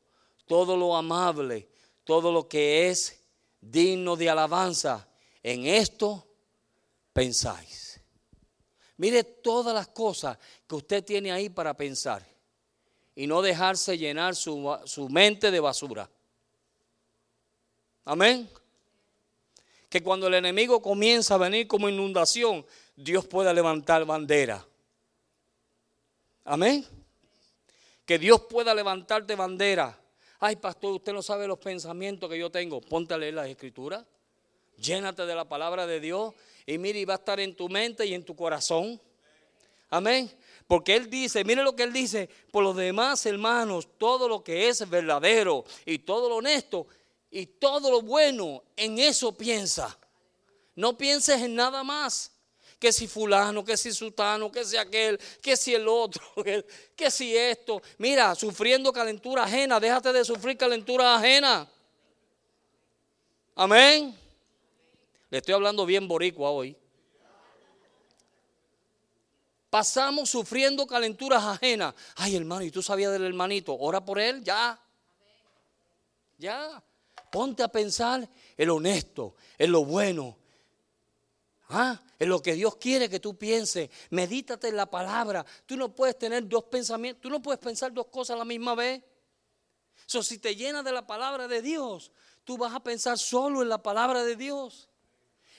todo 0.47 0.77
lo 0.77 0.95
amable, 0.95 1.69
todo 2.05 2.31
lo 2.31 2.47
que 2.47 2.89
es 2.89 3.25
digno 3.61 4.15
de 4.15 4.31
alabanza, 4.31 5.09
en 5.43 5.67
esto 5.67 6.29
pensáis. 7.13 8.01
Mire 8.99 9.25
todas 9.25 9.75
las 9.75 9.89
cosas 9.89 10.39
que 10.69 10.77
usted 10.77 11.05
tiene 11.05 11.33
ahí 11.33 11.49
para 11.49 11.77
pensar 11.77 12.25
y 13.17 13.27
no 13.27 13.43
dejarse 13.43 13.99
llenar 13.99 14.37
su, 14.37 14.79
su 14.85 15.09
mente 15.09 15.51
de 15.51 15.59
basura. 15.59 16.09
Amén. 18.09 18.49
Que 19.91 20.03
cuando 20.03 20.29
el 20.29 20.35
enemigo 20.35 20.81
comienza 20.81 21.35
a 21.35 21.37
venir 21.37 21.69
como 21.69 21.91
inundación, 21.91 22.65
Dios 22.97 23.27
pueda 23.27 23.53
levantar 23.53 24.07
bandera. 24.07 24.67
Amén. 26.43 26.87
Que 28.07 28.19
Dios 28.19 28.41
pueda 28.49 28.75
levantarte 28.75 29.35
bandera. 29.35 29.95
Ay, 30.41 30.57
pastor, 30.57 30.95
usted 30.95 31.13
no 31.13 31.21
sabe 31.21 31.47
los 31.47 31.59
pensamientos 31.59 32.31
que 32.31 32.39
yo 32.39 32.51
tengo. 32.51 32.81
Ponte 32.81 33.13
a 33.13 33.19
leer 33.19 33.35
las 33.35 33.49
escrituras. 33.49 34.07
Llénate 34.79 35.27
de 35.27 35.35
la 35.35 35.47
palabra 35.47 35.87
de 35.87 36.01
Dios. 36.01 36.33
Y 36.65 36.79
mire, 36.79 37.01
y 37.01 37.05
va 37.05 37.13
a 37.13 37.19
estar 37.19 37.39
en 37.41 37.55
tu 37.55 37.69
mente 37.69 38.07
y 38.07 38.15
en 38.15 38.25
tu 38.25 38.35
corazón. 38.35 38.99
Amén. 39.91 40.31
Porque 40.67 40.97
Él 40.97 41.11
dice, 41.11 41.45
mire 41.45 41.63
lo 41.63 41.77
que 41.77 41.83
Él 41.83 41.93
dice, 41.93 42.31
por 42.51 42.65
los 42.65 42.75
demás 42.75 43.27
hermanos, 43.27 43.87
todo 43.99 44.29
lo 44.29 44.43
que 44.43 44.69
es 44.69 44.89
verdadero 44.89 45.67
y 45.85 45.99
todo 45.99 46.31
lo 46.31 46.37
honesto, 46.37 46.87
y 47.31 47.47
todo 47.47 47.91
lo 47.91 48.03
bueno, 48.03 48.63
en 48.77 48.99
eso 48.99 49.33
piensa. 49.33 49.97
No 50.75 50.97
pienses 50.97 51.43
en 51.43 51.55
nada 51.55 51.83
más. 51.85 52.33
Que 52.79 52.93
si 52.93 53.09
fulano, 53.09 53.65
que 53.65 53.77
si 53.77 53.93
sultano, 53.93 54.53
que 54.53 54.65
si 54.65 54.77
aquel, 54.77 55.19
que 55.43 55.57
si 55.57 55.75
el 55.75 55.89
otro, 55.89 56.23
que 56.97 57.11
si 57.11 57.37
esto. 57.37 57.83
Mira, 57.99 58.37
sufriendo 58.37 58.93
calentura 58.93 59.43
ajena, 59.43 59.81
déjate 59.81 60.13
de 60.13 60.25
sufrir 60.25 60.57
calentura 60.57 61.17
ajena. 61.17 61.69
Amén. 63.57 64.17
Le 65.29 65.39
estoy 65.39 65.55
hablando 65.55 65.85
bien 65.85 66.07
boricua 66.07 66.51
hoy. 66.51 66.77
Pasamos 69.69 70.31
sufriendo 70.31 70.87
calenturas 70.87 71.43
ajenas. 71.43 71.95
Ay, 72.15 72.37
hermano, 72.37 72.63
¿y 72.63 72.71
tú 72.71 72.83
sabías 72.83 73.13
del 73.13 73.25
hermanito? 73.25 73.77
Ora 73.77 74.03
por 74.03 74.19
él, 74.19 74.43
ya. 74.43 74.81
Ya. 76.39 76.83
Ponte 77.31 77.63
a 77.63 77.69
pensar 77.69 78.29
en 78.57 78.69
lo 78.69 78.77
honesto, 78.77 79.35
en 79.59 79.73
lo 79.73 79.85
bueno. 79.85 80.37
Ah, 81.71 82.01
en 82.19 82.29
lo 82.29 82.41
que 82.41 82.55
Dios 82.55 82.77
quiere 82.77 83.11
que 83.11 83.21
tú 83.21 83.37
pienses. 83.37 83.91
Medítate 84.11 84.69
en 84.69 84.77
la 84.77 84.87
palabra. 84.87 85.45
Tú 85.67 85.77
no 85.77 85.95
puedes 85.95 86.19
tener 86.19 86.49
dos 86.49 86.65
pensamientos. 86.65 87.21
Tú 87.21 87.31
no 87.31 87.43
puedes 87.43 87.61
pensar 87.61 87.93
dos 87.93 88.07
cosas 88.07 88.35
a 88.35 88.39
la 88.39 88.45
misma 88.45 88.75
vez. 88.75 89.03
So, 90.07 90.23
si 90.23 90.39
te 90.39 90.57
llenas 90.57 90.85
de 90.85 90.93
la 90.93 91.07
palabra 91.07 91.47
de 91.49 91.61
Dios, 91.61 92.11
tú 92.45 92.57
vas 92.57 92.75
a 92.75 92.81
pensar 92.81 93.19
solo 93.19 93.61
en 93.63 93.69
la 93.69 93.83
palabra 93.83 94.25
de 94.25 94.37
Dios. 94.37 94.89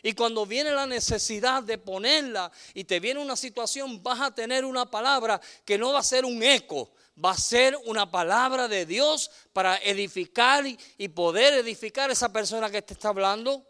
Y 0.02 0.14
cuando 0.14 0.46
viene 0.46 0.72
la 0.72 0.88
necesidad 0.88 1.62
de 1.62 1.78
ponerla 1.78 2.52
y 2.74 2.86
te 2.86 3.00
viene 3.00 3.20
una 3.20 3.36
situación, 3.36 4.02
vas 4.02 4.22
a 4.22 4.34
tener 4.34 4.66
una 4.66 4.90
palabra 4.90 5.40
que 5.66 5.78
no 5.78 5.92
va 5.92 6.00
a 6.00 6.04
ser 6.04 6.26
un 6.26 6.42
eco, 6.42 6.92
va 7.24 7.32
a 7.32 7.38
ser 7.38 7.78
una 7.86 8.10
palabra 8.10 8.68
de 8.68 8.86
Dios 8.86 9.30
para 9.54 9.78
edificar 9.78 10.66
y 10.66 11.08
poder 11.10 11.54
edificar 11.56 12.10
a 12.10 12.14
esa 12.14 12.32
persona 12.32 12.70
que 12.70 12.82
te 12.82 12.94
está 12.94 13.10
hablando. 13.10 13.66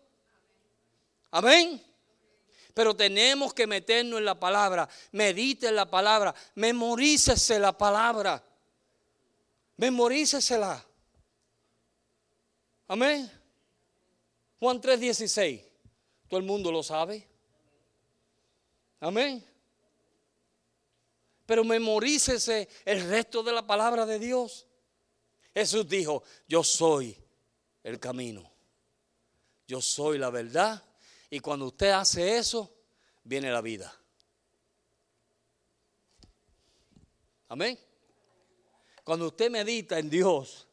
Amén. 1.32 1.84
Pero 2.74 2.95
tenemos 2.95 3.54
que 3.54 3.68
meternos 3.68 4.20
en 4.20 4.26
la 4.26 4.39
palabra, 4.39 4.88
medite 5.12 5.68
en 5.68 5.76
la 5.76 5.89
palabra, 5.89 6.34
memorícese 6.56 7.60
la 7.60 7.78
palabra, 7.78 8.43
memorícesela. 9.78 10.86
Amén. 12.88 13.32
Juan 14.60 14.80
3:16, 14.80 15.62
todo 16.28 16.39
el 16.39 16.45
mundo 16.45 16.72
lo 16.72 16.84
sabe. 16.84 17.28
Amén. 19.00 19.49
Pero 21.50 21.64
memorícese 21.64 22.70
el 22.86 23.10
resto 23.10 23.41
de 23.41 23.52
la 23.52 23.66
palabra 23.66 24.06
de 24.06 24.20
Dios. 24.20 24.68
Jesús 25.52 25.89
dijo, 25.89 26.22
yo 26.47 26.64
soy 26.64 27.18
el 27.82 28.00
camino. 28.00 28.52
Yo 29.68 29.82
soy 29.82 30.20
la 30.20 30.30
verdad 30.30 30.84
y 31.28 31.39
cuando 31.39 31.66
usted 31.66 31.89
hace 31.89 32.38
eso, 32.38 32.72
viene 33.24 33.52
la 33.52 33.62
vida. 33.62 33.91
Amén. 37.47 37.80
Cuando 39.04 39.26
usted 39.26 39.50
medita 39.50 39.97
en 39.97 40.08
Dios, 40.08 40.68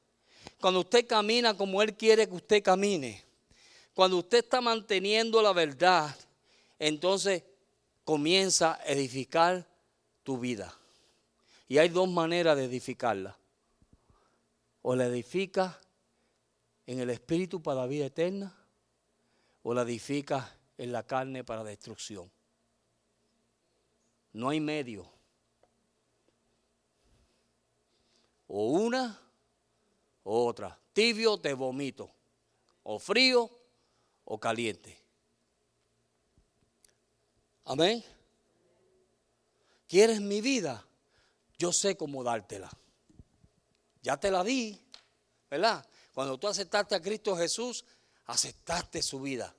cuando 0.61 0.81
usted 0.81 1.07
camina 1.07 1.57
como 1.57 1.81
Él 1.81 1.97
quiere 1.97 2.29
que 2.29 2.35
usted 2.35 2.63
camine, 2.63 3.25
cuando 3.95 4.19
usted 4.19 4.45
está 4.45 4.61
manteniendo 4.61 5.41
la 5.41 5.55
verdad, 5.55 6.15
entonces 6.79 7.45
comienza 8.05 8.75
a 8.75 8.93
edificar 8.93 9.67
tu 10.27 10.39
vida. 10.39 10.77
Y 11.69 11.79
hay 11.79 11.89
dos 11.89 12.09
maneras 12.09 12.57
de 12.57 12.65
edificarla. 12.65 13.39
O 14.83 14.97
la 14.97 15.07
edifica 15.07 15.81
en 16.85 16.99
el 16.99 17.11
Espíritu 17.11 17.63
para 17.63 17.83
la 17.83 17.87
vida 17.87 18.07
eterna, 18.07 18.53
o 19.63 19.73
la 19.73 19.83
edifica 19.83 20.53
en 20.77 20.91
la 20.91 21.05
carne 21.05 21.45
para 21.45 21.63
destrucción. 21.63 22.29
No 24.33 24.49
hay 24.49 24.59
medio. 24.61 25.09
O 28.49 28.71
una 28.71 29.19
o 30.25 30.45
otra. 30.47 30.77
Tibio 30.93 31.39
te 31.39 31.55
vomito. 31.55 32.11
O 32.83 32.99
frío 32.99 33.49
o 34.25 34.41
caliente. 34.41 34.99
Amén. 37.65 38.05
¿Quieres 39.87 40.21
mi 40.21 40.41
vida? 40.41 40.87
Yo 41.59 41.73
sé 41.73 41.97
cómo 41.97 42.25
dártela. 42.25 42.71
Ya 44.03 44.17
te 44.17 44.31
la 44.31 44.45
di, 44.45 44.81
¿verdad? 45.51 45.87
Cuando 46.13 46.39
tú 46.39 46.49
aceptaste 46.49 46.95
a 46.95 47.03
Cristo 47.03 47.37
Jesús, 47.37 47.85
aceptaste 48.27 49.03
su 49.03 49.21
vida. 49.21 49.55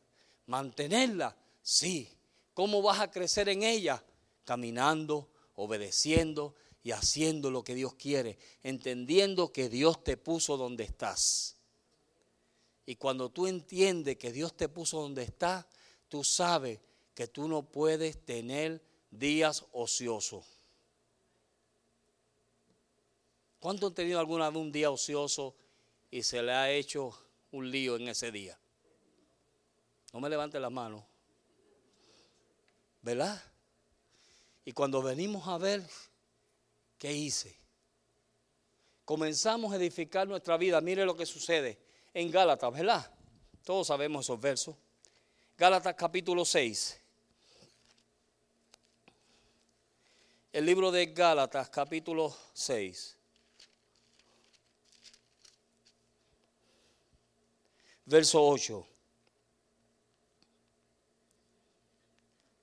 Mantenerla, 0.46 1.36
sí. 1.62 2.10
¿Cómo 2.54 2.82
vas 2.82 3.00
a 3.00 3.12
crecer 3.12 3.50
en 3.50 3.64
ella? 3.64 4.04
Caminando, 4.44 5.30
obedeciendo 5.56 6.56
y 6.84 6.92
haciendo 6.92 7.52
lo 7.52 7.64
que 7.64 7.76
Dios 7.76 7.96
quiere, 7.96 8.40
entendiendo 8.64 9.52
que 9.52 9.70
Dios 9.70 10.04
te 10.04 10.18
puso 10.18 10.56
donde 10.56 10.86
estás. 10.86 11.58
Y 12.86 12.96
cuando 12.96 13.30
tú 13.30 13.48
entiendes 13.48 14.18
que 14.18 14.32
Dios 14.32 14.56
te 14.56 14.70
puso 14.70 15.02
donde 15.02 15.24
estás, 15.24 15.66
tú 16.08 16.24
sabes 16.24 16.80
que 17.14 17.28
tú 17.28 17.50
no 17.50 17.64
puedes 17.64 18.24
tener 18.24 18.82
días 19.18 19.66
ociosos. 19.72 20.46
¿Cuánto 23.60 23.88
han 23.88 23.94
tenido 23.94 24.20
alguna 24.20 24.50
vez 24.50 24.58
un 24.58 24.72
día 24.72 24.92
ocioso 24.92 25.56
y 26.12 26.24
se 26.24 26.42
le 26.42 26.52
ha 26.54 26.72
hecho 26.72 27.18
un 27.52 27.70
lío 27.70 27.96
en 27.96 28.08
ese 28.08 28.32
día? 28.32 28.58
No 30.14 30.20
me 30.20 30.30
levante 30.30 30.60
la 30.60 30.70
mano. 30.70 31.06
¿Verdad? 33.02 33.42
Y 34.66 34.72
cuando 34.74 35.02
venimos 35.02 35.48
a 35.48 35.58
ver, 35.58 35.84
¿qué 36.98 37.14
hice? 37.14 37.58
Comenzamos 39.06 39.72
a 39.72 39.78
edificar 39.78 40.28
nuestra 40.28 40.58
vida. 40.58 40.82
Mire 40.82 41.06
lo 41.06 41.16
que 41.16 41.26
sucede 41.26 41.78
en 42.14 42.30
Gálatas, 42.30 42.74
¿verdad? 42.74 43.10
Todos 43.64 43.88
sabemos 43.88 44.26
esos 44.26 44.40
versos. 44.40 44.76
Gálatas 45.58 45.96
capítulo 45.96 46.44
6. 46.44 46.97
El 50.54 50.66
libro 50.66 50.92
de 50.92 51.08
Gálatas 51.08 51.70
capítulo 51.70 52.36
6. 52.54 53.18
Verso 58.06 58.48
8. 58.48 58.88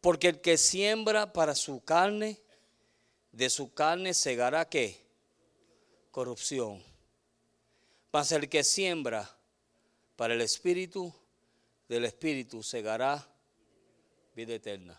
Porque 0.01 0.28
el 0.28 0.41
que 0.41 0.57
siembra 0.57 1.32
para 1.32 1.55
su 1.55 1.85
carne, 1.85 2.41
de 3.32 3.51
su 3.51 3.72
carne 3.74 4.14
segará 4.14 4.68
qué? 4.68 5.01
Corrupción. 6.11 6.82
Mas 8.11 8.32
el 8.32 8.49
que 8.49 8.64
siembra 8.64 9.30
para 10.16 10.35
el 10.35 10.41
espíritu, 10.41 11.14
del 11.89 12.07
espíritu 12.07 12.62
segará 12.62 13.28
vida 14.35 14.55
eterna. 14.55 14.99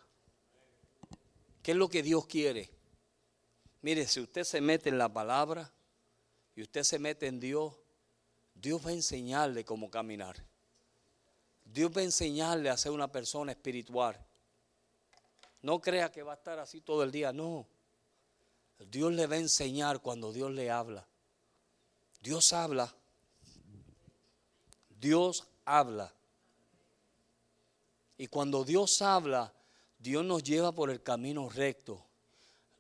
¿Qué 1.64 1.72
es 1.72 1.78
lo 1.78 1.90
que 1.90 2.04
Dios 2.04 2.28
quiere? 2.28 2.75
Mire, 3.86 4.08
si 4.08 4.20
usted 4.20 4.44
se 4.44 4.62
mete 4.62 4.90
en 4.90 4.98
la 4.98 5.14
palabra 5.14 5.72
y 6.56 6.64
usted 6.64 6.82
se 6.82 6.98
mete 6.98 7.28
en 7.28 7.40
Dios, 7.40 7.72
Dios 8.56 8.84
va 8.84 8.90
a 8.90 8.94
enseñarle 8.94 9.64
cómo 9.64 9.92
caminar. 9.92 10.44
Dios 11.64 11.92
va 11.96 12.02
a 12.02 12.06
enseñarle 12.06 12.72
a 12.72 12.78
ser 12.78 12.92
una 12.94 13.12
persona 13.12 13.52
espiritual. 13.52 14.20
No 15.62 15.80
crea 15.80 16.12
que 16.12 16.24
va 16.24 16.32
a 16.32 16.36
estar 16.36 16.58
así 16.58 16.82
todo 16.82 17.04
el 17.04 17.12
día, 17.12 17.32
no. 17.32 17.68
Dios 18.90 19.14
le 19.14 19.28
va 19.28 19.36
a 19.36 19.38
enseñar 19.38 20.02
cuando 20.02 20.34
Dios 20.34 20.50
le 20.52 20.72
habla. 20.72 21.06
Dios 22.22 22.54
habla. 22.54 22.92
Dios 25.00 25.48
habla. 25.64 26.12
Y 28.18 28.26
cuando 28.26 28.64
Dios 28.64 29.04
habla, 29.04 29.54
Dios 30.00 30.26
nos 30.26 30.42
lleva 30.42 30.72
por 30.72 30.90
el 30.90 31.04
camino 31.04 31.48
recto. 31.50 32.04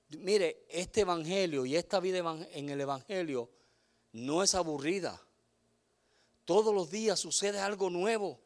Mire, 0.09 0.65
este 0.69 1.01
evangelio 1.01 1.65
y 1.65 1.75
esta 1.75 1.99
vida 1.99 2.19
en 2.51 2.69
el 2.69 2.81
evangelio 2.81 3.49
no 4.11 4.43
es 4.43 4.55
aburrida. 4.55 5.21
Todos 6.45 6.73
los 6.73 6.91
días 6.91 7.19
sucede 7.19 7.59
algo 7.59 7.89
nuevo. 7.89 8.39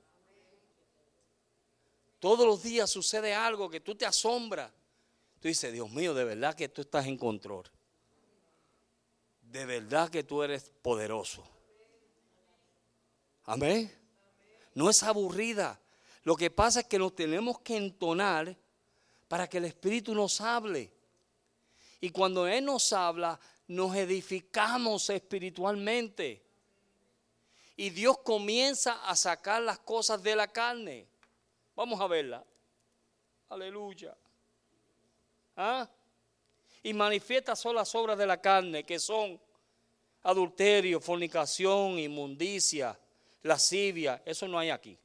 Todos 2.19 2.45
los 2.45 2.63
días 2.63 2.89
sucede 2.89 3.33
algo 3.33 3.69
que 3.69 3.81
tú 3.81 3.95
te 3.95 4.05
asombras. 4.05 4.71
Tú 5.39 5.47
dices, 5.47 5.71
Dios 5.71 5.89
mío, 5.91 6.13
de 6.13 6.23
verdad 6.23 6.55
que 6.55 6.69
tú 6.69 6.81
estás 6.81 7.05
en 7.07 7.17
control. 7.17 7.69
De 9.41 9.65
verdad 9.65 10.09
que 10.09 10.23
tú 10.23 10.43
eres 10.43 10.71
poderoso. 10.81 11.43
Amén. 13.45 13.91
No 14.75 14.89
es 14.89 15.01
aburrida. 15.03 15.79
Lo 16.23 16.35
que 16.35 16.51
pasa 16.51 16.81
es 16.81 16.87
que 16.87 16.99
nos 16.99 17.15
tenemos 17.15 17.59
que 17.59 17.77
entonar 17.77 18.57
para 19.27 19.47
que 19.47 19.57
el 19.57 19.65
Espíritu 19.65 20.13
nos 20.13 20.41
hable. 20.41 20.91
Y 22.01 22.11
cuando 22.11 22.47
Él 22.47 22.65
nos 22.65 22.93
habla, 22.93 23.39
nos 23.67 23.95
edificamos 23.95 25.09
espiritualmente. 25.09 26.41
Y 27.75 27.91
Dios 27.91 28.17
comienza 28.19 29.05
a 29.07 29.15
sacar 29.15 29.61
las 29.61 29.79
cosas 29.79 30.21
de 30.21 30.35
la 30.35 30.47
carne. 30.47 31.07
Vamos 31.75 31.99
a 32.01 32.07
verla. 32.07 32.43
Aleluya. 33.49 34.15
¿Ah? 35.55 35.89
Y 36.83 36.93
manifiesta 36.93 37.55
son 37.55 37.75
las 37.75 37.93
obras 37.95 38.17
de 38.17 38.27
la 38.27 38.39
carne, 38.39 38.83
que 38.83 38.99
son 38.99 39.39
adulterio, 40.23 40.99
fornicación, 40.99 41.99
inmundicia, 41.99 42.97
lascivia. 43.43 44.21
Eso 44.25 44.47
no 44.47 44.59
hay 44.59 44.69
aquí. 44.69 44.97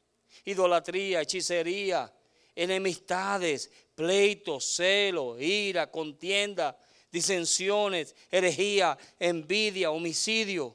Idolatría, 0.44 1.20
hechicería, 1.20 2.12
enemistades, 2.54 3.70
pleitos, 3.94 4.64
celo, 4.76 5.38
ira, 5.38 5.90
contienda, 5.90 6.76
disensiones, 7.14 8.16
herejía, 8.28 8.98
envidia, 9.20 9.92
homicidio. 9.92 10.74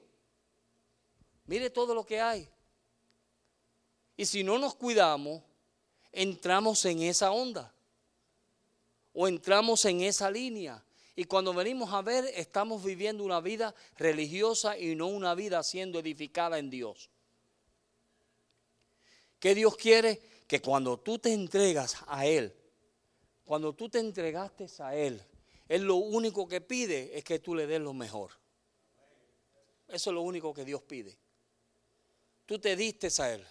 Mire 1.45 1.69
todo 1.69 1.93
lo 1.93 2.05
que 2.05 2.21
hay. 2.21 2.47
Y 4.15 4.25
si 4.25 4.41
no 4.41 4.57
nos 4.57 4.73
cuidamos, 4.73 5.43
entramos 6.13 6.85
en 6.85 7.01
esa 7.01 7.31
onda 7.31 7.73
o 9.11 9.27
entramos 9.27 9.83
en 9.83 9.99
esa 9.99 10.31
línea. 10.31 10.81
Y 11.13 11.25
cuando 11.25 11.53
venimos 11.53 11.91
a 11.91 12.01
ver, 12.01 12.23
estamos 12.33 12.85
viviendo 12.85 13.25
una 13.25 13.41
vida 13.41 13.75
religiosa 13.97 14.77
y 14.77 14.95
no 14.95 15.07
una 15.07 15.35
vida 15.35 15.61
siendo 15.61 15.99
edificada 15.99 16.57
en 16.57 16.69
Dios. 16.69 17.09
¿Qué 19.39 19.53
Dios 19.55 19.75
quiere? 19.75 20.21
Que 20.47 20.61
cuando 20.61 20.97
tú 20.97 21.19
te 21.19 21.33
entregas 21.33 21.97
a 22.07 22.25
Él, 22.25 22.55
cuando 23.43 23.73
tú 23.73 23.89
te 23.89 23.99
entregaste 23.99 24.67
a 24.79 24.95
Él, 24.95 25.21
Él 25.69 25.83
lo 25.83 25.95
único 25.95 26.47
que 26.47 26.61
pide 26.61 27.15
es 27.17 27.23
que 27.23 27.39
tú 27.39 27.53
le 27.53 27.67
des 27.67 27.79
lo 27.79 27.93
mejor. 27.93 28.31
Eso 29.87 30.09
es 30.09 30.13
lo 30.13 30.21
único 30.21 30.53
que 30.53 30.65
Dios 30.65 30.81
pide. 30.81 31.15
Tú 32.45 32.59
te 32.59 32.75
diste 32.75 33.09
a 33.21 33.33
Él. 33.33 33.45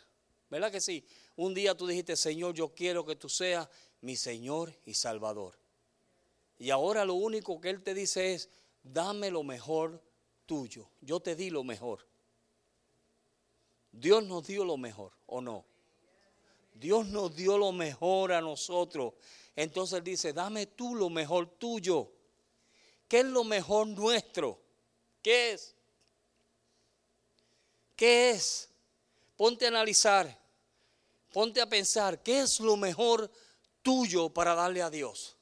¿Verdad 0.50 0.72
que 0.72 0.80
sí? 0.80 1.06
Un 1.36 1.54
día 1.54 1.76
tú 1.76 1.86
dijiste, 1.86 2.16
Señor, 2.16 2.54
yo 2.54 2.74
quiero 2.74 3.06
que 3.06 3.14
tú 3.14 3.28
seas 3.28 3.68
mi 4.00 4.16
Señor 4.16 4.74
y 4.84 4.94
Salvador. 4.94 5.56
Y 6.58 6.70
ahora 6.70 7.04
lo 7.04 7.14
único 7.14 7.60
que 7.60 7.70
Él 7.70 7.82
te 7.82 7.94
dice 7.94 8.34
es, 8.34 8.50
dame 8.82 9.30
lo 9.30 9.44
mejor 9.44 10.02
tuyo. 10.44 10.90
Yo 11.00 11.20
te 11.20 11.36
di 11.36 11.50
lo 11.50 11.62
mejor. 11.62 12.04
Dios 13.92 14.24
nos 14.24 14.44
dio 14.44 14.64
lo 14.64 14.76
mejor, 14.76 15.12
¿o 15.26 15.40
no? 15.40 15.64
Dios 16.78 17.06
nos 17.06 17.34
dio 17.34 17.58
lo 17.58 17.72
mejor 17.72 18.32
a 18.32 18.40
nosotros. 18.40 19.14
Entonces 19.56 20.02
dice, 20.04 20.32
dame 20.32 20.66
tú 20.66 20.94
lo 20.94 21.10
mejor 21.10 21.46
tuyo. 21.58 22.12
¿Qué 23.08 23.20
es 23.20 23.24
lo 23.24 23.42
mejor 23.42 23.88
nuestro? 23.88 24.60
¿Qué 25.22 25.52
es? 25.52 25.74
¿Qué 27.96 28.30
es? 28.30 28.68
Ponte 29.36 29.64
a 29.64 29.68
analizar, 29.68 30.38
ponte 31.32 31.60
a 31.60 31.68
pensar, 31.68 32.22
¿qué 32.22 32.40
es 32.40 32.60
lo 32.60 32.76
mejor 32.76 33.30
tuyo 33.82 34.28
para 34.28 34.54
darle 34.54 34.82
a 34.82 34.90
Dios? 34.90 35.36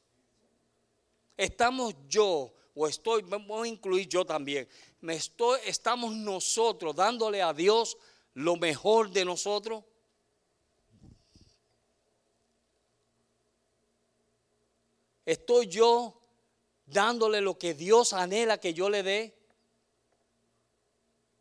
Estamos 1.36 1.94
yo, 2.08 2.52
o 2.74 2.88
estoy, 2.88 3.22
vamos 3.22 3.62
a 3.62 3.68
incluir 3.68 4.08
yo 4.08 4.24
también, 4.24 4.68
me 5.00 5.16
estoy, 5.16 5.60
estamos 5.66 6.14
nosotros 6.14 6.94
dándole 6.94 7.42
a 7.42 7.52
Dios 7.52 7.96
lo 8.34 8.56
mejor 8.56 9.10
de 9.10 9.24
nosotros. 9.24 9.84
Estoy 15.26 15.66
yo 15.66 16.22
dándole 16.86 17.40
lo 17.40 17.58
que 17.58 17.74
Dios 17.74 18.12
anhela 18.12 18.58
que 18.58 18.72
yo 18.72 18.88
le 18.88 19.02
dé. 19.02 19.36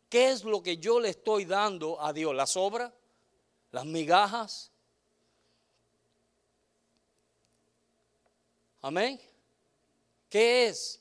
¿Qué 0.08 0.30
es 0.30 0.44
lo 0.44 0.62
que 0.62 0.78
yo 0.78 1.00
le 1.00 1.10
estoy 1.10 1.44
dando 1.44 2.00
a 2.02 2.12
Dios? 2.12 2.34
¿Las 2.34 2.56
obras? 2.56 2.92
¿Las 3.70 3.86
migajas? 3.86 4.72
Amén. 8.82 9.20
¿Qué 10.28 10.66
es? 10.66 11.00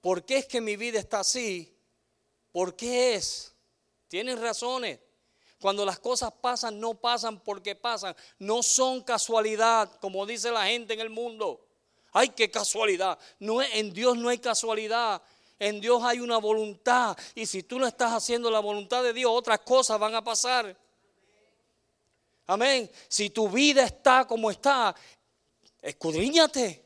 ¿Por 0.00 0.24
qué 0.24 0.38
es 0.38 0.46
que 0.46 0.60
mi 0.60 0.76
vida 0.76 0.98
está 0.98 1.20
así? 1.20 1.76
¿Por 2.50 2.74
qué 2.74 3.14
es? 3.14 3.54
Tienen 4.08 4.40
razones. 4.40 4.98
Cuando 5.62 5.84
las 5.84 6.00
cosas 6.00 6.32
pasan, 6.32 6.80
no 6.80 6.94
pasan 6.94 7.38
porque 7.38 7.76
pasan. 7.76 8.16
No 8.40 8.64
son 8.64 9.00
casualidad, 9.00 9.88
como 10.00 10.26
dice 10.26 10.50
la 10.50 10.66
gente 10.66 10.94
en 10.94 10.98
el 10.98 11.08
mundo. 11.08 11.64
Ay, 12.10 12.30
qué 12.30 12.50
casualidad. 12.50 13.16
No, 13.38 13.62
en 13.62 13.92
Dios 13.92 14.18
no 14.18 14.28
hay 14.28 14.38
casualidad. 14.38 15.22
En 15.60 15.80
Dios 15.80 16.02
hay 16.02 16.18
una 16.18 16.38
voluntad. 16.38 17.16
Y 17.36 17.46
si 17.46 17.62
tú 17.62 17.78
no 17.78 17.86
estás 17.86 18.10
haciendo 18.10 18.50
la 18.50 18.58
voluntad 18.58 19.04
de 19.04 19.12
Dios, 19.12 19.30
otras 19.32 19.60
cosas 19.60 20.00
van 20.00 20.16
a 20.16 20.24
pasar. 20.24 20.76
Amén. 22.48 22.90
Si 23.06 23.30
tu 23.30 23.48
vida 23.48 23.84
está 23.84 24.26
como 24.26 24.50
está, 24.50 24.92
escudriñate. 25.80 26.84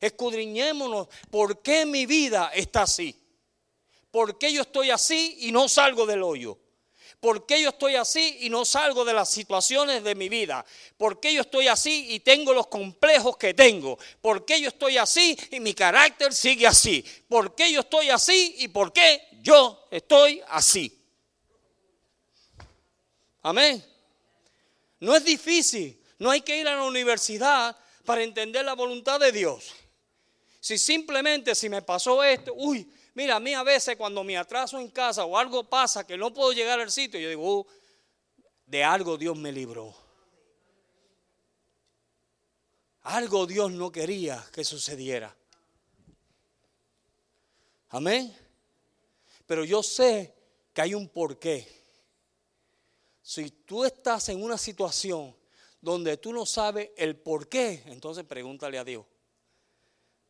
Escudriñémonos. 0.00 1.06
¿Por 1.30 1.60
qué 1.60 1.84
mi 1.84 2.06
vida 2.06 2.50
está 2.54 2.84
así? 2.84 3.14
¿Por 4.10 4.38
qué 4.38 4.50
yo 4.54 4.62
estoy 4.62 4.88
así 4.88 5.36
y 5.40 5.52
no 5.52 5.68
salgo 5.68 6.06
del 6.06 6.22
hoyo? 6.22 6.58
¿Por 7.20 7.46
qué 7.46 7.60
yo 7.60 7.70
estoy 7.70 7.96
así 7.96 8.38
y 8.40 8.50
no 8.50 8.64
salgo 8.64 9.04
de 9.04 9.12
las 9.12 9.28
situaciones 9.28 10.04
de 10.04 10.14
mi 10.14 10.28
vida? 10.28 10.64
¿Por 10.96 11.18
qué 11.18 11.34
yo 11.34 11.40
estoy 11.40 11.66
así 11.66 12.12
y 12.14 12.20
tengo 12.20 12.52
los 12.52 12.68
complejos 12.68 13.36
que 13.36 13.54
tengo? 13.54 13.98
¿Por 14.20 14.44
qué 14.44 14.60
yo 14.60 14.68
estoy 14.68 14.98
así 14.98 15.36
y 15.50 15.58
mi 15.58 15.74
carácter 15.74 16.32
sigue 16.32 16.66
así? 16.66 17.04
¿Por 17.28 17.56
qué 17.56 17.72
yo 17.72 17.80
estoy 17.80 18.10
así 18.10 18.54
y 18.58 18.68
por 18.68 18.92
qué 18.92 19.20
yo 19.42 19.88
estoy 19.90 20.40
así? 20.48 20.96
Amén. 23.42 23.84
No 25.00 25.16
es 25.16 25.24
difícil, 25.24 26.00
no 26.18 26.30
hay 26.30 26.40
que 26.42 26.56
ir 26.56 26.68
a 26.68 26.76
la 26.76 26.84
universidad 26.84 27.76
para 28.04 28.22
entender 28.22 28.64
la 28.64 28.74
voluntad 28.74 29.18
de 29.18 29.32
Dios. 29.32 29.74
Si 30.60 30.78
simplemente 30.78 31.54
si 31.56 31.68
me 31.68 31.82
pasó 31.82 32.22
esto, 32.22 32.52
uy, 32.54 32.88
Mira, 33.14 33.36
a 33.36 33.40
mí 33.40 33.54
a 33.54 33.62
veces 33.62 33.96
cuando 33.96 34.22
me 34.22 34.36
atraso 34.36 34.78
en 34.78 34.88
casa 34.88 35.24
o 35.24 35.36
algo 35.36 35.64
pasa 35.64 36.06
que 36.06 36.16
no 36.16 36.32
puedo 36.32 36.52
llegar 36.52 36.78
al 36.80 36.90
sitio, 36.90 37.18
yo 37.18 37.28
digo, 37.28 37.60
uh, 37.60 37.66
de 38.66 38.84
algo 38.84 39.16
Dios 39.16 39.36
me 39.36 39.50
libró. 39.50 39.94
Algo 43.02 43.46
Dios 43.46 43.72
no 43.72 43.90
quería 43.90 44.44
que 44.52 44.64
sucediera. 44.64 45.34
Amén. 47.88 48.36
Pero 49.46 49.64
yo 49.64 49.82
sé 49.82 50.34
que 50.74 50.82
hay 50.82 50.94
un 50.94 51.08
porqué. 51.08 51.66
Si 53.22 53.50
tú 53.50 53.84
estás 53.84 54.28
en 54.28 54.42
una 54.42 54.58
situación 54.58 55.34
donde 55.80 56.16
tú 56.18 56.32
no 56.32 56.44
sabes 56.44 56.90
el 56.96 57.16
porqué, 57.16 57.82
entonces 57.86 58.24
pregúntale 58.24 58.78
a 58.78 58.84
Dios. 58.84 59.06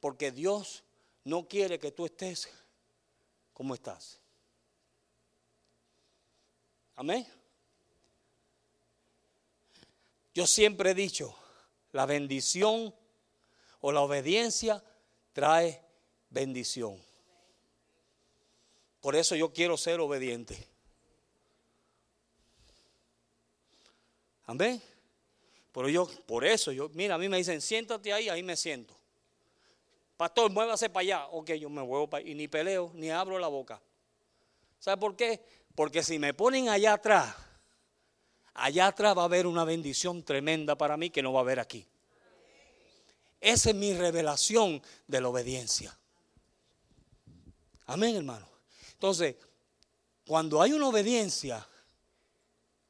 Porque 0.00 0.30
Dios 0.30 0.84
no 1.24 1.48
quiere 1.48 1.78
que 1.78 1.90
tú 1.90 2.06
estés 2.06 2.48
¿Cómo 3.58 3.74
estás? 3.74 4.20
Amén. 6.94 7.26
Yo 10.32 10.46
siempre 10.46 10.92
he 10.92 10.94
dicho, 10.94 11.36
la 11.90 12.06
bendición 12.06 12.94
o 13.80 13.90
la 13.90 14.00
obediencia 14.02 14.80
trae 15.32 15.84
bendición. 16.30 17.02
Por 19.00 19.16
eso 19.16 19.34
yo 19.34 19.52
quiero 19.52 19.76
ser 19.76 19.98
obediente. 19.98 20.68
Amén. 24.44 24.80
Pero 25.72 25.88
yo, 25.88 26.08
por 26.26 26.44
eso, 26.44 26.70
yo, 26.70 26.90
mira, 26.90 27.16
a 27.16 27.18
mí 27.18 27.28
me 27.28 27.38
dicen, 27.38 27.60
siéntate 27.60 28.12
ahí, 28.12 28.28
ahí 28.28 28.44
me 28.44 28.56
siento. 28.56 28.97
Pastor, 30.18 30.50
muévase 30.50 30.90
para 30.90 31.02
allá. 31.02 31.26
Ok, 31.28 31.52
yo 31.52 31.70
me 31.70 31.80
muevo 31.80 32.10
para 32.10 32.26
Y 32.26 32.34
ni 32.34 32.48
peleo, 32.48 32.90
ni 32.94 33.08
abro 33.08 33.38
la 33.38 33.46
boca. 33.46 33.80
¿Sabe 34.80 34.96
por 34.96 35.14
qué? 35.14 35.40
Porque 35.76 36.02
si 36.02 36.18
me 36.18 36.34
ponen 36.34 36.68
allá 36.68 36.94
atrás, 36.94 37.36
allá 38.52 38.88
atrás 38.88 39.16
va 39.16 39.22
a 39.22 39.26
haber 39.26 39.46
una 39.46 39.62
bendición 39.62 40.24
tremenda 40.24 40.76
para 40.76 40.96
mí 40.96 41.10
que 41.10 41.22
no 41.22 41.32
va 41.32 41.38
a 41.38 41.42
haber 41.42 41.60
aquí. 41.60 41.86
Esa 43.40 43.70
es 43.70 43.76
mi 43.76 43.94
revelación 43.94 44.82
de 45.06 45.20
la 45.20 45.28
obediencia. 45.28 45.96
Amén, 47.86 48.16
hermano. 48.16 48.48
Entonces, 48.94 49.36
cuando 50.26 50.60
hay 50.60 50.72
una 50.72 50.88
obediencia, 50.88 51.64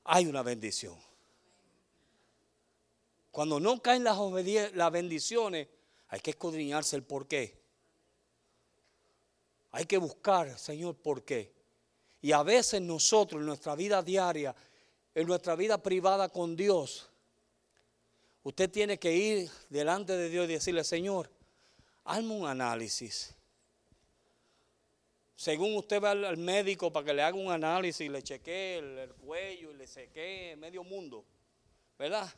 hay 0.05 0.25
una 0.25 0.43
bendición. 0.43 0.97
Cuando 3.31 3.61
no 3.61 3.83
caen 3.83 4.03
las, 4.03 4.17
las 4.73 4.91
bendiciones, 4.91 5.69
hay 6.09 6.21
que 6.21 6.31
escudriñarse 6.31 6.97
el 6.97 7.03
por 7.03 7.27
qué. 7.27 7.59
Hay 9.71 9.85
que 9.85 9.99
buscar, 9.99 10.59
Señor, 10.59 10.97
por 10.97 11.23
qué. 11.23 11.53
Y 12.23 12.33
a 12.33 12.43
veces 12.43 12.81
nosotros 12.81 13.41
en 13.41 13.47
nuestra 13.47 13.75
vida 13.75 14.03
diaria, 14.03 14.55
en 15.15 15.27
nuestra 15.27 15.55
vida 15.55 15.83
privada 15.83 16.29
con 16.31 16.57
Dios, 16.57 17.09
usted 18.43 18.71
tiene 18.71 18.99
que 18.99 19.15
ir 19.15 19.51
delante 19.69 20.17
de 20.17 20.31
Dios 20.31 20.49
y 20.49 20.55
decirle, 20.55 20.83
Señor, 20.83 21.31
hazme 22.05 22.33
un 22.33 22.47
análisis. 22.47 23.35
Según 25.37 25.77
usted 25.77 26.03
va 26.03 26.13
al 26.13 26.37
médico 26.39 26.93
para 26.93 27.07
que 27.07 27.15
le 27.15 27.23
haga 27.23 27.37
un 27.37 27.53
análisis 27.53 28.11
le 28.11 28.23
chequee 28.23 28.79
el, 28.79 28.99
el 28.99 29.15
cuello 29.15 29.71
y 29.71 29.75
le 29.75 29.87
seque 29.87 30.57
medio 30.59 30.83
mundo, 30.83 31.25
¿verdad? 31.97 32.29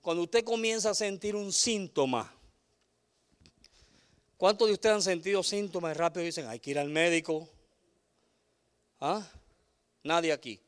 Cuando 0.00 0.22
usted 0.22 0.44
comienza 0.44 0.90
a 0.90 0.94
sentir 0.94 1.36
un 1.36 1.52
síntoma, 1.52 2.37
¿Cuántos 4.38 4.68
de 4.68 4.74
ustedes 4.74 4.94
han 4.94 5.02
sentido 5.02 5.42
síntomas 5.42 5.96
y 5.96 5.98
rápido 5.98 6.24
dicen, 6.24 6.46
hay 6.46 6.60
que 6.60 6.70
ir 6.70 6.78
al 6.78 6.88
médico? 6.88 7.48
¿Ah? 9.00 9.28
Nadie 10.04 10.32
aquí. 10.32 10.60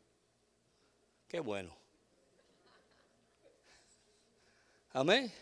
Qué 1.28 1.38
bueno. 1.38 1.72
Amén. 4.92 5.32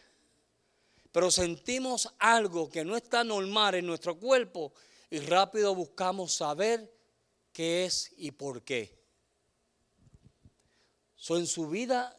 Pero 1.11 1.31
sentimos 1.31 2.13
algo 2.19 2.69
que 2.69 2.85
no 2.85 2.99
está 2.99 3.25
normal 3.25 3.77
en 3.77 3.87
nuestro 3.87 4.19
cuerpo 4.19 4.75
y 5.09 5.21
rápido 5.21 5.75
buscamos 5.75 6.35
saber 6.35 6.95
qué 7.55 7.87
es 7.87 8.13
y 8.19 8.33
por 8.33 8.63
qué. 8.63 8.95
So, 11.17 11.39
en 11.39 11.47
su 11.47 11.67
vida 11.69 12.15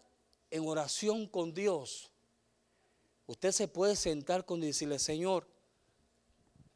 en 0.49 0.67
oración 0.67 1.27
con 1.27 1.53
Dios, 1.53 2.09
usted 3.27 3.51
se 3.51 3.67
puede 3.67 3.95
sentar 3.95 4.43
con 4.43 4.63
y 4.63 4.67
decirle, 4.67 4.97
Señor, 4.97 5.47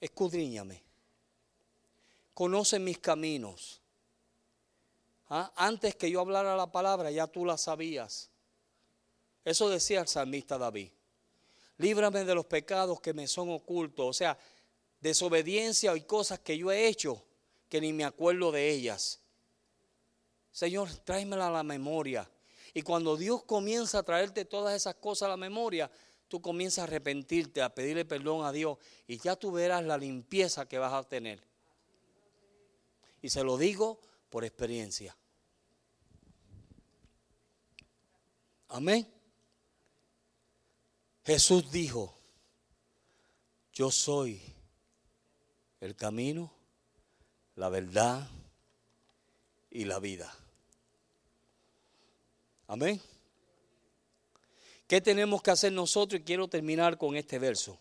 escudriñame, 0.04 0.84
conoce 2.34 2.78
mis 2.78 3.00
caminos. 3.00 3.80
¿Ah? 5.30 5.52
Antes 5.56 5.96
que 5.96 6.12
yo 6.12 6.20
hablara 6.20 6.58
la 6.58 6.70
palabra, 6.70 7.10
ya 7.10 7.26
tú 7.26 7.46
la 7.46 7.58
sabías. 7.58 8.30
Eso 9.46 9.70
decía 9.70 10.02
el 10.02 10.08
salmista 10.10 10.58
David. 10.58 10.90
Líbrame 11.78 12.26
de 12.26 12.36
los 12.36 12.46
pecados 12.46 13.00
que 13.00 13.14
me 13.14 13.28
son 13.28 13.50
ocultos. 13.50 14.06
O 14.06 14.14
sea, 14.14 14.38
desobediencia 15.00 15.96
y 15.96 16.02
cosas 16.02 16.40
que 16.40 16.58
yo 16.58 16.70
he 16.70 16.88
hecho 16.88 17.24
que 17.70 17.80
ni 17.80 17.94
me 17.94 18.04
acuerdo 18.04 18.52
de 18.52 18.70
ellas. 18.72 19.22
Señor, 20.52 20.90
tráemela 21.06 21.48
a 21.48 21.52
la 21.52 21.64
memoria. 21.64 22.30
Y 22.74 22.82
cuando 22.82 23.16
Dios 23.16 23.44
comienza 23.44 24.00
a 24.00 24.04
traerte 24.04 24.44
todas 24.44 24.76
esas 24.76 24.96
cosas 24.96 25.28
a 25.28 25.30
la 25.30 25.38
memoria, 25.38 25.90
tú 26.34 26.42
comienzas 26.42 26.80
a 26.80 26.84
arrepentirte, 26.86 27.62
a 27.62 27.76
pedirle 27.76 28.06
perdón 28.06 28.44
a 28.44 28.52
Dios 28.52 28.80
y 29.06 29.20
ya 29.20 29.36
tú 29.36 29.52
verás 29.52 29.84
la 29.84 30.00
limpieza 30.00 30.68
que 30.68 30.80
vas 30.80 30.92
a 30.92 31.04
tener. 31.04 31.40
Y 33.22 33.30
se 33.30 33.44
lo 33.44 33.56
digo 33.56 34.02
por 34.32 34.44
experiencia. 34.44 35.16
Amén. 38.70 39.08
Jesús 41.24 41.72
dijo, 41.72 42.18
yo 43.72 43.92
soy 43.92 44.42
el 45.82 45.96
camino, 45.96 46.52
la 47.58 47.70
verdad 47.70 48.28
y 49.70 49.86
la 49.86 50.00
vida. 50.00 50.36
Amén. 52.66 53.00
¿Qué 54.94 55.02
tenemos 55.02 55.42
que 55.42 55.50
hacer 55.50 55.74
nosotros? 55.74 56.22
Y 56.22 56.24
quiero 56.24 56.48
terminar 56.48 57.00
con 57.00 57.16
este 57.16 57.40
verso. 57.40 57.80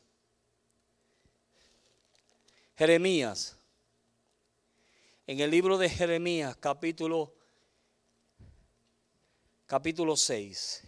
Jeremías. 2.74 3.54
En 5.26 5.40
el 5.40 5.50
libro 5.50 5.76
de 5.76 5.90
Jeremías, 5.90 6.56
capítulo 6.56 7.34
capítulo 9.66 10.16
6. 10.16 10.84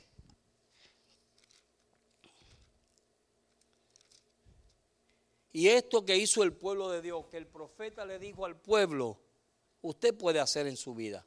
Y 5.52 5.68
esto 5.68 6.06
que 6.06 6.16
hizo 6.16 6.42
el 6.42 6.54
pueblo 6.54 6.88
de 6.88 7.02
Dios, 7.02 7.26
que 7.26 7.36
el 7.36 7.46
profeta 7.46 8.06
le 8.06 8.18
dijo 8.18 8.46
al 8.46 8.56
pueblo, 8.56 9.20
usted 9.82 10.16
puede 10.16 10.40
hacer 10.40 10.66
en 10.68 10.78
su 10.78 10.94
vida. 10.94 11.26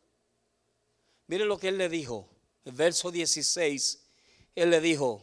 Mire 1.28 1.46
lo 1.46 1.60
que 1.60 1.68
él 1.68 1.78
le 1.78 1.88
dijo, 1.88 2.28
el 2.66 2.72
verso 2.72 3.12
16, 3.12 4.07
él 4.58 4.72
le 4.72 4.82
dijo, 4.82 5.22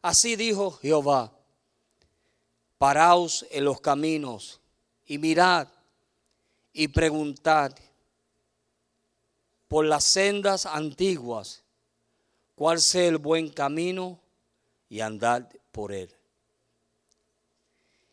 así 0.00 0.34
dijo 0.34 0.70
Jehová, 0.70 1.30
paraos 2.78 3.46
en 3.50 3.64
los 3.64 3.80
caminos 3.82 4.60
y 5.06 5.18
mirad 5.18 5.68
y 6.72 6.88
preguntad 6.88 7.74
por 9.68 9.84
las 9.84 10.04
sendas 10.04 10.64
antiguas 10.64 11.62
cuál 12.54 12.80
sea 12.80 13.08
el 13.08 13.18
buen 13.18 13.50
camino 13.50 14.18
y 14.88 15.00
andad 15.00 15.46
por 15.70 15.92
él 15.92 16.14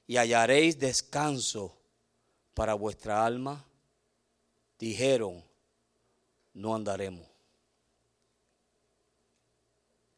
y 0.10 0.18
hallaréis 0.18 0.80
descanso 0.80 1.72
para 2.56 2.74
vuestra 2.74 3.24
alma, 3.24 3.64
dijeron, 4.80 5.44
no 6.52 6.74
andaremos. 6.74 7.29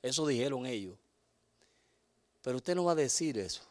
Eso 0.01 0.25
dijeron 0.25 0.65
ellos. 0.65 0.97
Pero 2.41 2.57
usted 2.57 2.75
no 2.75 2.85
va 2.85 2.93
a 2.93 2.95
decir 2.95 3.37
eso. 3.37 3.61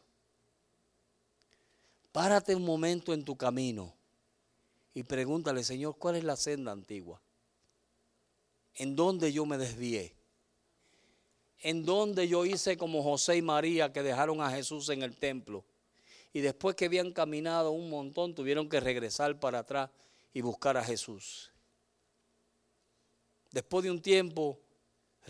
Párate 2.13 2.55
un 2.55 2.65
momento 2.65 3.13
en 3.13 3.25
tu 3.25 3.37
camino 3.37 3.95
y 4.95 5.03
pregúntale, 5.03 5.63
Señor, 5.63 5.97
¿cuál 5.97 6.17
es 6.17 6.25
la 6.25 6.37
senda 6.37 6.73
antigua? 6.73 7.21
¿En 8.75 8.97
dónde 8.97 9.33
yo 9.33 9.47
me 9.47 9.59
desvié? 9.59 10.15
¿En 11.61 11.85
dónde 11.85 12.27
yo 12.27 12.45
hice 12.45 12.77
como 12.77 13.03
José 13.03 13.37
y 13.37 13.43
María 13.43 13.93
que 13.93 14.03
dejaron 14.03 14.41
a 14.41 14.51
Jesús 14.51 14.89
en 14.89 15.03
el 15.03 15.17
templo? 15.17 15.65
y 16.33 16.41
después 16.41 16.77
que 16.77 16.85
habían 16.85 17.13
caminado 17.13 17.71
un 17.73 17.91
montón 17.91 18.35
tuvieron 18.35 18.69
que 18.69 18.81
regresar 18.81 19.39
para 19.41 19.61
atrás 19.61 19.91
y 20.33 20.41
buscar 20.43 20.77
a 20.77 20.85
Jesús. 20.85 21.51
Después 23.51 23.83
de 23.83 23.91
un 23.91 24.01
tiempo 24.01 24.59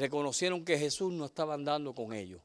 reconocieron 0.01 0.65
que 0.65 0.79
Jesús 0.79 1.13
no 1.13 1.27
estaba 1.27 1.55
andando 1.55 1.95
con 1.95 2.13
ellos. 2.13 2.41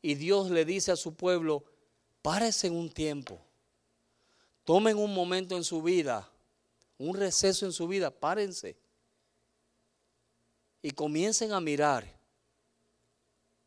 Y 0.00 0.14
Dios 0.14 0.50
le 0.50 0.64
dice 0.64 0.92
a 0.92 0.96
su 0.96 1.14
pueblo, 1.14 1.64
párese 2.22 2.70
un 2.70 2.90
tiempo, 2.90 3.40
tomen 4.64 4.98
un 4.98 5.12
momento 5.12 5.56
en 5.56 5.64
su 5.64 5.82
vida, 5.82 6.30
un 6.98 7.16
receso 7.16 7.66
en 7.66 7.72
su 7.72 7.88
vida, 7.88 8.10
párense 8.10 8.76
y 10.82 10.90
comiencen 10.90 11.52
a 11.52 11.60
mirar 11.60 12.06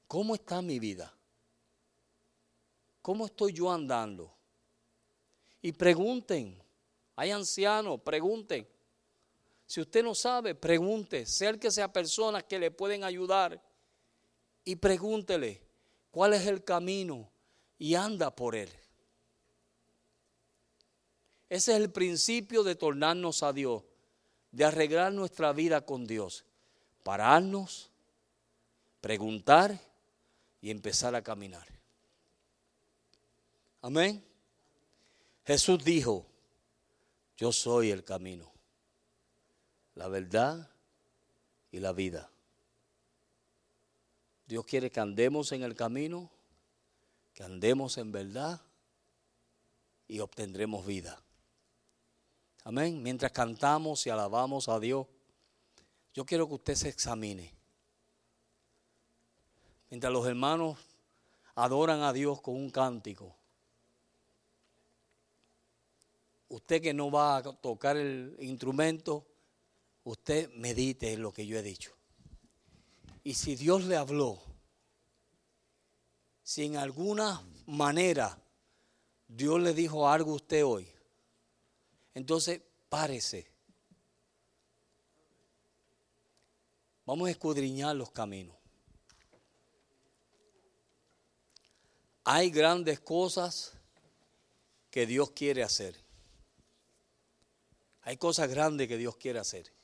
cómo 0.07 0.35
está 0.35 0.61
mi 0.61 0.79
vida. 0.79 1.11
¿Cómo 3.01 3.25
estoy 3.27 3.53
yo 3.53 3.71
andando? 3.71 4.33
Y 5.61 5.71
pregunten, 5.71 6.61
hay 7.15 7.31
ancianos, 7.31 8.01
pregunten. 8.01 8.67
Si 9.65 9.81
usted 9.81 10.03
no 10.03 10.13
sabe, 10.13 10.55
pregunte, 10.55 11.23
acérquese 11.23 11.81
a 11.81 11.91
personas 11.91 12.43
que 12.43 12.59
le 12.59 12.71
pueden 12.71 13.03
ayudar 13.03 13.61
y 14.63 14.75
pregúntele 14.75 15.61
cuál 16.11 16.33
es 16.33 16.45
el 16.45 16.63
camino 16.63 17.29
y 17.77 17.95
anda 17.95 18.35
por 18.35 18.55
él. 18.55 18.69
Ese 21.49 21.71
es 21.71 21.77
el 21.77 21.91
principio 21.91 22.63
de 22.63 22.75
tornarnos 22.75 23.43
a 23.43 23.53
Dios, 23.53 23.83
de 24.51 24.65
arreglar 24.65 25.13
nuestra 25.13 25.53
vida 25.53 25.81
con 25.81 26.07
Dios. 26.07 26.45
Pararnos, 27.03 27.91
preguntar 29.01 29.79
y 30.61 30.71
empezar 30.71 31.13
a 31.15 31.21
caminar. 31.21 31.67
Amén. 33.81 34.23
Jesús 35.45 35.83
dijo, 35.83 36.25
yo 37.37 37.51
soy 37.51 37.91
el 37.91 38.03
camino, 38.03 38.51
la 39.95 40.07
verdad 40.07 40.69
y 41.71 41.79
la 41.79 41.93
vida. 41.93 42.29
Dios 44.45 44.65
quiere 44.65 44.91
que 44.91 44.99
andemos 44.99 45.51
en 45.51 45.63
el 45.63 45.75
camino, 45.75 46.29
que 47.33 47.43
andemos 47.43 47.97
en 47.97 48.11
verdad 48.11 48.61
y 50.07 50.19
obtendremos 50.19 50.85
vida. 50.85 51.19
Amén. 52.63 53.01
Mientras 53.01 53.31
cantamos 53.31 54.05
y 54.05 54.09
alabamos 54.09 54.69
a 54.69 54.79
Dios, 54.79 55.07
yo 56.13 56.25
quiero 56.25 56.47
que 56.47 56.55
usted 56.55 56.75
se 56.75 56.89
examine. 56.89 57.53
Mientras 59.89 60.11
los 60.11 60.25
hermanos 60.27 60.77
adoran 61.55 62.01
a 62.01 62.13
Dios 62.13 62.41
con 62.41 62.55
un 62.55 62.69
cántico, 62.69 63.35
usted 66.49 66.81
que 66.81 66.93
no 66.93 67.11
va 67.11 67.37
a 67.37 67.43
tocar 67.43 67.97
el 67.97 68.35
instrumento, 68.39 69.25
usted 70.05 70.51
medite 70.53 71.11
en 71.11 71.21
lo 71.21 71.33
que 71.33 71.45
yo 71.45 71.57
he 71.57 71.63
dicho. 71.63 71.91
Y 73.23 73.33
si 73.33 73.55
Dios 73.55 73.83
le 73.85 73.97
habló, 73.97 74.41
si 76.43 76.63
en 76.63 76.77
alguna 76.77 77.43
manera 77.65 78.39
Dios 79.27 79.59
le 79.59 79.73
dijo 79.73 80.07
algo 80.07 80.31
a 80.31 80.35
usted 80.35 80.63
hoy, 80.63 80.87
entonces 82.13 82.61
párese. 82.87 83.51
Vamos 87.05 87.27
a 87.27 87.31
escudriñar 87.31 87.95
los 87.95 88.11
caminos. 88.11 88.55
Hay 92.23 92.49
grandes 92.49 92.99
cosas 92.99 93.73
que 94.89 95.05
Dios 95.05 95.31
quiere 95.31 95.63
hacer. 95.63 95.95
Hay 98.01 98.17
cosas 98.17 98.49
grandes 98.49 98.87
que 98.87 98.97
Dios 98.97 99.17
quiere 99.17 99.39
hacer. 99.39 99.74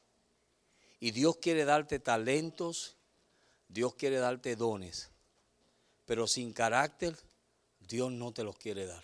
Y 1.04 1.10
Dios 1.10 1.38
quiere 1.38 1.66
darte 1.66 2.00
talentos, 2.00 2.96
Dios 3.68 3.96
quiere 3.96 4.18
darte 4.18 4.56
dones. 4.56 5.10
Pero 6.06 6.28
sin 6.28 6.54
carácter, 6.54 7.18
Dios 7.80 8.12
no 8.12 8.32
te 8.32 8.44
los 8.44 8.56
quiere 8.56 8.86
dar. 8.86 9.04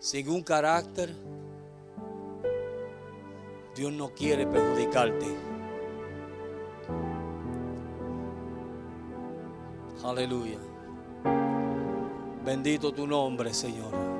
Sin 0.00 0.28
un 0.28 0.42
carácter, 0.42 1.14
Dios 3.76 3.92
no 3.92 4.12
quiere 4.12 4.44
perjudicarte. 4.44 5.36
Aleluya. 10.02 10.58
Bendito 12.44 12.92
tu 12.92 13.06
nombre, 13.06 13.54
Señor. 13.54 14.11